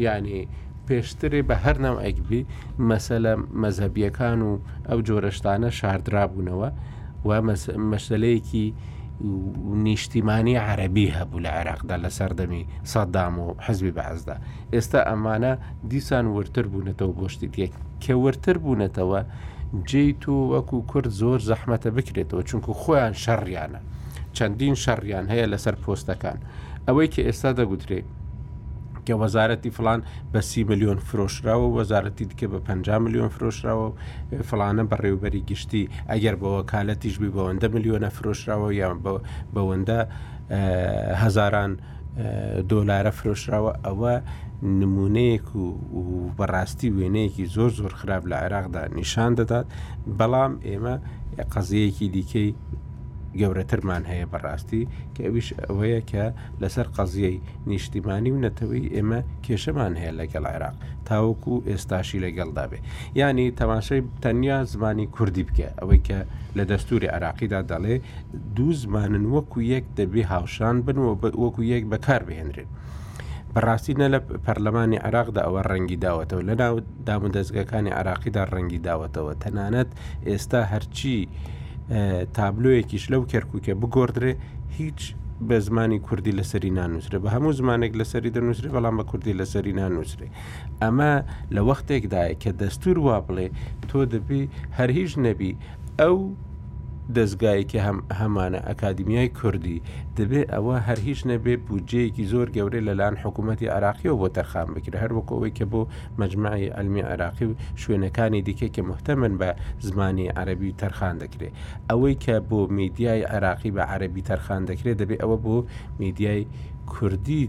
[0.06, 0.40] ینی
[0.86, 2.42] پێشترێ بە هەر ناو ئەگبی
[2.90, 3.32] مەسەلە
[3.62, 4.50] مەذهبیەکان و
[4.88, 6.70] ئەو جۆرەشتانە شاردرابوونەوە
[7.26, 7.30] و
[7.92, 8.72] مەشلەیەکی
[9.84, 12.62] نیشتیمانی عەربی هەبوو لە عێراقدا لە سەردەمی
[12.92, 14.36] سەددام و حەزبی بەعزدا
[14.74, 15.52] ئێستا ئەمانە
[15.90, 19.20] دیسان ورتر بوونەتەوە بۆشتی تێک کە ورتر بوونەتەوە
[19.90, 23.80] جێی تۆ وەکو کورد زۆر زەحمەتە بکرێتەوە چونکو خۆیان شەڕیانە
[24.36, 26.38] چەندین شەڕیان هەیە لەسەر پۆستەکان
[26.86, 28.06] ئەوەی کە ئێستا دەگوترێت
[29.08, 30.00] کە وەزارەتی فلان
[30.32, 33.88] بە سی ملیۆن فرۆشراوە وەزارەتی دیکە بە 50 ملیۆن فرۆشراوە
[34.50, 38.96] فلانە بەڕێوبەری گشتی ئەگەر بە وەکالەتیش بی بەوەندە ملیۆنە فرۆشراوە یان
[39.54, 40.00] بەوەندە
[41.22, 41.72] هەزاران
[42.70, 44.14] دۆلارە فرۆشراوە ئەوە
[44.80, 45.66] نمونەیەک و
[46.38, 49.66] بەڕاستی وێنەیەکی زۆر زۆر خراپ لە عێراقدا نیشان دەدات
[50.18, 50.94] بەڵام ئێمە
[51.52, 52.50] قەزەیەکی دیکەی
[53.40, 54.82] گەورەترمان هەیە بەڕاستی
[55.14, 56.24] کە ئەویش ئەوەیە کە
[56.62, 60.76] لەسەر قەزیەی نیشتیمانی و نەتەوەی ئێمە کێشەمان هەیە لەگەڵ عێراق
[61.08, 62.78] تاوەکو ئێستاشی لەگەڵدا بێ
[63.20, 66.18] ینی تەماشای تەنیا زمانی کوردی بکە ئەوەی کە
[66.56, 67.96] لە دەستوری عراقیدا دەڵێ
[68.56, 71.12] دوو زمانن وەکو یەک دەبێ هاوشان بنەوە
[71.42, 72.70] وەکو یەک بەکار بهێنرێن.
[73.54, 76.74] بەڕاستینە لە پەرلەمانی عراقدا ئەوە ڕەنگی داوەتەوە لە ناو
[77.06, 79.90] دامودەزگەکانی عراقیدا ڕەنگی داوەتەوە تەنانەت
[80.28, 81.18] ئێستا هەرچی
[82.36, 84.32] تابلۆیەکیش لەو کەرکووکە بگۆدرێ
[84.78, 85.00] هیچ
[85.48, 90.28] بە زمانی کوردی لەسەری نانووسرێ بە هەموو زمانێک لەسەری دەنووسری بەڵام بە کوردی لەسەری نانووسرێ
[90.82, 91.12] ئەمە
[91.54, 93.48] لە وەختێکدایە کە دەستور وا بڵێ
[93.88, 94.42] تۆ دەبی
[94.78, 95.52] هەر هیچ نەبی
[96.00, 96.16] ئەو
[97.16, 97.78] دەستگایەکی
[98.20, 99.82] هەمانە ئەکادمیای کوردی
[100.18, 105.52] دەبێت ئەوە هەر هیچ نەبێ بودجەیەکی زۆر گەورەی لەلاەن حکوومەتتی عراقیەوە بۆ تەرخام بکرێت هەروەکەەوەی
[105.58, 105.80] کە بۆ
[106.20, 109.48] مجمعی ئەلمی عراقی و شوێنەکانی دیکە کە محتەمن بە
[109.88, 111.52] زمانی عەربی تەرخان دەکرێت
[111.90, 115.56] ئەوەی کە بۆ میدیای عراقی بە عەربی تەرخان دەکرێت دەبێت ئەوە بۆ
[116.00, 116.42] میدیای
[116.92, 117.42] کوردی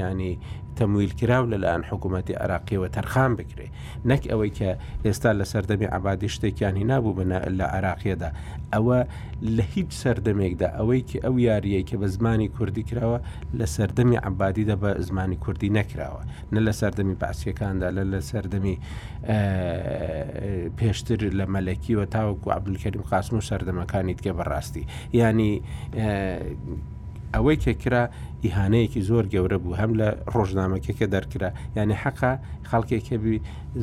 [0.00, 0.34] ینی
[0.78, 3.68] تەمویلکرااو لەلاەن حکوومەتتی عراقیەوە تەرخان بکرێ
[4.10, 4.70] نەک ئەوەی کە
[5.04, 8.30] ئێستا لە سەردەمی عبادی شتێکیانی نابوو بنە لە عراقیەدا
[8.74, 8.98] ئەوە
[9.56, 13.18] لە هیچ سەردەمێکدا ئەوەی کە ئەو یاریە کە بە زمانی کوردی کراوە
[13.58, 16.22] لە سەردەمی عبادیدا بە زمانی کوردی نەکراوە
[16.54, 18.76] نە لە سەردەمی پاسیەکاندا لە لە سەردەمی
[20.78, 24.84] پێشتر لە مەلەکیوە تاوەکو عبلکەریم قاسم و سەردەمەکانی دیگە بەڕاستی
[25.22, 25.52] ینی
[27.34, 28.02] ئەوەی کێکرا
[28.44, 32.32] ئیهانەیەکی زۆر گەورە بوو هەم لە ڕۆژنامەکەکە دەرکرا یعنی حەقا
[32.70, 33.36] خەڵکێکەبی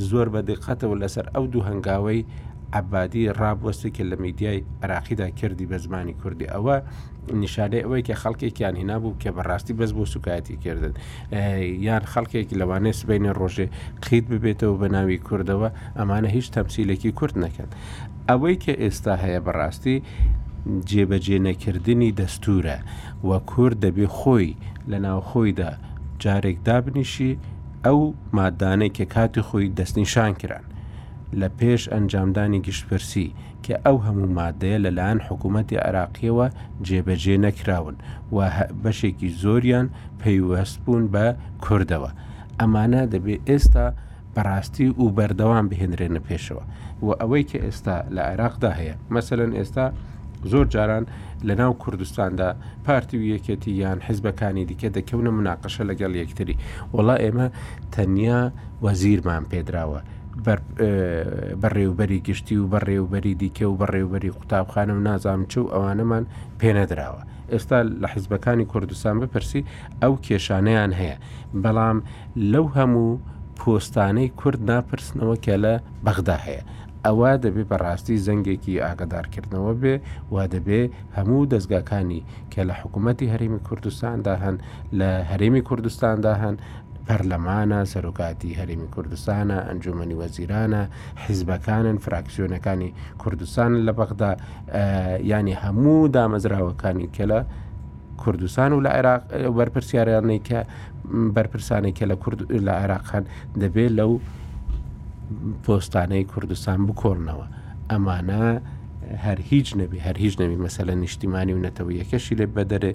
[0.09, 2.22] زۆر بە دقەتەوە لەسەر ئەو دوو هەنگاوەی
[2.80, 6.76] عبادی ڕابوەستێکی لە میدیای عراقیدا کردی بە زمانی کوردی ئەوە
[7.41, 10.93] نیشانەی ئەوەی کە خەڵکێکیان هینا بوو کە بەڕاستی بەس بۆ سوکایەتی کردن
[11.88, 13.68] یان خەڵکێکی لەوانێ سبینە ڕۆژێ
[14.05, 17.70] قید ببێتەوە بە ناوی کوردەوە ئەمانە هیچ تەمسیلێکی کورد نەکەن
[18.30, 19.97] ئەوەی کە ئێستا هەیە بەڕاستی
[20.89, 22.78] جێبەجێ نەکردنی دەستورە
[23.28, 24.57] وە کوور دەبێ خۆی
[24.89, 25.72] لە ناوخۆیدا
[26.24, 27.32] جارێک دابنیشی
[27.86, 27.99] ئەو
[28.38, 30.66] مادانەی کە کاتی خۆی دەستنیشان کران
[31.39, 33.28] لە پێش ئەنجامدانی گشتپرسی
[33.66, 36.47] کە ئەو هەموو مادەیە لەلایەن حکوومەتی عراقیەوە
[36.88, 37.95] جێبەجێ نەکراون
[38.36, 38.38] و
[38.84, 39.88] بەشێکی زۆریان
[40.22, 41.26] پەیوەست بوون بە
[41.66, 42.12] کوردەوە
[42.59, 43.88] ئەمانە دەبێت ئێستا
[44.36, 46.64] بەڕاستی و بەردەوام بهێنرێنە پێشەوە
[47.05, 49.88] و ئەوەی کە ئێستا لە عێراقدا هەیە مەمثلەن ئێستا
[50.46, 51.06] زۆر جاران
[51.44, 52.56] لە ناو کوردستاندا
[52.88, 56.58] پارتی و یەکەتی یان حزبەکانی دیکە دەکەونە مناقەشە لەگەڵ یەکتری
[56.94, 57.50] وڵا ئێمە
[57.92, 60.02] تەنیا وەزیرمان پێدراوە.
[61.62, 66.26] بەڕێوبەری گشتی و بەڕێوبەری دیکە و بەڕێوبەری قوتابخانم نازام چ و ئەوانەمان
[66.60, 67.22] پێنەدراوە.
[67.52, 69.66] ئێستا لە حیزبەکانی کوردستان بپرسی
[70.04, 71.18] ئەو کێشانەیان هەیە
[71.64, 71.98] بەڵام
[72.52, 73.20] لەو هەموو
[73.60, 75.74] پۆستانەی کورد ناپرسنەوە کە لە
[76.06, 76.64] بەغدا هەیە
[77.06, 79.95] ئەوە دەبێت بەڕاستی زەنگێکی ئاگدارکردنەوە بێ
[80.34, 80.82] وا دەبێ
[81.18, 82.22] هەموو دەستگاکانی
[82.54, 84.56] کە لە حکوومەتتی هەرمی کوردستاندا هەن
[84.99, 86.56] لە هەرێمی کوردستاندا هەن
[87.08, 90.84] پەرلەمانە سەرۆکاتی هەرمی کوردستانە ئەنجومنی وەزیرانە
[91.24, 92.89] حیزبەکانن فراکسیۆنەکانی
[93.22, 94.32] کوردستان لە بەغدا
[95.34, 97.39] ینی هەموو دامەزراوەکانی کە لە
[98.22, 99.22] کوردستان و لە عێراق
[99.58, 100.60] بەرپرسیارانەی کە
[101.36, 102.06] بەرپرسانێک کە
[102.68, 103.24] لە عێراقان
[103.62, 104.12] دەبێت لەو
[105.66, 107.48] پۆستانەی کوردستان بکۆڕنەوە
[107.92, 108.42] ئەمانە
[109.26, 112.92] هەر هیچ نەبی هەر هیچ نەبی مەسلە نیشتیمانی و نەتەوەیەکەشی لێ بەدەرێ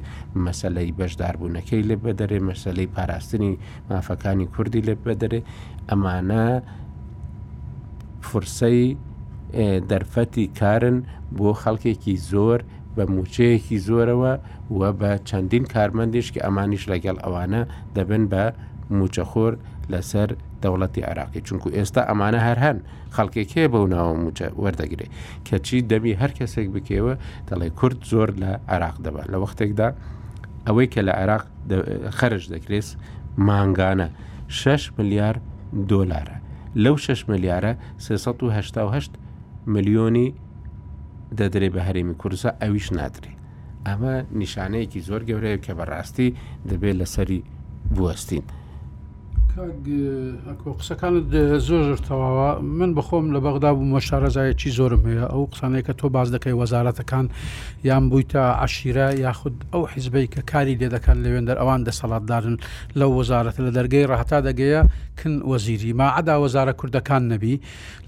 [0.47, 3.53] مەسلەی بەشداربوونەکەی لێ بەدەرێ مەسلەی پاراستنی
[3.91, 5.41] مافەکانی کوردی لێ بەدەرێ
[5.91, 6.45] ئەمانە
[8.29, 8.83] فرسەی
[9.91, 10.97] دەرفەتی کارن
[11.37, 12.59] بۆ خەڵکێکی زۆر
[12.97, 14.33] بە موچەیەکی زۆرەوە
[14.79, 17.63] و بە چەندین کارمەندیش کە ئەمانیش لەگەڵ ئەوانە
[17.95, 18.45] دەبن بە
[18.99, 19.53] موچەخۆر
[19.93, 20.29] لەسەر
[20.63, 22.79] دەوڵەتی عراقی چونکو ئێستا ئەمانە هەر هەن
[23.17, 24.13] خەڵکێک هەیە بەو ناوە
[24.63, 25.07] وەردەگرێ
[25.49, 27.15] کەچی دەبی هەر کەسێک بکەوە
[27.49, 29.89] دەڵێ کورد زۆر لە عراق دەبات لە وەختێکدا
[30.67, 31.45] ئەوەی کە لە عراق
[32.19, 32.89] خەرش دەکرێت
[33.49, 34.09] ماگانە
[34.49, 35.37] 6 ملیار
[35.91, 36.37] دۆلارە
[36.85, 39.11] لەو 6 ملیارە 388
[39.73, 40.29] ملیۆنی
[41.39, 43.33] دەدرێ بە هەرێمی کورسە ئەویش نادرێ
[43.87, 46.29] ئەمە نیشانەیەکی زۆر گەورەیە کە بەڕاستی
[46.71, 47.41] دەبێت لەسەری
[47.95, 48.43] بوەستین.
[49.59, 51.33] ئەکۆ قسەکانت
[51.67, 56.29] زۆر تەواوە من بخۆم لە بەغدا بوو مەشارەزایەکی زۆرم هەیە ئەو قسانەیە کە تۆ باز
[56.37, 57.27] دەکەی وەزارەتەکان
[57.89, 62.57] یان بوویتە عشیرە یاخود ئەو حیزبەی کە کاری لێ دەکەن لەوێن دەر ئەوان دەسەڵاتدارن
[63.01, 64.83] لەو وەزارەت لە دەرگەی ڕەهتا دەگەیە
[65.21, 67.57] کن وەزیری ماعدا وەزارە کوردەکان نەبی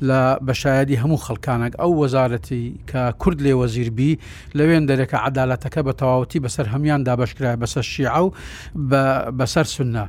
[0.09, 4.13] لە بەشایدی هەموو خەڵکانك ئەو وەزارەتی کە کورد لێ وەزیربی
[4.59, 8.29] لەوێن دەرێکە عدالەتەکە بە تەواوەتی بەسەر هەمان دابشکرای بەسەر شیع و
[9.39, 10.05] بەسەر سنە.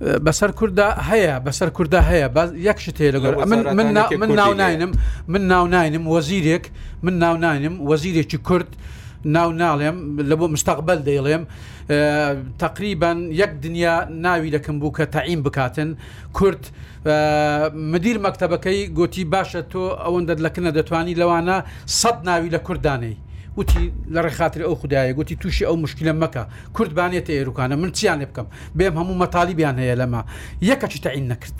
[0.00, 2.28] بەسەر کووردا هەیە بەسەر کووردا هەیە
[2.68, 3.32] یەکشت هەیە لەگەر
[3.78, 4.92] من ناو ناینم
[5.28, 6.64] من ناو ناینم وەزیرێک
[7.02, 8.68] من ناو ناینم وەزیرێکی کورد
[9.24, 9.96] ناو ناڵێم
[10.30, 11.44] لە بۆ مستەقبل دەیڵێم
[12.62, 15.90] تقریبان یەک دنیا ناوی دەکەم بوو کە تاعیم بکاتن
[16.36, 16.64] کورت
[17.92, 21.56] مدیر مەکتتەبەکەی گوتی باشە تۆ ئەوەندە لەکنە دەتوانی لەوانە
[22.00, 23.16] سەد ناوی لە کوردانەی
[23.60, 23.84] وتی
[24.14, 26.44] لە ڕێخاتری ئەو خدایە گوتی تووشی ئەو مشکلە مەکە
[26.76, 28.46] کوردبانێتە ئێروکانە من چیان لێ بکەم
[28.78, 30.22] بێم هەموو مەتالیبیان هەیە لەما
[30.70, 31.58] یەکە چی تەعین نەکرد.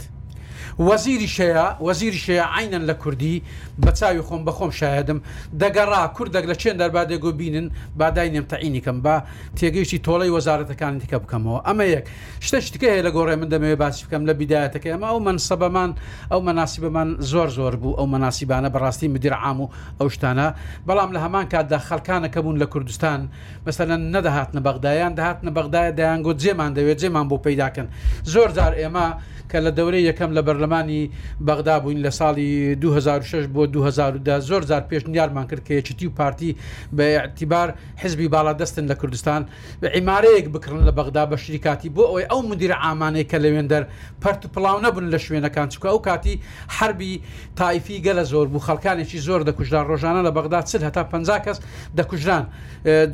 [0.88, 3.36] وەزیری شەیە وەزیری شەیە عینەن لە کوردی
[3.85, 5.18] بە چاوی خۆم بە خۆم شایدم
[5.62, 7.66] دەگەڕا کوردەك لە چێن دەربا دەگۆ بینن
[8.01, 9.22] بادای نێم تەعینیکەم با
[9.57, 12.05] تێگەیشتی تۆڵی وەزارەتەکانی تکە بکەمەوە ئەمە یەک
[12.47, 15.91] شتە شتکە هەیە لە گۆڕێ من دەمەوێت باسی بکەم لە بیداەتەکە ئەمە ئەو من سەبەمان
[16.33, 19.68] ئەو مەناسیبمان زۆر زۆر بوو ئەو مەناسیبانە بەڕاستی مدیر عام و
[20.01, 20.49] ئەو شتانە
[20.89, 23.20] بەڵام لە هەمان کاتدا خەلکانەکە بوون لە کوردستان
[23.66, 27.87] مثلەن نەدەهاتنە بەغدایان دەهاتنە بەغدایە دایان گۆ جێمان دەوێت جێمان بۆ پیداکەن
[28.33, 29.07] زۆر جار ئێمە
[29.51, 31.03] کە لە دەورەی یەکەم لە بەرلەمانی
[31.47, 32.51] بەغدا بووین لە ساڵی
[32.83, 36.56] 2006 بۆ بۆ 2010 زۆر زار پێشنیارمان کرد کە یەکتی و پارتی
[36.96, 39.46] بە اعتیبار حزبی بالا دەستن لە کوردستان
[39.82, 43.84] عیمارەیەک بکردن لە بەغدا بە شریکاتی بۆ ئەوەی ئەو مدیر ئامانەیە کە لەوێندەر
[44.22, 47.22] پەرت و پڵاو نەبوون لە شوێنەکان چکە ئەو کاتی حربی
[47.56, 51.58] تایفی گەلە زۆر بوو خەکانێکی زۆر دەکوژدان ڕۆژانە لە بەغدا چل هەتا 50 کەس
[51.98, 52.44] دەکوژران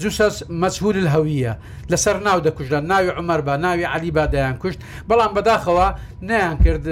[0.01, 1.55] جوسەس مەسهول هەویە
[1.93, 4.79] لەسەر ناو دەکوژدان ناوی عمەر بە ناوی علی بادایان کوشت
[5.09, 5.89] بەڵام بەداخەوە
[6.23, 6.87] نیان کرد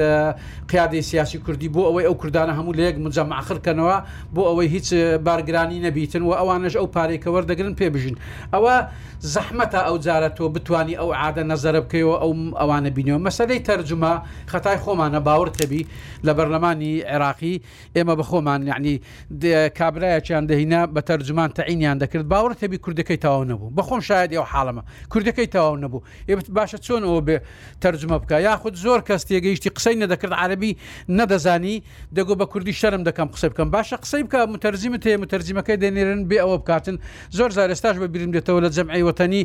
[0.70, 3.96] پیادەی سیاسی کوردی بۆ ئەوەی ئەو کوردانە هەموو لە یەک مجەمعخرکەنەوە
[4.34, 4.88] بۆ ئەوەی هیچ
[5.26, 8.16] بارگرانی نەبیتن و ئەوانش ئەو پارێکە وەردەگرن پێبژین
[8.54, 8.76] ئەوە
[9.28, 14.12] زەحمەتە ئەو جارە تۆ بتانی ئەو عادە نەزەرە بکەیەوە ئەو ئەوانە بینەوە مەسلەی تەرجمە
[14.52, 15.82] خەتای خۆمانە باور تەبی
[16.24, 17.54] لە بەرلەمانی عێراقی
[17.96, 18.94] ئێمە بە خۆمان یعنی
[19.78, 24.82] کابراایەکییان دەهینا بە تەرجمان تەعینیان دەکرد باور تەبی کوردەکەی تاوا نەبوو بەخۆم شاید ئەو حاڵەمە
[25.12, 26.00] کوردەکەی تاوا نەبوو
[26.30, 27.36] ئێبت باشە چۆن ئەوە بێ
[27.82, 30.72] تەرجمە بکە یاخود زۆر کەس تێگەیشتی قسەی نەدەکرد عربی
[31.18, 31.76] نەدەزانی
[32.16, 36.38] دەگۆ بە کوردی شەرم دەکەم قسە بکەم باشە قسەی بکە متەرزیمت هەیە متەرزیمەکەی دێنێرن بێ
[36.44, 36.96] ئەوە بکاتن
[37.38, 39.42] زۆر زارێستاش بە بیرم دێتەوە لە جەمعیوە وەتەنی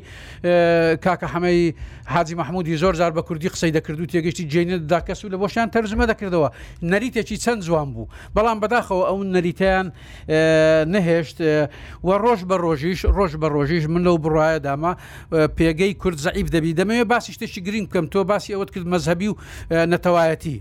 [1.06, 1.74] کاکە حەمەی
[2.06, 6.06] حاجی مححمودی زۆر زار بە کوردی قسەی دەکردو تێگەشتی جێندا کەس و لە بۆشیان تەرزمە
[6.12, 6.50] دەکردەوە
[6.92, 9.88] نەریتێکی چەند جوان بوو بەڵام بەداخەوە ئەو نەریتیان
[10.94, 11.38] نەهێشت
[12.08, 14.92] و ڕۆژ بە ڕۆژیش ڕۆژ بە ڕۆژیش من لەو بڕایە داما
[15.58, 19.36] پێگەی کورد زعیب دەبی دەمەوێت باسی شتێکی گرین بکەم تۆ باسی ئەوت کرد مەذهبی و
[19.92, 20.56] نەتەوایەتی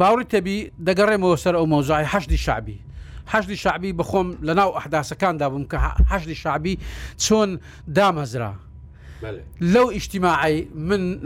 [0.00, 2.78] باوری تەبی دەگەڕێمەوە سەر ئەو مۆزایهدی شعبی
[3.32, 5.78] هەشتی شعبی بخۆم لە ناو ئەحداسەکاندا بووم کە
[6.10, 6.74] هەشتی شعبی
[7.24, 7.50] چۆن
[7.96, 8.52] دامەزرا
[9.60, 11.18] لەو ئیشتیماعی من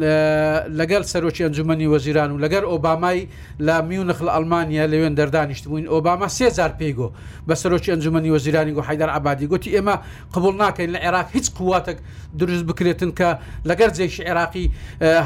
[0.80, 3.26] لەگەر سەرۆکی ئەنجومی وەزیران و لەگەر ئۆبامای
[3.60, 7.08] لا میونخ لە ئەلمانیا لەوێن دەردانیشت بووین ئۆباما سێزار پێیگۆ
[7.48, 9.96] بە سەرۆکی ئەنجومی وەزیرانی و حیدار عبادی گوتی ئێمە
[10.34, 11.96] قبول ناکەین لە عێراق هیچ قواتێک
[12.38, 13.28] دروست بکرێتن کە
[13.68, 14.66] لەگەر جێش عێراقی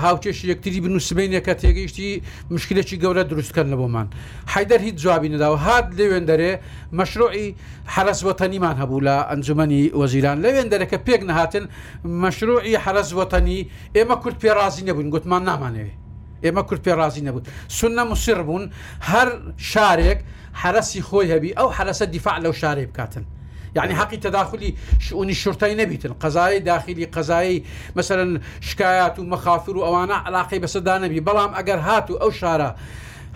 [0.04, 2.08] هاوچێش یەکتری بنووسبینێکە تێگەیشتی
[2.50, 4.06] مشکلێکی گەورە دروستکەن لە بۆمان
[4.52, 6.52] حیدەر هیچ جوابی نداوە هاات لەوێن دەرێ
[6.98, 7.48] مەشروعی
[7.94, 11.64] حرس وەتەنیمان هەبوو لە ئەنجومی وەزیران لەوێن دەرەکە پێک نەهاتن
[12.22, 13.60] مەشروعی حرس وەتەنی
[13.96, 15.90] ئێمە کورد پێڕازی نەبوون گوتمان نامانەوێ
[16.44, 17.44] ئێمە کورد پێڕازی نەبوون
[17.78, 18.64] سنە مسیر بوون
[19.10, 19.28] هەر
[19.72, 20.18] شارێک
[20.62, 23.24] حرەسی خۆی هەبی ئەو حرەسە دیفاع لەو شارێ بکاتن
[23.76, 24.70] يعني حقي تداخلي
[25.00, 27.62] شؤون الشرطه نبيت قضايا داخلي قضايا
[27.96, 32.74] مثلا شكايات ومخافر وانا علاقه بس دانبي بلام اگر هاتو او شاره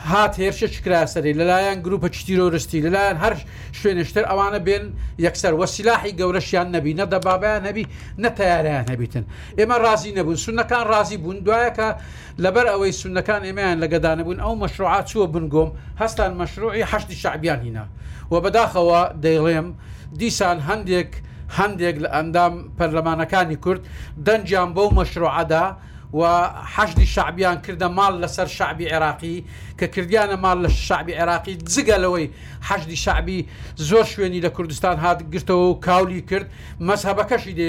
[0.09, 3.35] هات هێرشە چکراسەری لەلایەن گروپە چتیرۆرستی لەلایەن هەر
[3.81, 4.85] شوێنشتر ئەوانە بێن
[5.27, 7.85] یەکسەر وەسیلاحی گەورەشیان نەبی نە دەبابیان هەبی
[8.25, 9.25] نەتەیاریان هەبیتن
[9.59, 11.89] ئێمە ڕازی نەبوون سونەکان ڕازی بوون دوایەکە
[12.45, 15.71] لەبەر ئەوەی سونەکان ئێمەیان لەگەدانەبوون ئەو مەشروعات چوە بنگۆم
[16.03, 17.85] هەستان مەشروعی هەشتی شعبیان هینا
[18.33, 19.69] و بەداخەوە دەیڵێم
[20.21, 21.11] دیسان هەندێک
[21.59, 23.83] هەندێک لە ئەندام پەرلەمانەکانی کورد
[24.27, 25.65] دەنجیان بەو مەشروعدا
[26.15, 26.27] و
[26.75, 29.45] حەشتی شعبیان کردە ماڵ لەسەر شعبی عێراقی
[29.79, 32.27] کە کردیانە ماڵ لە شعبی عێراقی جگەلەوەی
[32.69, 33.47] حەشتی شعبی
[33.79, 36.47] زۆر شوێنی لە کوردستان هات گرتەوە و کاولی کرد
[36.89, 37.67] مەسهبەکەشی دێ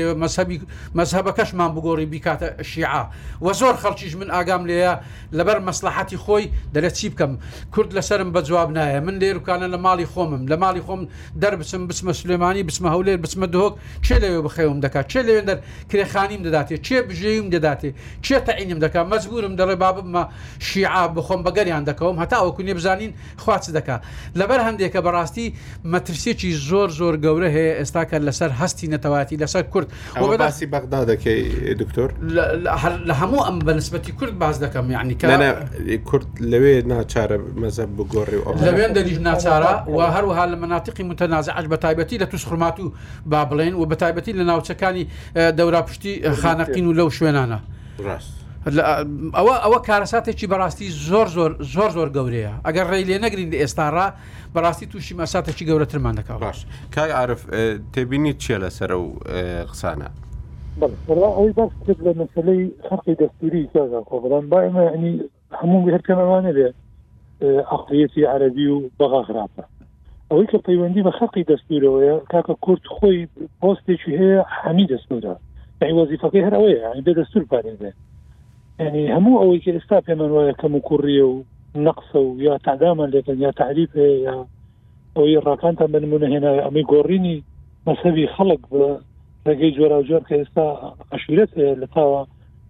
[1.00, 3.06] مەسهبەکەشمان بگۆڕی بیکاتە شیعە
[3.46, 4.94] و زۆر خەڵکیش من ئاگام لێە
[5.38, 7.32] لەبەر مەسلحەتی خۆی دەرە چی بکەم
[7.76, 11.02] کورد لەسرم بە جواب نایە من لێروکانە لە ماڵی خۆمم لە ماڵی خۆم
[11.42, 13.74] دەربچم بسمە سلێمانی بسمە هەولێر بسمە دۆک
[14.06, 15.58] چێ لەوێ بخێوم دەکات چێ لەوێن دەر
[15.92, 17.92] کرێخانیم دەداتێ چێ بژێویم دەداتێ
[18.24, 20.24] چ شێتە عینیم دەکە مەجبورم دەڵێ بابمە
[20.68, 23.12] شیع بخۆم بەگەریان دەکەوم هەتاوەکو نێ بزانین
[23.44, 23.96] خواچ دەکا
[24.40, 25.48] لەبەر هەندێکە بەڕاستی
[25.94, 29.88] مەترسێکی زۆر زۆر گەورە هەیە ئێستا کە لەسەر هەستی نەتەواتی لەسەر کورد
[30.44, 31.40] بەسی بەغدا دەکەی
[31.82, 32.10] دکتۆر
[33.10, 35.14] لە هەموو ئەم بەنسبەتی کورد باز دەکەم یعنی
[36.10, 42.18] کورد لەوێ ناچارە مەزە بگۆڕی لەوێن دەریژ ناچارە و هەروەها لە مناتقی متەنازعش بە تایبەتی
[42.22, 42.88] لە توش خرمات و
[43.32, 45.04] با بڵێن و بە تایبەتی لە ناوچەکانی
[45.58, 47.60] دەورا پشتی خانەقین و لەو شوێنانە.
[48.06, 48.34] ڕاست
[49.38, 54.08] ئەوە ئەوە کارەساتێکی بەڕاستی زۆر زۆر زۆر زۆر گەورەیە ئەگەر ڕێ لێ نەگرین لە ئێستاڕا
[54.56, 56.60] بەڕاستی تووشی مەساتێکی گەورەترمان دەکات باش
[56.96, 57.42] کای عرف
[57.94, 59.06] تێبینی چیە لەسەر و
[59.72, 60.10] قسانە
[61.38, 65.14] ئەوی باس کرد لە مەسلەی خەقی دەستوری سازان خۆ بەڵام با ئمە ینی
[65.60, 66.68] هەموو هەرکەمەوانە لێ
[67.76, 69.64] عقلەتی عەربی و بەغا خراپە
[70.32, 73.20] ئەوەی کە پەیوەندی بە خەقی دەستورەوەیە کاکە کورت خۆی
[73.62, 75.36] پۆستێکی هەیە حەمی دەستورە
[75.90, 77.92] وەزیفەکەی هەر ئەوەیە بێ دەستور پارێزێ
[78.80, 81.44] ینی هەموو ئەوەی کە ئێستا پێمان وایە کەم و کوڕیە و
[81.88, 84.38] نقصە و یا تعدامان لێکن یا تعریف یا
[85.16, 87.38] ئەوەی ڕاکانتان بنمونە هێنا ئەمی گۆڕینی
[87.88, 88.88] مەسەوی خەڵک بە
[89.48, 90.66] ڕێگەی جۆراوجار کە ئێستا
[91.16, 91.52] عشیرەت
[91.82, 92.22] لە تاوە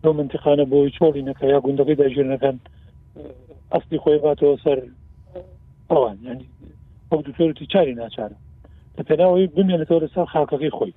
[0.03, 2.57] لەو منتیخانە بۆی چۆڵینەکە یا گوندەکەی داژێنەکەن
[3.73, 4.79] ئەستی خۆی باتەوە سەر
[5.91, 6.47] ئەوان ینی
[7.11, 8.37] ئەو دوتۆرتی چاری ناچارە
[8.97, 10.93] لە پێناوەی بمێنێتەوە لەسەر خاکەکەی خۆی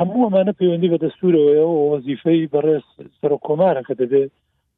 [0.00, 2.86] هەموو ئەمانە پەیوەندی بە دەستورەوەە و وەزیفەی بەڕێز
[3.20, 4.30] سەر کۆمارەکە دەبێت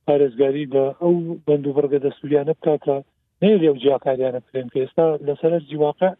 [0.06, 1.14] پارێزگاری بە ئەو
[1.46, 2.96] بند و بەرگە دەستوریانە بکاتە
[3.42, 6.10] نێری ئەو جیاکاریانە پێن پێستا لەسەر جیواقع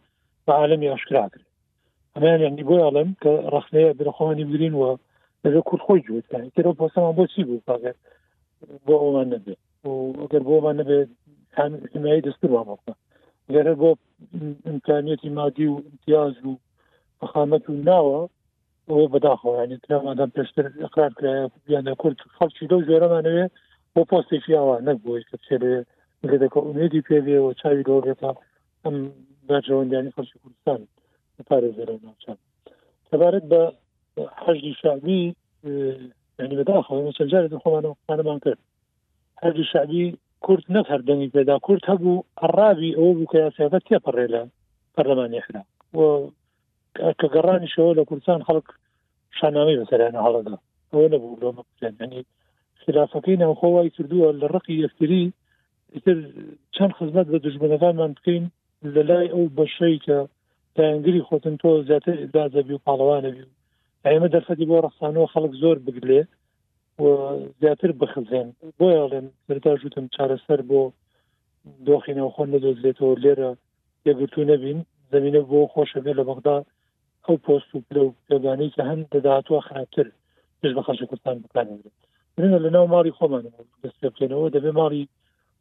[0.45, 1.51] بە عالمی عشکراکرێت
[2.15, 4.91] ئەمان یعنی بۆ ئاڵم کە ڕخنەیە برخۆانی برین وە
[5.43, 7.95] لەبێ کورد خۆی جوێتکان تێرە پۆسەمان بۆچی بوو پاگەر
[8.85, 9.59] بۆ ئەومان نەبێت
[10.23, 11.09] ئەگەر بۆمان نەبێت
[11.93, 12.93] حمایی دەستور وامەکە
[13.53, 13.89] گەرە بۆ
[14.71, 16.53] امکانێتی مادی و امتیاز و
[17.19, 18.21] بەخامەت و ناوە
[18.89, 21.11] ئەوە بەداخۆیانیمادام پێشتر اقرار
[21.65, 23.45] بیانە کورد خەڵکی دە ژێرەمانوێ
[23.93, 25.73] بۆ پۆستێکی ئەوە نەک بۆی کە چێبێ
[26.29, 28.31] لێدەکە ئومێدی پێبێ و چاوی دۆگێتا
[28.83, 28.95] ئەم
[29.47, 30.79] داجەوەندیانی خەڵکی کوردستان
[31.49, 32.37] پارێ زێرە ناچان
[33.09, 33.61] تەبارەت بە
[34.45, 35.21] حەجدی شعبی
[36.41, 38.61] ینی بەداخەوە چەندجار خۆمانەمانمان کرد
[39.43, 40.03] حەجدی شعبی
[40.45, 44.41] کورد نەک هەردەنگی پێدا کورد هەبوو ئەڕاوی ئەوە بوو کە یاسیەت تێپەڕێ لە
[44.95, 45.61] پەرلەمانی حرا
[47.19, 48.67] کە گەڕانیشەوە لە کوردستان خەڵک
[49.39, 50.55] شانامی بەسەرانە هەڵەدا
[50.91, 52.21] ئەوە نەبوو لۆمە بزانانی
[52.83, 55.23] خلافەکەی ناوخۆوای کردووە لە ڕقی یەفتری
[56.05, 56.17] تر
[56.75, 58.43] چەند خزمەت بە دژبنەکانمان بکەین
[58.95, 60.17] لە لای ئەو بەشەی کە
[60.75, 63.53] داینگری خۆتن تۆ زیاتر دازەبی و پاڵەوانەبی و
[64.09, 66.21] ئەمە دەرفەتی بۆ ڕستانەوە خەڵک زۆر بگرێ
[67.61, 68.47] زیاتر بخزێن
[68.79, 70.81] بۆڵێن سەرتا ژوتم چارەسەر بۆ
[71.87, 73.51] دۆخینەوە خۆن نەدۆزرێتەوە لێرە
[74.07, 74.79] یەگرتو نەبین
[75.13, 76.57] زمینە بۆ خۆشەبێ لە بەغدا
[77.27, 80.05] ئەو پۆست و پلە و پێگانەی کە هەم دەداتوە خراپتر
[80.59, 81.95] پێش بە خەش کوردستان بکانێت
[82.37, 83.43] منە لە ناو ماری خۆمان
[83.83, 85.09] دەست بکەنەوە دەبێ ماری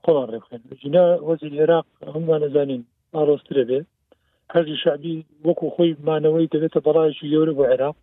[0.05, 2.83] خۆمان ڕێکخێن ژنا وەزیر عێراق هەمومان نەزانین
[3.15, 3.87] ئاڕۆسترە بێت
[4.55, 7.97] هەرزی شعبی وەکو خۆی مانەوەی دەبێتە بەڵایشی گەورە بۆ عێراق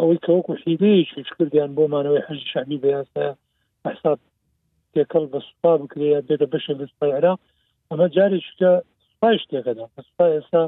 [0.00, 3.24] ئەوەی کە وەکو حیدەیەکی کردیان بۆ مانەوەی حەزی شعبی بەیاسە
[3.86, 4.18] حساب
[4.92, 7.38] تێکەڵ بە سوپا بکرێ بێتە بەشە بەسپای عێراق
[7.90, 8.72] ئەمە جارێککە
[9.10, 10.64] سوپای شتێکەدا سوپای ئێستا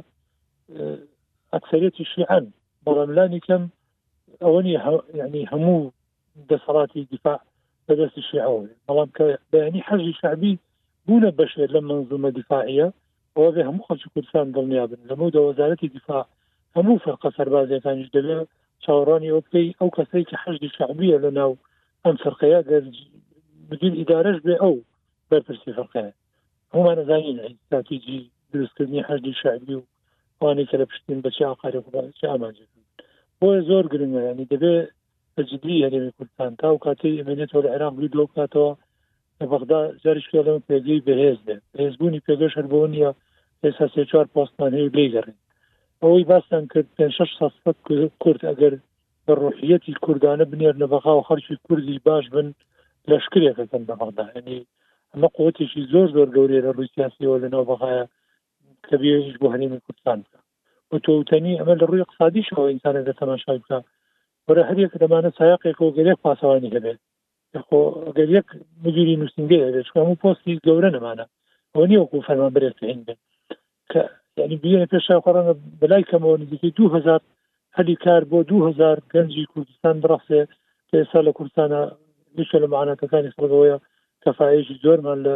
[1.56, 2.50] أكثرية الشيعان
[2.86, 3.68] بلان لاني كم
[4.42, 5.92] أولي يعني همو
[6.50, 7.40] دسراتي دفاع
[7.88, 10.58] بدس الشيعه بلان يعني حج شعبي
[11.06, 12.92] بونا بشير لما نظمة دفاعية
[13.36, 16.26] وهذا همو خلص كرسان ظل نيابن لما دا وزارة الدفاع
[16.76, 18.46] همو فرقة سربازية كان جدلا
[18.80, 21.54] شاوراني أوكي أو كسيك حج شعبية لنا
[22.06, 22.92] أم فرقية قال
[23.70, 24.78] بدين إدارش بأو
[25.30, 26.14] بربرسي فرقية
[26.74, 29.82] هما يعني استراتيجي دروس كرني حج شعبي و
[30.44, 31.80] وانی کە لە پشتین بەچی ئاقاری
[32.30, 32.54] ئامان
[33.40, 34.74] بۆە زۆر گرنگە ینی دەبێ
[35.36, 38.72] بەجددی هەرێمی کوردستان تا و کاتی ئەمێنێت تۆ لە عێران بری دۆکاتەوە
[39.38, 43.10] لە بەغدا زارش لەم پێگەی بەهێز دێ هێزبوونی پێگەش هەربوو نیە
[43.62, 45.38] ئێستا سێ چوار پۆستان هەیە لێگەڕین
[46.02, 47.78] ئەوەی باسان کرد پێ شش ساست
[48.22, 48.74] کورد ئەگەر
[49.26, 52.48] بە ڕۆحیەتی کوردانە بنێر لە بەخا و خەرکی کوردی باش بن
[53.10, 54.60] لەشکرێکەکەن بە بەغدا ینی
[55.12, 58.04] ئەمە قوتیشی زۆر زۆر گەورەیە لە ڕووسیاسیەوە لەناو بەخایە
[58.90, 60.38] تەبیێژ بۆ هەنیمە کوردستان بکە
[60.88, 63.78] بۆ تۆوتنی ئەمە لە ڕووی اقتصادیشەوە ئینسانە دە تەماشای بکە
[64.46, 66.98] وەرە هەرێک دەمانە سایقێکەوە گەلێک پاسەوانی هەبێت
[68.18, 68.48] گەلێک
[68.84, 71.24] مدیری نووسنگێ هەبێت هەموو پۆستی گەورە نەمانە
[71.72, 73.20] ئەوە نیە وەکو فەرمان برێت هێن بێت
[73.90, 74.00] کە
[74.40, 77.20] یعنی بینە پێشا خۆڕانە بەلای کەمەوە نزیکی دو هزار
[77.76, 80.40] هەلی کار بۆ دو هزار گەنجی کوردستان بڕاستێ
[80.92, 81.80] ئێستا لە کوردستانە
[82.36, 83.76] میشە لە معانەکەەکانی خۆەوەیە
[84.24, 85.34] کەفاایشی زۆرمان لە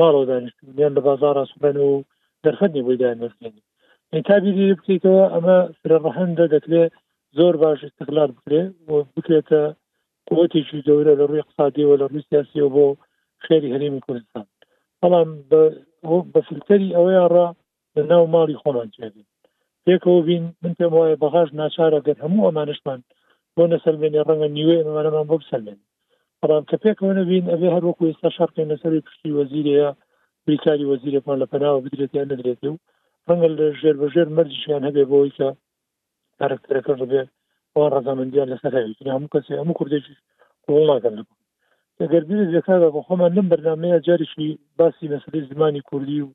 [0.00, 1.88] ماڵەوە دانیشتیان لە بازارە سوبەن و
[2.46, 3.52] دەرخەتنی بۆی دامێنی
[4.28, 6.92] تابیری بکەیتەوە ئەمە فرڕەهندە دەکرێت
[7.38, 9.62] زۆر باش استقلال بکرێ و بکرێتە
[10.28, 12.86] قوتیشی گەورە لە ڕووی اقتصادیەوە لە ڕووی سیاسیەوە بۆ
[13.44, 14.46] خێری هەرێمی کوردستان
[15.00, 15.28] بەڵام
[16.32, 17.36] بە فلتەری ئەوەیان ڕ
[17.96, 19.26] لە ناو ماڵی خۆمان جێبین
[19.84, 23.00] پێکەوە بین من پێم وایە بەغاش ناچارە گەر هەموو ئەمانشمان
[23.54, 25.80] بۆ نەسەلمێنێ ڕەنگە نیوێ ئەمانەمان بۆ بسەلمێن
[26.40, 29.90] بەڵام کە پێکەوە نبین ئەبێ هەروەکو ئێستا شارکەی نەسەری پشتی وەزیرەیە
[30.48, 32.74] بریکاری وەزیرەکان لە پەناوە بدرێتیان نەدرێت و
[33.26, 35.48] ڕەنگە لە ژێر بەژێر مەرجیان هەبێ بۆی کە
[36.38, 37.22] کارکتەرەکە ڕبێ
[37.74, 38.72] ئەوان ڕزامەندیان لەسەر
[39.14, 40.14] هەموو کەسی هەموو کوردێکی
[40.66, 41.16] قوڵناکەن
[42.12, 46.34] گەربی زیەکەدا بە خۆمان لەم بەرنمەیە جارشی باسی مەسەی زمانی کوردی و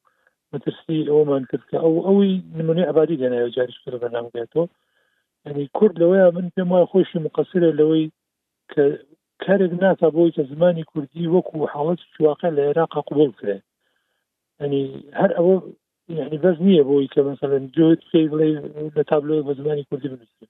[0.54, 4.66] مەترسی ئەومان کرد کە ئەو ئەوی نمونی عبادی دێنایە جاریش کرد بەنامگەێتەوە
[5.48, 8.06] ینی کورد لەوەیە من پێم وایە خۆشی مقصرە لەوەی
[8.72, 8.84] کە
[9.44, 13.58] کارێک ناتا بۆی کە زمانی کوردی وەکو حاڵەت چواقع لە عێراقا قوبول کرێ
[14.60, 15.62] يعني هر ئەوە
[16.10, 18.02] يعني بەس نییە بۆی کە مثلا جۆت
[18.32, 18.50] بڵێ
[18.96, 20.50] لە تابلۆ بە زمانی کوردی بنووسێت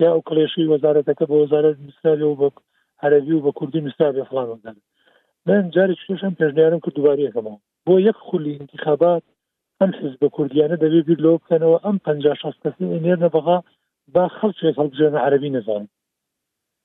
[0.00, 2.48] یا ئەو کلێشی وەزارەتەکە بە وەزارەت نووسراوی و بە
[3.02, 4.76] عەرەبی و بە کوردی نووسراوی فلانەدان
[5.46, 9.22] من جارێک شوشم پێژنیارم کرد دوبارەکەمەوە بۆ یەک خولی انتخابات
[9.80, 13.58] ئەم حز بە کوردیانە دەبێ بیر لەوە بکەنەوە ئەم پ شخص کەسی نێرنە بەغا
[14.14, 15.84] با خەڵچێک هەڵبژێنە عەربی نەزان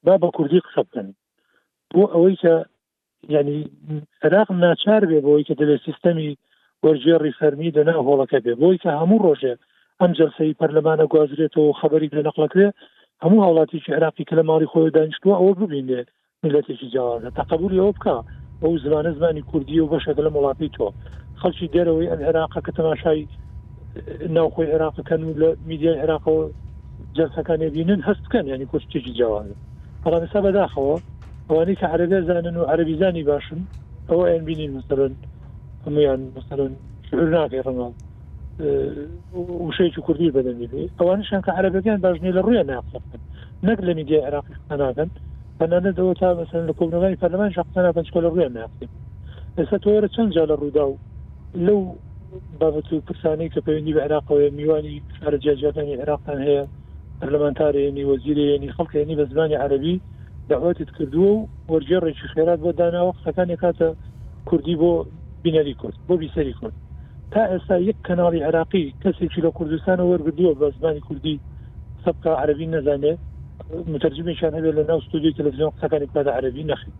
[0.05, 1.07] با بە کوردی قسە بکەن
[1.93, 2.53] بۆ ئەوەی کە
[3.35, 3.59] ینی
[4.23, 6.29] عراق ناچار بێ بۆەوەی کە دەبێت سیستەمی
[6.83, 9.53] وەرجێڕی فەرمی لەنا هۆڵەکە بێ بۆی کە هەموو ڕۆژێ
[9.99, 12.67] ئەم جلسەی پەرلەمانە گوازرێتەوە خبری لە نەقلەکرێ
[13.23, 16.01] هەموو هاوڵاتیی عراقی کە لە ماری خۆی دانیشتووە ئەوە ببینێ
[16.43, 18.15] ملەتێکی جیاوازە تەقبولی ئەوە بکە
[18.63, 20.87] ئەو زمانە زمانی کوردی و بەشەکە لە مڵاتی تۆ
[21.41, 23.21] خەڵکی دەرەوەی ئەم عێراقە کە تەماشای
[24.35, 26.43] ناوخۆی عێراقەکەن و لە میدیای عێراقەوە
[27.17, 29.53] جلسەکانی بینن هەستکەن ینی کوشتێکی جیاوازە
[30.03, 30.95] بەڵامسا بەداخەوە
[31.49, 33.59] ئەوانەی کە عەرەبێ زانن و عەربیزانی باشن
[34.09, 35.13] ئەوە ئەبینین مثلن
[35.85, 36.71] هەمویان مثلن
[37.33, 37.91] ناکەی ڕنگڵ
[39.67, 43.21] وشەیەکی کوردی بەدەنی بێ ئەوانشان کە عربەکان باشنی لە ڕویە ناقسەکەن
[43.67, 45.09] نەک لە میدیای عراقی ناکەن
[45.59, 48.89] بەنانەدەوە تا بەسەر لە کۆبنەوەی پەرلەمان شخصنا بەچکۆ لە ڕویە ناقیم
[49.57, 50.95] ئێستا تۆرە چەند جا لە ڕوودا و
[51.67, 51.81] لەو
[52.59, 56.63] بابەت و پرسانی کە پەیوەندی بە عراقەوە میوانی شارجیاجەکانی عراقان هەیە
[57.21, 59.95] پەرلەمانتارێنی وەزیرێنی خەڵکێنی بە زمانی عربی
[60.49, 63.87] داواتت کردووە و وەرجێ ڕێکی خێرات بۆ داناوە قسەکانی کاتە
[64.49, 64.93] کوردی بۆ
[65.43, 66.73] بینەری کورد بۆ بیسەری کورد
[67.31, 71.35] تا ئێستا یەک کەناڵی عراقی کەسێکی لە کوردستان وەرگدووە بە زمانی کوردی
[72.05, 73.13] سبقا عربی نزانێ
[73.93, 76.91] مترجمێکیان هەبێت لە ناو ستودیو تەلەڤزیۆن قسەکانی پدا عربی نەخی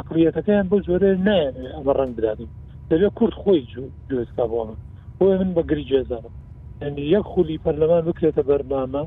[0.00, 2.48] عقلیەتەکەیان بۆ زۆرە نایە ئەمە ڕنگ بدادم
[2.90, 3.62] دەبێت کورد خۆی
[4.10, 4.76] جوێستکا بۆمە
[5.18, 6.34] بۆی من بە گری جێزانم
[6.82, 9.02] ینی یەک خولی پەرلەمان بکرێتە بەرنامە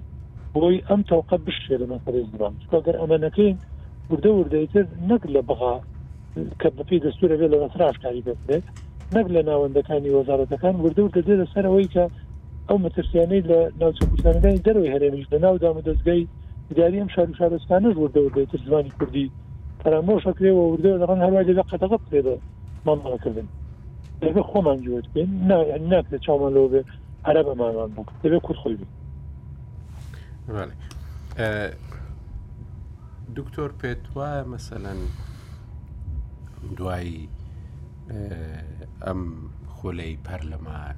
[0.54, 3.58] بۆی ئەم تەوقە بشێ لە مەسەری زبان چکەگەر ئەمە نەکەین
[4.10, 5.76] وردە وردەیتر نەک لە بغا
[6.60, 8.64] کە بەپی دەستورە بێت لە بەسراش کاری بێت
[9.16, 12.06] نەک لە ناوەندەکانی وەزارەتەکان وردەور دەدێت لە سەرەوەی کە
[12.70, 16.24] ئەو مەترسیانەی لە ناوچە کوردستانەکانی دەروی هەرێمیش لە ناو دامە دەستگای
[16.76, 19.28] دیاریم شار و شارستانش وردەور دێت زمانی کوردی
[19.84, 22.38] فرامۆشەکرێەوە وردە لەڕەن هەروای لەگە قەتەقە بکرێتەوە
[22.86, 23.48] مامەکردن
[24.22, 25.30] دەبێت خۆمان جوێت بین
[25.90, 26.82] ناکرێت چامان لەوە بێ
[27.28, 28.88] هەرە بەمانان بوو دەبێت کورد خۆی بین
[33.38, 35.02] دکتۆر پێت وایە مەسەلەن
[36.78, 37.28] دوای
[39.06, 39.22] ئەم
[39.78, 40.96] خۆلەی پەرلەمان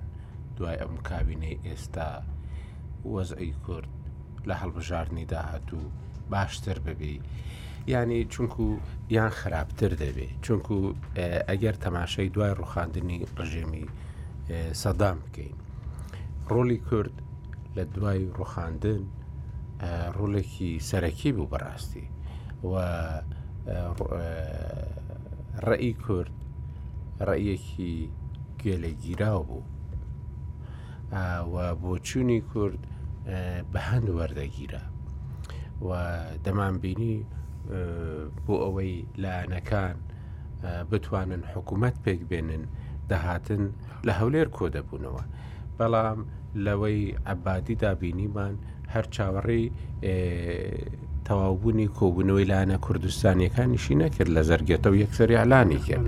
[0.57, 2.09] دوای ئەم کابینەی ئێستا
[3.15, 3.89] وەزئی کورد
[4.47, 5.83] لە هەڵبژارنی داهاتوو
[6.31, 7.17] باشتر ببی
[7.93, 8.63] ینی چونکو
[9.09, 10.75] یان خراپتر دەبێ چونکو
[11.49, 13.85] ئەگەر تەماشای دوای ڕوخاندنی ڕژێمی
[14.81, 15.55] سەدام بکەین
[16.51, 17.15] ڕۆلی کورد
[17.75, 19.01] لە دوای ڕوخاندن
[20.17, 22.07] ڕۆلێکی سەرەکی بوو بەڕاستی
[22.69, 22.73] و
[25.69, 26.33] ڕێی کورد
[27.27, 27.91] ڕێیەکی
[28.61, 29.61] گێلەگیراو بوو
[31.81, 32.81] بۆچوونی کورد
[33.71, 34.83] بە هەند وەردەگیرە
[35.87, 35.89] و
[36.45, 37.15] دەمانبینی
[38.45, 38.93] بۆ ئەوەی
[39.23, 39.95] لایەنەکان
[40.91, 42.63] بتوانن حکوومەت پێک بێنن
[43.09, 43.63] دەهاتن
[44.07, 45.23] لە هەولێر کۆ دەبوونەوە
[45.77, 46.19] بەڵام
[46.65, 46.99] لەوەی
[47.31, 48.53] عبادیدا بینیمان
[48.93, 49.65] هەر چاوەڕی
[51.31, 56.05] تەواوبوونی کۆبوونەوەی لاەنە کوردستانیەکانیشی نەکرد لە زەرگێتەوە یەکسری علانی کرد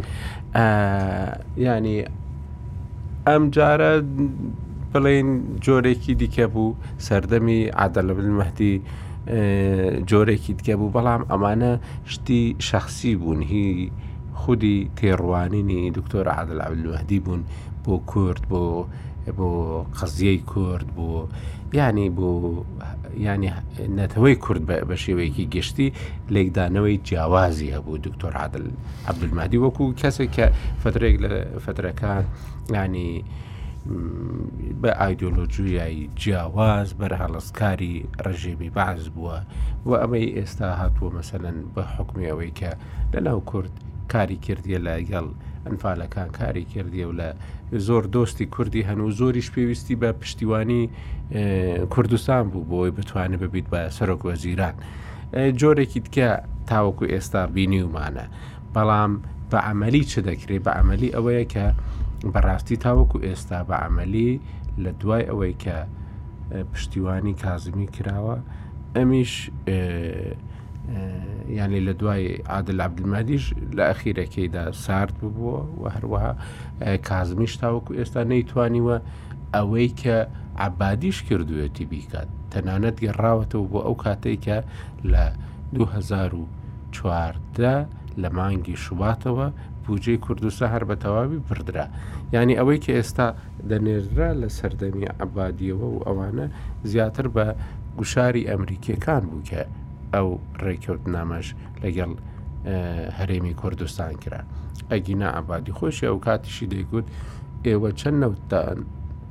[1.67, 1.97] ینی
[3.27, 3.91] ئەم جارە
[4.91, 5.29] بڵین
[5.65, 8.75] جۆرێکی دیکە بوو سەردەمی عادەلبل مەهدی
[10.09, 11.71] جۆرێکی دیکە بوو بەڵام ئەمانە
[12.13, 13.91] شتی شخصی بوون هی
[14.41, 17.41] خودی تێڕوانینی دکتۆر عادل عبلمەهدی بوون
[17.83, 18.63] بۆ کورد بۆ
[19.31, 19.47] بۆ
[19.97, 21.27] قەزیەی کورد بوو
[21.73, 22.63] ینی بوو
[23.17, 23.51] ینی
[23.97, 25.87] نەتەوەی کورد بە شێوەیەکی گشتی
[26.33, 28.65] لێکدانەوەی جیاوازی هەبوو دکتۆر عادل
[29.07, 30.45] عبدمادی وەکو کەسێک کە
[30.83, 31.29] فترێک لە
[31.65, 32.23] فترەکان
[32.75, 33.11] ینی
[34.81, 37.95] بە ئایدۆلۆژیایی جیاواز بەرهڵستکاری
[38.25, 39.37] ڕژێمی باز بووە
[39.87, 42.69] و ئەمەی ئێستا هاتووە مەسەن بە حکمی ئەوەی کە
[43.13, 43.71] لەناو کورد
[44.13, 45.27] کاری کردیە لە گەڵ
[45.65, 47.29] ئەنفالەکان کاری کردیە و لە
[47.79, 50.89] زۆر دۆستی کوردی هەنوو زۆریش پێویستی بە پشتیوانی
[51.89, 54.75] کوردستان بوو بۆی بتوانێت ببیت بە سەرۆک وەزیران
[55.59, 56.29] جۆرێکی تکە
[56.69, 58.25] تاوەکو ئێستا بینی ومانە
[58.75, 59.11] بەڵام
[59.51, 61.65] بە ئەمەلی چ دەکرێت بە ئەمەلی ئەوەیە کە
[62.33, 64.31] بەڕاستی تاوەکو ئێستا بە ئەمەلی
[64.83, 65.75] لە دوای ئەوەی کە
[66.73, 68.37] پشتیوانی کازمی کراوە
[68.95, 69.33] ئەمیش
[71.59, 73.45] ینی لە دوای عادل عبدمەدیش
[73.77, 76.31] لە ئەخیرەکەیدا سارد ببووە و هەروەها
[77.07, 78.97] کازمیش تاوەکو ئێستا نەیتوانیوە
[79.55, 80.17] ئەوەی کە
[80.65, 84.57] عبادیش کردوێتی بیکات تەنانەت گەڕاوەتەوە بۆ ئەو کاتێک کە
[85.11, 85.25] لە
[85.73, 87.87] 2014
[88.21, 89.47] لە مانگی شوباتەوە
[89.85, 91.85] بجێ کوردستان هەر بە تەواوی بردرا
[92.33, 93.27] ینی ئەوەی کە ئێستا
[93.69, 96.47] دەنێررا لە سەردەمی عبادیەوە و ئەوانە
[96.91, 97.45] زیاتر بە
[97.97, 99.61] گوشاری ئەمریکیەکان بوو کە
[100.13, 100.29] ئەو
[100.63, 101.47] ڕێککەوت نامەش
[101.83, 102.11] لەگەڵ
[103.17, 104.41] هەرێمی کوردستان کرا.
[104.93, 107.05] ئەگینا ئابادی خۆشی ئەو کاتیشی دەیگوت
[107.67, 108.77] ئێوە چەند نەوتتان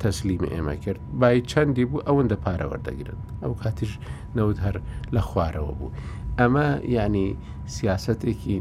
[0.03, 3.93] تەسلیمی ئێمە کرد بای چەندی بوو ئەوەندە پارەوەردەگرن ئەو کاتیش
[4.39, 4.77] نەوت هەر
[5.15, 5.95] لە خوارەوە بوو
[6.39, 7.27] ئەمە یعنی
[7.77, 8.57] سیاستێکی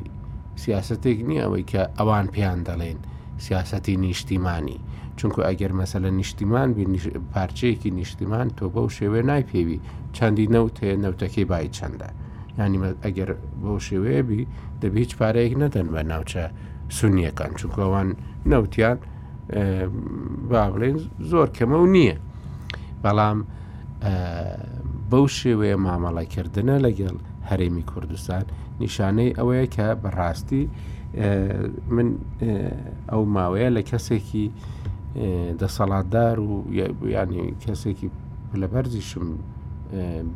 [0.64, 3.00] سیاستێک نییە ئەوەی کە ئەوان پێیان دەڵێن
[3.46, 4.80] سیاستی نیشتیمانی
[5.18, 6.70] چونکو ئەگەر مەسەلە نیشتیمان
[7.34, 9.80] پارچەیەکی نیشتیمان تۆ بەو شێوێ نایپێوی
[10.16, 12.10] چەندی نەوت هەیە نەوتەکەی بای چەندە
[12.60, 13.30] ینی ئەگەر
[13.62, 14.44] بەو شێوەیەبی
[14.82, 16.46] دەبی هیچ پارەیەک نەدەن بە ناوچە
[16.98, 18.08] سونیەکان چونکەوان
[18.52, 18.98] نەوتیان
[20.52, 20.98] با بڵێن
[21.32, 22.18] زۆر کەمە و نییە
[23.04, 23.38] بەڵام
[25.12, 27.16] بەو شێوەیە مامەڵەکردنە لەگەڵ
[27.50, 28.44] هەرێمی کوردستان
[28.84, 30.64] نیشانەی ئەوەیە کە بەڕاستی
[31.96, 32.08] من
[33.12, 34.46] ئەو ماوەیە لە کەسێکی
[35.62, 36.52] دەسەڵاتدار و
[37.16, 38.08] ینی کەسێکی
[38.62, 39.28] لە بەرزیشم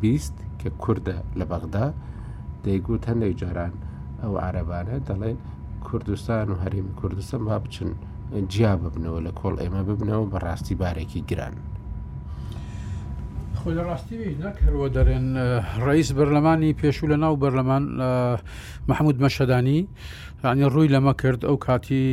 [0.02, 1.88] بیست کە کووردە لە بەغدا
[2.66, 3.74] دەیگوت هەندێک جاران
[4.22, 5.38] ئەو عربانە دەڵێن
[5.88, 7.90] کوردستان و هەرمی کوردستان با بچن
[8.54, 11.56] جیا ببنەوە لە کۆڵ ئێمە ببنەوە بە ڕاستی بارێکی گران.
[13.60, 15.28] خۆ لە ڕاستی نەکەەوە دەرێن
[15.88, 17.84] ڕئیس بەرلەمانی پێشوو لە ناو بەرلەمان
[18.90, 19.82] مححمود مەشەدانی
[20.52, 22.06] ینی ڕووی لەمە کرد ئەو کاتی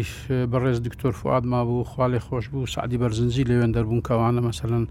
[0.53, 4.85] بەڕێز دکتۆر فعادما بوو خاڵی خۆش بوو سعدی بەرزنجی لەوێن دەربوون کەوانە مەمثلەن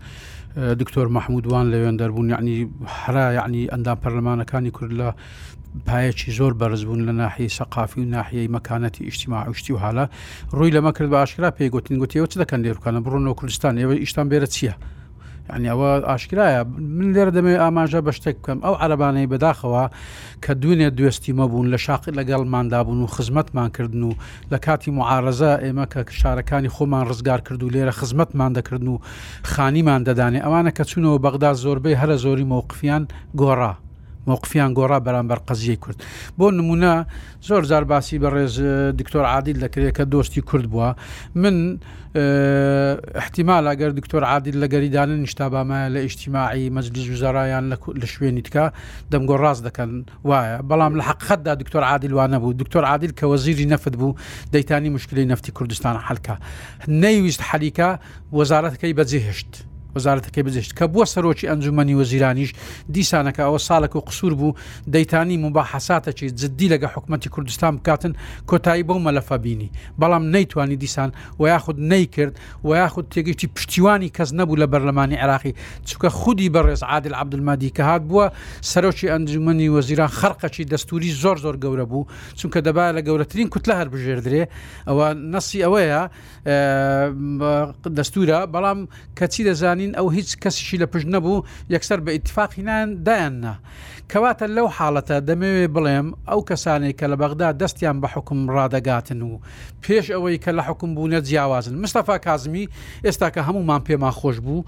[0.82, 2.56] دکتۆر مححمودوان لەوێن دەربوون یعنی
[2.86, 5.10] حرا یعنی ئەندام پەرلەمانەکانی کورد لە
[5.86, 10.06] پایەکی زۆر بەرزبوون لە ناحی سەقافی و ناحیەی مەکانەتی ئیشتیما عشتی و حالا
[10.54, 14.46] ڕووی لەمە کرد بە ئاشکرا پێیگوتین گوتیەوە چ دەکەن لێرکانە بڕۆنەوە کوردستان ئێوە ئیشتان بێرە
[14.56, 14.74] چییە؟
[15.56, 16.64] ینیەوە ئاشکرایە
[16.98, 19.84] من لێرە دەمێ ئاماژە بە شتێک بکەم ئەو عربانەی بەداخەوە
[20.44, 24.12] کە دوێنێ دوێستی مەبوون لە شاقی لەگەڵ مادابوون و خزمەتمانکردن و
[24.52, 28.98] لە کاتی معارزە ئێمە کە شارەکانی خۆمان ڕزگار کرد و لێرە خزمەتمان دەکردن و
[29.52, 33.04] خانیمان دەدانێ ئەوانە کە چوونەوە بەغدا زۆربەی هەرە زۆری مووقفیان
[33.42, 33.74] گۆڕا
[34.28, 35.98] مووقفیان گۆڕا بەرامبەر قەزیە کورد
[36.38, 36.92] بۆ نمونە
[37.48, 38.54] زۆر زار باسی بەڕێز
[39.00, 40.90] دکتۆر عادیل دەکرێت کە دۆستی کورد بووە
[41.36, 41.56] من
[43.22, 48.66] احتیمال ئەگەر دکتۆر عادیل لە گەریدانن نیشتابامایە لە ئیشتیماعی مەجلی وزارایان لە شوێنی تکە
[49.12, 49.90] دەمگۆ ڕاست دەکەن
[50.30, 54.16] وایە بەڵام لە حقەتدا دکتۆر عادیل وانە بوو دکتۆر عادیل کە وەزیری نەفت بوو
[54.54, 56.36] دەیتانی مشکلی نفتی کوردستان حلکە
[56.88, 57.90] نەیویست حەلیکە
[58.38, 62.52] وەزارەتەکەی بەجێهشت وەزارەتەکەی بزیشت کە بووە سەرۆکی ئەنجومی وەزیرانیش
[62.96, 64.54] دیسانەکە ئەوە ساڵک و قسوور بوو
[64.92, 68.14] دەیتانی مباحەساتەکی جددی لەگە حکوومەتتی کوردستان بکاتن
[68.48, 69.72] کۆتایی بەو مەلەفە بینی
[70.02, 75.54] بەڵام نەیتوانی دیسان و یاخود نەیکرد و یاخود تێگەشتی پشتیوانی کەس نەبوو لە بەرلەمانی عراقی
[75.86, 78.28] چکە خودی بەڕێز عادل عبدمادی کە هاات بووە
[78.62, 82.06] سەرۆکی ئەنجومی وەزیران خەرقەچی دەستوری زۆر زۆر گەورە بوو
[82.38, 84.44] چونکە دەبا لە گەورەترین کوتلە هەر بژێردرێ
[84.90, 86.02] ئەوە نسی ئەوەیە
[87.98, 88.80] دەستورە بەڵام
[89.20, 93.56] کەچی دەزانی دەزانین ئەو هیچ کەسیشی لە پشت نەبوو یەکسەر بە ئاتفاقینان دایاننا
[94.10, 99.40] کەواتە لەو حاڵەتە دەمەوێ بڵێم ئەو کەسانی کە لە بەغدا دەستیان بە حکم ڕدەگاتن و
[99.84, 102.66] پێش ئەوەی کە لە حکم بوونە جیاوازن مستەفا کازمی
[103.06, 104.64] ئێستا کە هەمومان پێما خۆش بوو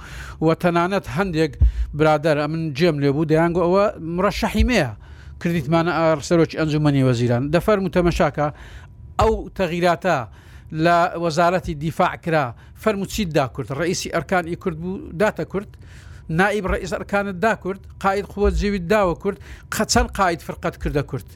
[0.45, 1.51] و تەنانەت هەندێک
[1.97, 3.86] برادەر ئە من جێم لێبوو دەیانگو ئەوە
[4.18, 4.89] مڕەشەحیمەیە.
[5.43, 8.47] کردیتمانە ئارسەرۆک ئەنجومنی وەزیران دەفەر متەمەشاکە
[9.20, 10.20] ئەو تەغیراتە
[10.86, 12.45] لە وەزارەتی دیفاع کرا
[12.84, 15.72] فەرموچیت دا کورد ڕئیسی ئەرکانی کورد بوو داتە کورد
[16.40, 19.40] نائب ڕئیس ئەرکانت دا کورد قاید خۆت جێویت داوە کورد
[19.76, 21.30] قەچەند قاید فرقەت کردە کورد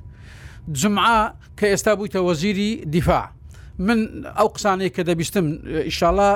[0.79, 1.23] جمعا
[1.57, 3.25] کە ئێستا بوویتە وەزیری دیفاع
[3.87, 3.99] من
[4.39, 5.45] ئەو قسانەیە کە دەبیستم
[5.87, 6.31] ئیشالا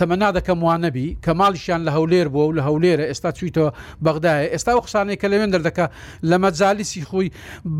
[0.00, 3.70] تەمەنا دەکەم وانەبی کە ماڵیشیان لە هەولێر بووە و لە هەولێرە ئێستا چویتەوە
[4.04, 5.86] بەغدایە ئێستا ئەو قسانەیە کە لەوێن دەردەکە
[6.30, 7.28] لە مەجالیسی خۆی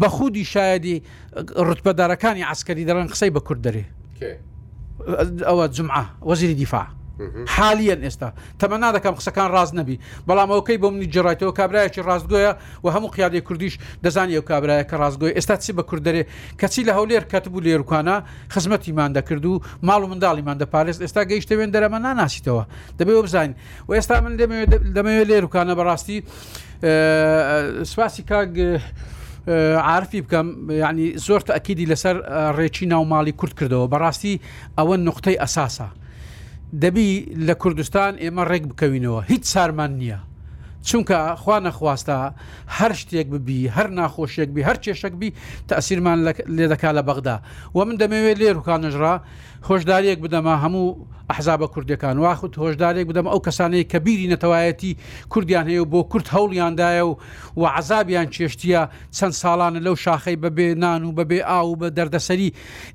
[0.00, 0.96] بەخودی شایدی
[1.68, 3.84] ڕتبەدارەکانی عسکەری دەڕێن قسەی بە کورد دەرێ.
[5.48, 6.86] ئەوە جمعە وەزیری دیفاع
[7.54, 8.28] حالیان ئێستا
[8.60, 9.96] تەمە نادەکەم قسەکان ڕاز نەبی
[10.28, 12.52] بەڵام ئەوکەی بۆ منی جڕایەوە کابراایکی ڕازگۆیە
[12.84, 13.74] و هەموو قیادی کوردیش
[14.04, 16.22] دەزانی ئەو کابراایە کە ڕازگۆی ئێستا چی بە کوردەرێ
[16.60, 18.16] کەچی لە هەولێر کەتبوو لێرکانە
[18.54, 19.54] خزمەتیمان دەکرد و
[19.88, 22.64] ماڵ و منداڵیمان دەپارێز ئێستا گەیشتەوێن دەرەمە ناناسیتەوە
[22.98, 23.54] دەبێ بزانین
[23.88, 24.34] و ئێستا من
[24.96, 26.18] دەمەوێت لێرکانە بەڕاستی
[27.92, 28.52] سواسی کاگ
[29.48, 32.16] عرفی بکەم ینی زۆر ئەکیدی لەسەر
[32.58, 34.40] ڕێکی ناوماڵی کورد کردەوە بەڕاستی
[34.78, 35.88] ئەوە نقطەی ئەساسە
[36.82, 37.10] دەبی
[37.46, 40.18] لە کوردستان ئێمە ڕێک بکەوینەوە هیچ سارمان نییە
[40.88, 42.18] چونکە خوا نەخواستە
[42.78, 45.30] هەر شتێک ببی هەر ناخۆشێک بی هەر کێشەک بی
[45.68, 46.16] تەسیرمان
[46.56, 47.36] لێ دەکا لە بەغدا
[47.76, 49.14] و من دەمەوێت لێ ڕووکانژرا
[49.68, 50.96] هۆشداریەک بدەمە هەموو
[51.30, 54.92] ئەحزابە کوردەکان واخود هۆشدارێک بدەم ئەو کەسانەی کە بیری نەتەوایەتی
[55.32, 57.12] کوردیان هەیە بۆ کورت هەوڵیاندایە و
[57.56, 58.82] و عذابیان چێشتیە
[59.16, 62.50] چەند ساڵانە لەو شاخەی بەبێ نان و بەبێ ئا و بە دەردەسەری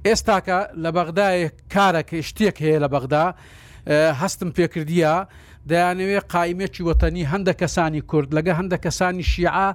[0.06, 3.26] ئێستاکە لە بەغدایە کارەکە شتێک هەیە لە بەغدا
[4.22, 5.16] هەستم پێکردیە
[5.72, 9.70] دەیانەوێ قایمێکی وەتەنی هەندە کەسانی کورد لەگە هەندە کەسانی شیعە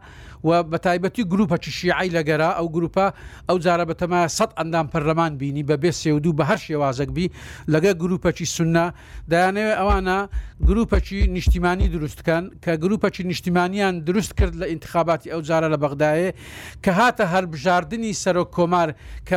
[0.45, 3.05] و بە تایبەتی گروپە چ شیعی لەگەرا ئەو گروپە
[3.49, 7.26] ئەو جارە بەتەما سە ئەندام پەرلەمان بینی بە بێ سێودو بە هەر شێوازەکبی
[7.72, 8.86] لەگە گروپەکی سننا
[9.30, 10.18] دایانەوێ ئەوانە
[10.68, 16.30] گروپەکی نیشتیمانی دروستکەن کە گروپەکی نیشتیمانیان دروست کرد لە انتخاباتی ئەو جارە لە بەغدایە
[16.84, 18.88] کە هاتە هەربژاردننی سەرۆک کۆمار
[19.28, 19.36] کە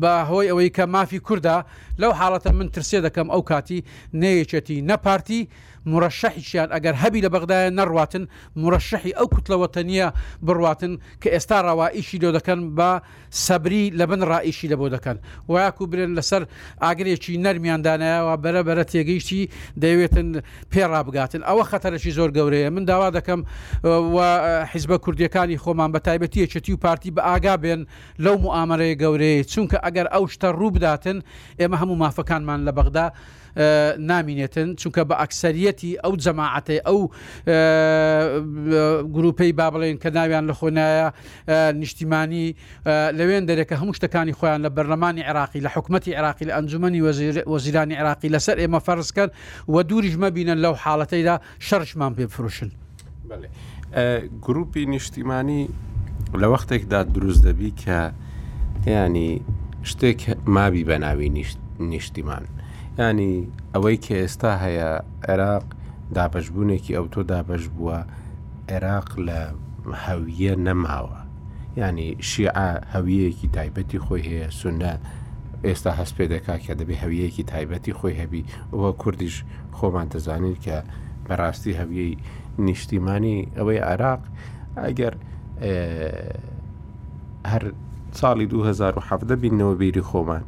[0.00, 1.56] بە هۆی ئەوەی کە مافی کووردا
[2.00, 3.80] لەو حاڵەتە من ترسێ دەکەم ئەو کاتی
[4.20, 5.40] نەیەچێتی نەپارتی
[5.92, 8.24] مرەشەحیشیان ئەگەر هەبی لە بەغدایە نەڕاتن
[8.62, 10.08] مرەشەحی ئەو کوتلەوەتە نییە
[10.46, 12.90] بڕاتن کە ئێستا ڕاوائیشی لۆ دەکەن بە
[13.46, 15.16] سەبری لە بن ڕائیشی لە بۆ دەکەن
[15.48, 16.42] وایکو برێن لەسەر
[16.84, 19.40] ئاگرێکی نەرمیاندانایەوە بەرە بەرە تێگەیشتی
[19.82, 20.28] دەیوێتن
[20.72, 23.40] پێڕابگاتن ئەوە خەتەرەشی زۆر گەورەیە من داوا دەکەم
[24.72, 27.82] حیزبە کوردیەکانی خۆمان بە تایبەتی چەتی و پارتی بە ئاگا بێن
[28.24, 31.18] لەو موامەرەیە گەورەیە چونکە ئەگەر ئەو شتە ڕوو بداتن
[31.60, 33.06] ئێمە هەموو مافەکانمان لە بەغدا
[34.08, 36.98] نامینێتن چونکە بە ئەکسەرەتی ئەو جەماعەتی ئەو
[39.16, 41.08] گروپەی با بڵێن کە ناویان لە خۆنایە
[41.80, 42.56] نیشتیمانی
[43.18, 47.00] لەوێن دەرێکە هەموو شتەکانی خۆیان لە بەرلەمانی عراقی لە حکوومەتتی عراقی لە ئەنجومی
[47.48, 49.30] وەزیرانی عراقی لەسەر ئێمە فەرز کرد
[49.68, 51.36] و دووریژمە بینن لەو حاڵەتەیدا
[51.68, 52.70] شەرشمان پێ بفروشن
[54.46, 55.68] گروپی نیشتیمانی
[56.40, 57.98] لە وەختێکدا دروست دەبی کە
[58.86, 59.40] ینی
[59.90, 60.20] شتێک
[60.54, 61.28] مابی بەناوی
[61.92, 62.44] نیشتیمان
[63.02, 63.34] ینی
[63.74, 64.90] ئەوەی کە ئێستا هەیە
[65.28, 65.64] عێراق
[66.16, 67.98] دابەشبوونێکی ئەو تۆ دابەش بووە
[68.70, 69.40] عێراق لە
[70.04, 71.18] هەویە نەماوە
[71.82, 74.92] ینی شیعە هەویەیەکی تایبەتی خۆی هەیە سونە
[75.66, 78.42] ئێستا هەست پێ دەکا کە دەبێ هەویەیەکی تایبەتی خۆی هەبی
[78.72, 79.36] ئەوە کوردیش
[79.76, 80.76] خۆمان دەزانین کە
[81.26, 82.14] بەڕاستی هەویەی
[82.66, 84.20] نیشتیمانی ئەوەی عراق
[84.84, 85.14] ئەگەر
[87.52, 87.64] هەر
[88.20, 90.42] ساڵی 2017 بینەوە بیری خۆمان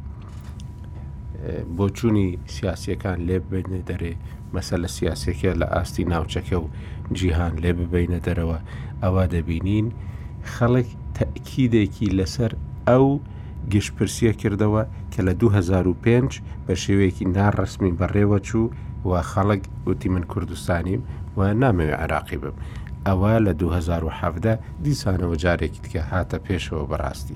[1.77, 4.13] بۆ چوونی سیاسیەکان لێ بێنێ دەرێ
[4.53, 6.67] مەسە لە سیاسێکە لە ئاستی ناوچەکە و
[7.17, 8.57] جیهان لێ ببینە دەرەوە
[9.03, 9.87] ئەوە دەبینین
[10.53, 10.87] خەڵک
[11.17, 12.51] تەکیدێکی لەسەر
[12.89, 13.05] ئەو
[13.73, 14.83] گشتپرسیە کردەوە
[15.13, 18.69] کە لە 2005 بە شێوەیەکی ناڕسمی بەڕێوە چوو
[19.09, 21.01] و خەڵک وتی من کوردستانیم
[21.37, 22.55] و نامەوێ عراقی بم.
[23.07, 27.35] ئەوە لە 2017 دیسانەوە جارێکی دیکە هاتە پێشەوە بەڕاستی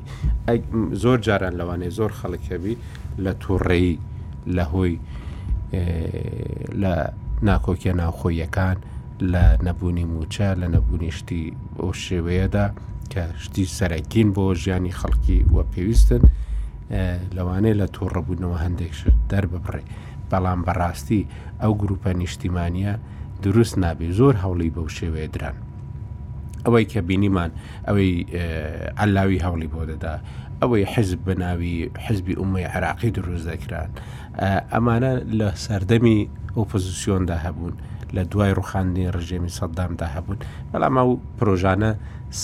[1.01, 2.76] زۆر جاران لەوانێ زۆر خەڵک هەبی
[3.24, 3.97] لە تووڕێی
[4.55, 4.93] لە هۆی
[6.82, 6.93] لە
[7.47, 8.78] ناکۆکیە ناوخۆیەکان
[9.34, 11.43] لە نەبوونی موچە لە نەبوونی شتی
[11.80, 12.66] ئەو شێوەیەدا
[13.11, 16.24] کە شتی سەرەکین بۆ ژیانی خەڵکی وە پێویستن
[17.38, 19.82] لەوانەیە لە تووڕەبوونەوە هەندێک شت دەرببڕێ
[20.32, 21.22] بەڵام بەڕاستی
[21.61, 22.93] ئەو گروپە نیشتیمانە
[23.45, 25.57] دروست نابێ زۆر هەوڵی بەو شێوەیە دران.
[26.66, 27.51] ئەوەی کە بینیمان
[27.88, 28.11] ئەوەی
[28.99, 30.13] ئەلاوی هەوڵی بۆ دەدا
[30.62, 31.76] ئەوەی حزب بە ناوی
[32.06, 33.89] حزبی ئومەی عراقی دروست دەکران
[34.74, 36.20] ئەمانە لە سەردەمی
[36.58, 37.74] ئۆپۆزیسیۆندا هەبوون
[38.16, 40.38] لە دوای ڕوخاندنی ڕژێمی سەددامدا هەبوون
[40.72, 41.91] بەڵام ئەو پرۆژانە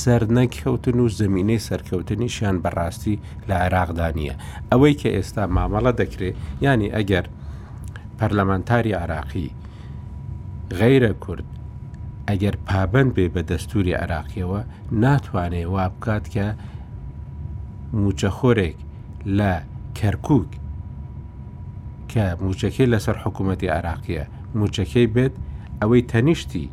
[0.02, 3.16] سەر نەکەوتن و زمینەی سەرکەوتنی شیان بەڕاستی
[3.50, 4.36] لە عێراقدا نییە
[4.72, 6.36] ئەوەی کە ئێستا مامەڵە دەکرێت
[6.66, 7.26] ینی ئەگەر
[8.20, 9.48] پەرلەمانتاری عراقی
[10.80, 11.48] غەیرە کورد
[12.30, 14.62] ئەگەر پابند بێ بە دەستوری عراقیەوە
[15.04, 16.48] ناتوانێت وا بکات کە
[18.00, 18.78] موچەخۆرێک
[19.38, 19.52] لە
[19.98, 20.50] کەرکک
[22.12, 24.24] کە موچەکەی لەسەر حکوومەتی عراقیە
[24.60, 25.34] موچەکەی بێت
[25.82, 26.68] ئەوەی تەنیشتی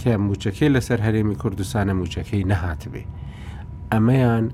[0.00, 3.02] کە موچەکەی لەسەر هەرێمی کوردستانە موچەکەی نەهاتبێ
[3.92, 4.46] ئەمەیان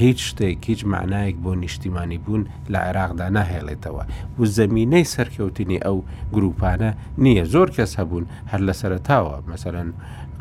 [0.00, 2.42] هیچ شتێک هیچ معنایەک بۆ نیشتیمانی بوون
[2.72, 4.04] لە عێراقدا نەهێڵێتەوە
[4.38, 5.98] و زمینەی سەرکەوتنی ئەو
[6.34, 6.90] گروپانە
[7.24, 9.88] نییە زۆر کەس هەبوون هەر لە سەرتاوە مثلەن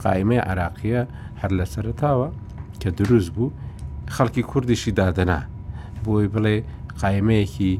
[0.03, 1.01] قایمە عراقیە
[1.41, 2.27] هەر لە سەرتاوە
[2.81, 3.49] کە دروست بوو
[4.13, 5.39] خەڵکی کوردیشی دادەنا
[6.05, 6.57] بۆی بڵێ
[7.01, 7.71] قایمەیەکی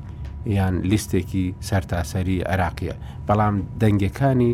[0.56, 2.96] یان لیستێکی سەرتاسەری عراقیە
[3.28, 4.52] بەڵام دەنگەکانی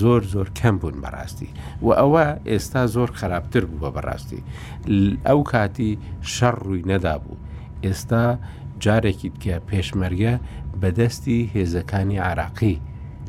[0.00, 1.50] زۆر زۆر کەم بوون بەڕاستی
[1.86, 4.40] و ئەوە ئێستا زۆر خراپتر بووە بەڕاستی
[5.28, 5.92] ئەو کاتی
[6.34, 7.36] شەڕ ڕووی نەدا بوو
[7.84, 8.24] ئێستا
[8.84, 10.34] جارێکی دیکە پێشمەرگە
[10.80, 12.76] بەدەستی هێزەکانی عراقی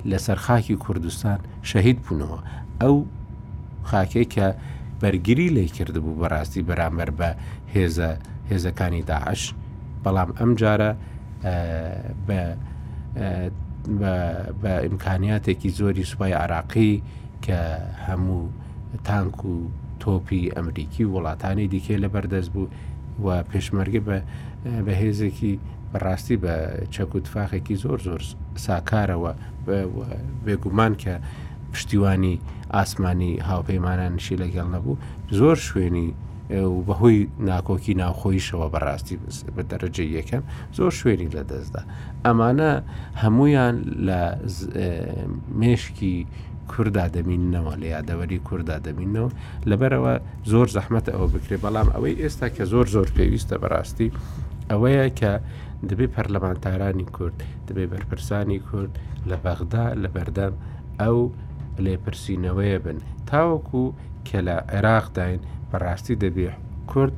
[0.10, 2.40] لەسەر خاکی کوردستان شەهید بوونەوە
[2.82, 2.96] ئەو
[3.90, 4.48] خاکێک کە
[5.02, 7.30] بەرگری لی کردبوو بەڕاستی بەرامبەر بە
[7.76, 8.10] هێزە
[8.52, 9.42] هێزەکانی داعش
[10.04, 10.92] بەڵام ئەم جارە
[12.28, 12.40] بە
[14.64, 16.94] بە ئیمکانیاتێکی زۆری سوپای عراقی
[17.46, 17.58] کە
[18.08, 18.42] هەموو
[19.08, 19.54] تانک و
[20.02, 22.70] تۆپی ئەمریکی وڵاتانی دیکێ لە بەردەست بوو
[23.26, 24.18] و پێشمەرگە بە
[24.86, 25.54] بەهێزێکی
[25.92, 26.54] بەڕاستی بە
[26.96, 28.22] چەکوتفاخێکی زۆر زۆر
[28.66, 29.32] ساکارەوە
[30.46, 31.14] بێگومان کە
[31.72, 32.36] پشتیوانی
[32.76, 34.98] ئاسمانی هاوپەیمانان شی لەگەڵ نەبوو
[35.40, 36.08] زۆر شوێنی
[36.88, 37.20] بەهۆی
[37.50, 39.16] ناکۆکی ناوخۆیشەوە بەڕاستی
[39.56, 40.44] بە دەرەجە یەکەم
[40.78, 41.82] زۆر شوێنی لەدەستدا
[42.26, 42.72] ئەمانە
[43.24, 43.76] هەمویان
[44.08, 44.22] لە
[45.60, 46.16] مێشکی
[46.72, 49.30] کووردا دەمینەوە لە یادەوەری کووردا دەمینەوە
[49.70, 50.14] لەبەرەوە
[50.52, 54.10] زۆر زەحمەت ئەوە بکرێ بەڵام ئەوەی ئێستا کە زۆر زۆر پێویستە بەڕاستی
[54.72, 55.32] ئەوەیە کە
[55.90, 57.38] دەبێ پەرلەمانتارانی کورد
[57.68, 58.94] دەبێ بەرپرسانی کورد
[59.30, 60.54] لە بەغدا لە بەردەم
[61.02, 61.20] ئەو
[61.84, 62.98] لێپرسینەوەیە بن
[63.30, 63.84] تاوەکو
[64.28, 65.40] کە لە عێراقداین
[65.70, 66.50] بەڕاستی دەبێ
[66.92, 67.16] کورد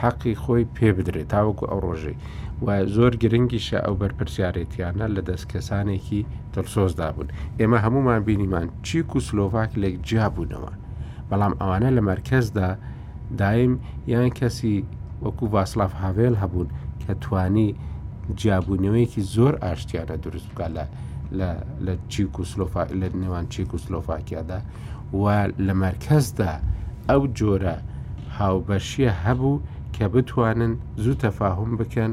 [0.00, 2.16] حەقی خۆی پێ بدرێت تاوەکو ئەو ڕۆژەی
[2.64, 6.20] و زۆر گرنگیشە ئەو بەرپرسیارێتیانە لە دەست کەسانێکی
[6.54, 10.72] دڵسۆزدا بوون ئێمە هەمومان بینیمان چیک و سلۆڤاک لێک جیابوونەوە
[11.28, 12.68] بەڵام ئەوانە لە مرکزدا
[13.40, 13.72] دایم
[14.12, 14.76] یان کەسی
[15.24, 16.68] وەکو ڤاسلاف هاوێل هەبوون
[17.02, 17.68] کە توانی
[18.40, 20.84] جیابوونەوەیەکی زۆر ئاشتیانە دروست بکە لە
[21.86, 24.58] لە چیک و سلۆفا لە نێوان چیک و سلۆفاکیادا
[25.16, 25.24] و
[25.66, 26.52] لە مرکزدا
[27.10, 27.76] ئەو جۆرە
[28.38, 29.62] هاوبەشیە هەبوو
[29.96, 30.72] کە بتوانن
[31.02, 32.12] زوو تەفاهم بکەن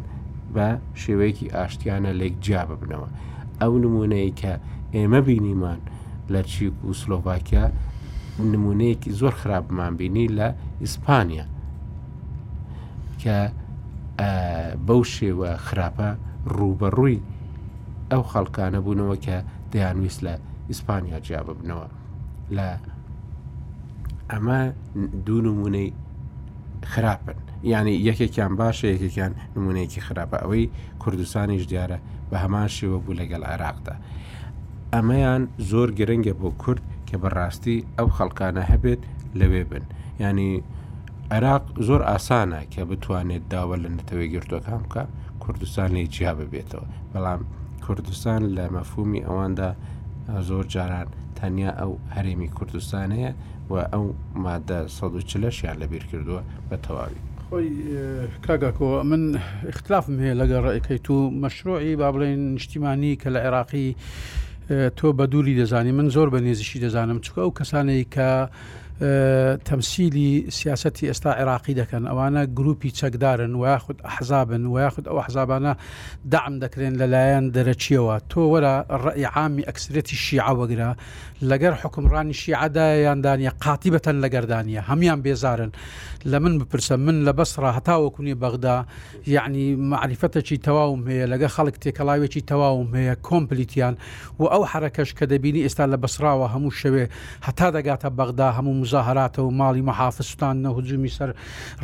[0.56, 0.68] بە
[1.02, 3.10] شێوەیەکی ئاشتیانە لێک جا ببنەوە
[3.62, 4.54] ئەو نمونەیە کە
[4.96, 5.80] ئێمە بینیمان
[6.34, 7.66] لە چیک و سلۆڤاکیا
[8.54, 10.48] نمونەیەکی زۆر خراپمان بینی لە
[10.84, 11.46] ئیسپانیا
[13.22, 13.38] کە
[14.88, 16.10] بەو شێوە خراپە
[16.58, 17.20] ڕوبەڕووی
[18.12, 19.38] ئەو خەڵکانە بوونەوە کە
[19.72, 20.34] دەیانویست لە
[20.70, 21.88] ئیسپانیا جیا ببنەوە
[22.58, 22.70] لە
[24.32, 24.60] ئەمە
[25.26, 25.88] دوو نمونەی
[26.92, 27.38] خراپن
[27.74, 30.66] ینی یەکێکیان باشە یەکێکیان نمونەیەکی خراپە ئەوەی
[31.02, 31.98] کوردستانیش دیارە
[32.30, 33.96] بە هەمان شێوە بوو لەگەڵ عێراقدا
[34.94, 39.02] ئەمەیان زۆر گرنگە بۆ کورد کە بەڕاستی ئەو خەڵکانە هەبێت
[39.40, 39.86] لەوێ بن
[40.24, 40.52] ینی
[41.34, 45.04] عێراق زۆر ئاسانە کە بتوانێت داوە لە نەتەوەی گرتوەکان بکە
[45.44, 47.42] کوردستان لێ جیا ببێتەوە بەڵام
[47.90, 49.70] کوردستان لە مەفهومی ئەواندا
[50.50, 51.08] زۆر جاران
[51.40, 53.32] تەنیا ئەو هەرێمی کوردستان هەیە
[53.72, 54.06] و ئەو
[54.46, 57.70] مادە 1940یان لەبیر کردووە بە تەواوی خۆی
[58.46, 59.22] کاگاکۆ من
[59.72, 63.88] اختلافم هەیە لەگەڵ ڕێەکەی تو مەشروعی با بڵێن نیشتیمانی کە لە عێراقی
[64.98, 68.30] تۆ بە دووری دەزانی من زۆر بە نێزیشی دەزانم چکە ئەو کەسانەی کە
[69.66, 75.74] تەمسیلی سیاستی ئێستا عێراقی دەکەن ئەوانە گروپی چەکدارن و یاخود حزابن و یاخود ئەو حزابانە
[76.32, 80.92] دام دەکرێن لەلایەن دەرەچیەوە تۆ وەرە ڕی عامی ئەکسرەتی شیعوەگرە
[81.50, 85.72] لەگەر حکمڕانی شیعدایاندانە قاتیبەتەن لەگەردانە هەمان بێزارن
[86.26, 88.86] لە من بپرسە من لە بەسرا هەتاوەکونی بەغدا
[89.28, 93.96] یعنی معریفەتەکی تەواوم هەیە لەگە خەڵک تێکەڵاوێکی تەواوم هەیە کۆمپلیتیان
[94.40, 97.06] و ئەو حرەکەش کە دەبینی ئێستا لە بەسراوە هەموو شەوێ
[97.48, 101.30] هەتا دەگاتە بەغدا هەموو مزاهراتەوە ماڵی مەحافستان نەهجومی سەر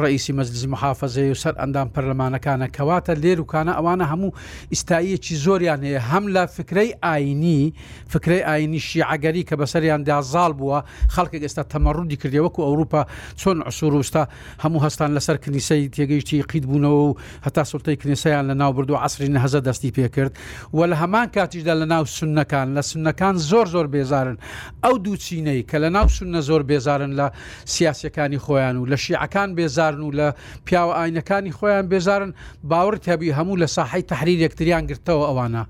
[0.01, 4.29] ڕئیسی مەزلی محافظەیە و سەر ئەندام پەرلەمانەکانە کەواتە لێروکانە ئەوانە هەموو
[4.73, 7.73] ئیستاییەکی زۆریان هەیە هەم لە فکرەی ئاینی
[8.13, 10.79] فکرەی ئاینی شیعگەری کە بەسەریاندا زاڵ بووە
[11.15, 13.01] خەڵکە ئێستا تەمەڕودی کردێوەکو ئەوروپا
[13.41, 14.23] چۆن عسوروستا
[14.63, 17.11] هەموو هەستان لەسەر کنیسەی تێگەیشتی قید بوونەوە و
[17.45, 20.33] هەتا سڵتەی کنیسەیان لە ناو برد و عسرری نهزە دەستی پێکرد
[20.77, 24.37] و لە هەمان کاتیشدا لە ناو سنەکان لە سنەکان زۆر زۆر بێزارن
[24.83, 27.27] ئەو دووچینەی کە لە ناو سنە زۆر بێزار بێزارن لە
[27.75, 30.27] سیاسەکانی خۆیان و لە شیعەکان بێزارن و لە
[30.65, 32.31] پیاوە ئاینەکانی خۆیان بێزارن
[32.69, 35.63] باور تەبی هەموو لە ساحی تحریر یەکتریان گرتەوە ئەوانە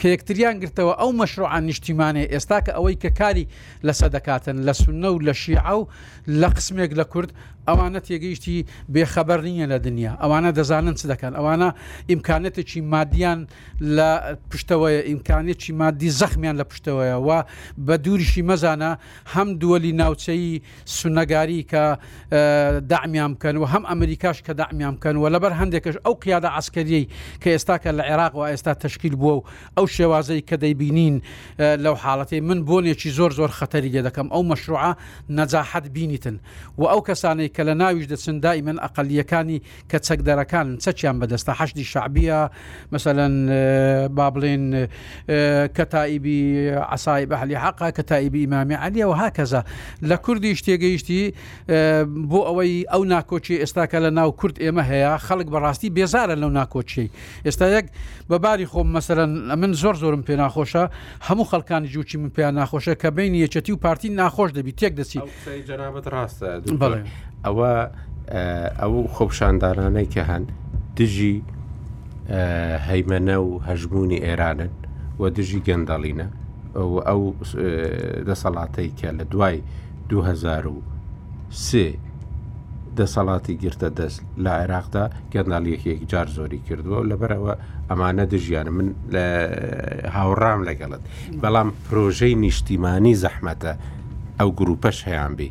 [0.00, 3.44] کە یەکتریان گرتەوە ئەو مەشروعان نیشتیمانێ ئێستا کە ئەوەی کە کاری
[3.86, 5.88] لە سەدەکاتن لە سونە و لە شیعە و
[6.40, 7.30] لە قسمێک لە کورد
[7.70, 8.56] ئەوانە تێگەیشتی
[8.94, 11.68] بێخەبەر نییە لە دنیا ئەوانە دەزانن چ دەکەن ئەوانە
[12.10, 13.40] ئیمکانەتێکی مادیان
[13.96, 14.10] لە
[14.50, 17.30] پشتەوەیە ئیمکانێکی مادی زەخمیان لە پشتەوەیە و
[17.86, 18.90] بە دووریشی مەزانە
[19.34, 20.52] هەم دووەلی ناوچەی
[20.96, 21.82] سونەگاری کە
[22.92, 27.04] دامیان بکەن و هەم ئەمریکاش کە دامیان بکەن و لەبەر هەندێکش ئەو قیادا عسکەریەی
[27.42, 29.42] کە ئێستا کە لە عێراق و ئێستا تشکیل بووە و
[29.76, 31.16] ئەو شێوازەی کە دەیبینین
[31.84, 34.92] لەو حاڵەتی من بۆنێکی زۆر زۆر خەتەری لێ دەکەم ئەو مەشروعە
[35.38, 36.36] نەجاحەت بینیتن
[36.78, 39.58] و ئەو کەسانەی کە لە ناویش دەچن دائیمەن ئەقلیەکانی
[39.90, 42.38] کە چەکدەرەکان چەچیان بەدەستە حەشتی شعبیە
[42.92, 43.32] مثلەن
[44.16, 44.86] با بڵێن
[45.76, 49.60] کەتائیبی عسای بەحلی حقا کەتائیبی ئمامی علیەوە هاکەزە
[50.08, 51.22] لە کوردی شتێگەیشتی
[52.30, 56.50] بۆ ئەوەی ئەو ناکۆچی ئێستا کە لە ناو کورد ئێمە هەیە خەڵک بەڕاستی بێزارە لەو
[56.58, 57.06] ناکۆچی
[57.46, 57.86] ئێستا یەک
[58.30, 59.30] بەباری خۆم مەسەرەن
[59.62, 60.84] من زۆر زۆرم پێ ناخۆشە
[61.28, 65.20] هەموو خەڵکانی جوچی من پێیان ناخۆشە کە بین یەچەتی و پارتی ناخۆش دەبی تێک دەچی
[66.16, 66.50] ڕاستە
[67.46, 67.70] ئەوە
[68.80, 70.44] ئەو خۆپشاندارانەی کە هەن
[70.98, 71.36] دژی
[72.88, 74.72] هەیمەنە و هەژبوونی ئێرانن
[75.20, 76.26] و دژی گەندەڵینە
[77.08, 77.20] ئەو
[78.28, 79.56] دەسەڵاتەی کە لە دوای
[80.08, 81.94] 2023
[82.98, 87.54] دەسەڵاتی گرتە دەست لە عێراقدا گەنداڵیەکێک جار زۆری کردووە و لەبەرەوە
[87.90, 88.88] ئەمانە دژیان من
[90.16, 91.02] هاوڕام لەگەڵت
[91.42, 93.72] بەڵام پرۆژەی نیشتیمانی زەحمەتە
[94.40, 95.48] ئەو گروپەش هەیان بی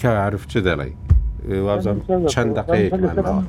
[0.00, 0.94] کە عرف چ دەڵێی
[1.46, 3.44] وابزم چند دقیقه من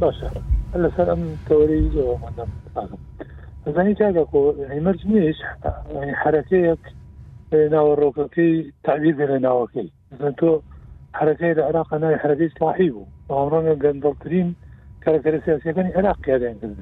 [0.00, 0.30] باشه
[0.74, 1.18] الله سلام
[1.48, 2.88] كوري و يعني مدام
[3.66, 5.36] زنی تاگا کو یعنی يعني مرج نیش
[5.94, 6.76] یعنی حرکه
[7.70, 9.90] ناو الروكي تعبير بين ناوكي
[10.20, 10.60] زنتو
[11.12, 14.54] حركه العراق انا حركه صاحبه وعمرنا جندلترين
[15.04, 16.76] كاركتر سياسي كان عراق هذا يعني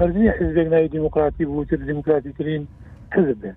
[0.00, 2.66] مرجني حزب ناي ديمقراطي بوتر ديمقراطي ترين
[3.12, 3.56] حزب يعني.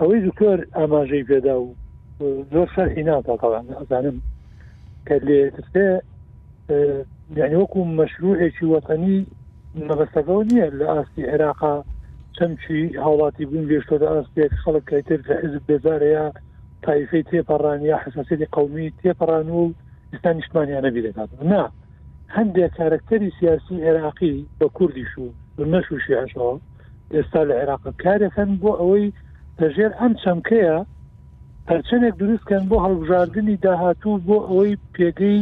[0.00, 1.72] او يذكر اما جي بيداو
[2.20, 4.20] زور شرحي طبعا زعلم
[5.08, 5.88] کە لێتێ
[7.40, 9.18] یعنی وەکو مەشروعێکی وەتەنی
[9.88, 11.74] مەبەستەکە نییە لە ئاستی عێراقا
[12.36, 16.24] چەمچی هاوڵاتی بوون گەشتۆدا ئاستێک خەڵک کەتر حزب بێزارەیە
[16.84, 19.60] تایفەی تێپەڕانیا حساسێتی قومی تێپەڕان و
[20.12, 21.62] ئستا نیشتمانیانە بیرێتات نا
[22.36, 25.30] هەندێک کارکتەری سیاسی عێراقی بە کوردیش و
[25.72, 26.52] نەش و شیعشەوە
[27.14, 29.06] ئێستا لە عێراق کارێکەن بۆ ئەوەی
[29.60, 30.78] لەژێر ئەم چەمکەیە
[31.68, 35.40] پەرچەنێک دروستکەن بۆ هەڵبژاردننی داهاتوو بۆ ئەوەی پێگەی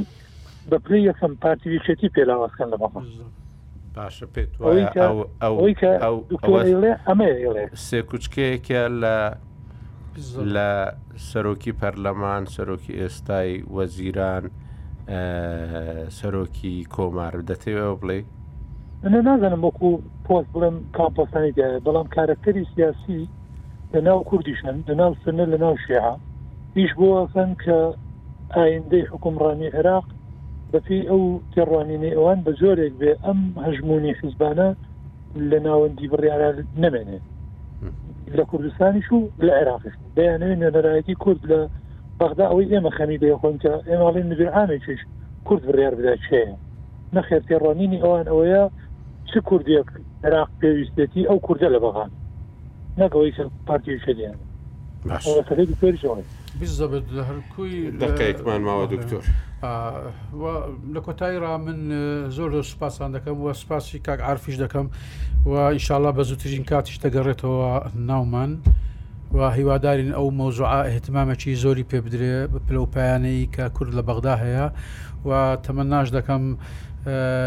[0.70, 3.07] بە پلی یەکەم پارتیویچێتی پێلاوازکەن لە بەخم
[7.89, 9.16] سێ کوچکەیەکە لە
[10.55, 10.69] لە
[11.31, 14.45] سەرۆکی پەرلەمان سەرۆکی ئێستای وەزیران
[16.19, 18.20] سەرۆکی کۆمار دەتەوێت بڵێ
[19.27, 19.89] نازانم وەکو
[20.27, 21.51] پۆست بڵێم کامپۆستانی
[21.86, 23.23] بەڵام کارکتەری سیاسی
[23.94, 26.19] لناو كردشن لناو سنة لناو شيعة
[26.77, 27.94] إيش بو أفن ك
[28.56, 30.05] آيندي حكم راني عراق
[30.73, 34.74] بفي أو تراني نيوان بزورك بأم هجموني حزبانا
[35.36, 37.20] لناو اندي بري على نمانه
[38.28, 39.82] لكردستان شو العراق
[40.16, 41.69] بيانا من أنا رأيتي كرد ل
[42.20, 45.01] بغداد أو إما خميدة يقول أنت إما علينا نبيل عامي شيش
[45.44, 46.55] كرد على بدا شيء
[47.12, 48.70] نخير تراني نيوان أويا
[49.35, 49.90] شو كرديك
[50.24, 52.10] عراق بيوستيتي أو كرد لبغان
[53.01, 53.35] نەکەوەی
[53.69, 54.35] پارتیشە دیان
[56.61, 59.25] بزبێت هەر کوی دقیقمان ماوە دکتۆر
[60.95, 61.79] لە کۆتایرا من
[62.37, 64.87] زۆر سوپاسان دەکەم وە سپاسی کاک عرفیش دەکەم
[65.51, 67.75] و ئیشاالله بە زووترین کاتیش دەگەڕێتەوە
[68.09, 68.53] ناومان
[69.33, 72.35] و هیوادارین ئەو مۆزوع احتمامەکی زۆری پێ بدرێ
[72.69, 74.66] پلەپیانەی کە کورد لە بەغدا هەیە
[75.29, 75.31] و
[75.65, 76.45] تەمە ناش دەکەم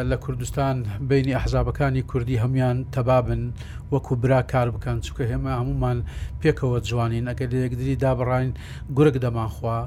[0.10, 0.76] لە کوردستان
[1.10, 3.42] بینی ئەحزابەکانی کوردی هەموان تەبابن
[3.94, 5.98] وەکو برا کار بکەن چکە هێمە هەمومان
[6.42, 8.50] پێکەوە جوانین ئەگەر یەکدری دابڕین
[8.98, 9.80] گورگ دەماخوا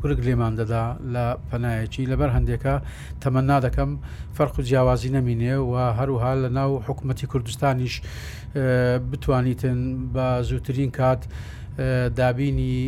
[0.00, 0.84] کورگ لێمان دەدا
[1.14, 2.74] لە پەنایەکی لەبەر هەندێکە
[3.22, 3.90] تەمەنا دەکەم
[4.36, 7.94] فەرق و جیاوازی نەمینێ و هەروها لە ناو حکوومەتتی کوردستانیش
[9.10, 9.78] بتوانیتن
[10.14, 11.22] بە زووترین کات
[12.18, 12.78] دابینی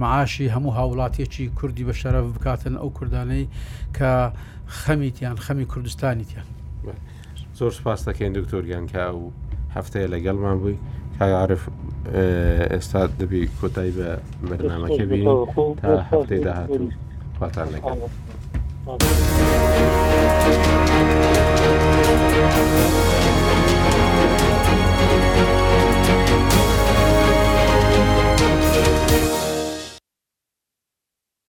[0.00, 3.46] معاشی هەموو هاوڵاتیەکی کوردی بە شەرف بکاتن ئەو کوردانەی
[3.96, 4.06] کە
[4.68, 6.44] خەمیتیان خەمی کوردستانیتیان
[7.58, 9.32] زۆر سپاس دەکەین دکتۆریان کا و
[9.76, 10.76] هەفتەیە لەگەڵمان بووی
[11.18, 11.62] کاعاعرف
[12.72, 14.08] ئێستا دەبی کۆتایی بە
[14.48, 15.26] بەرنامەکە بین
[15.82, 16.90] تا هەفتەی داهاتوو
[17.38, 17.96] خواتان لەگەڵ.
[20.40, 22.97] Thank you.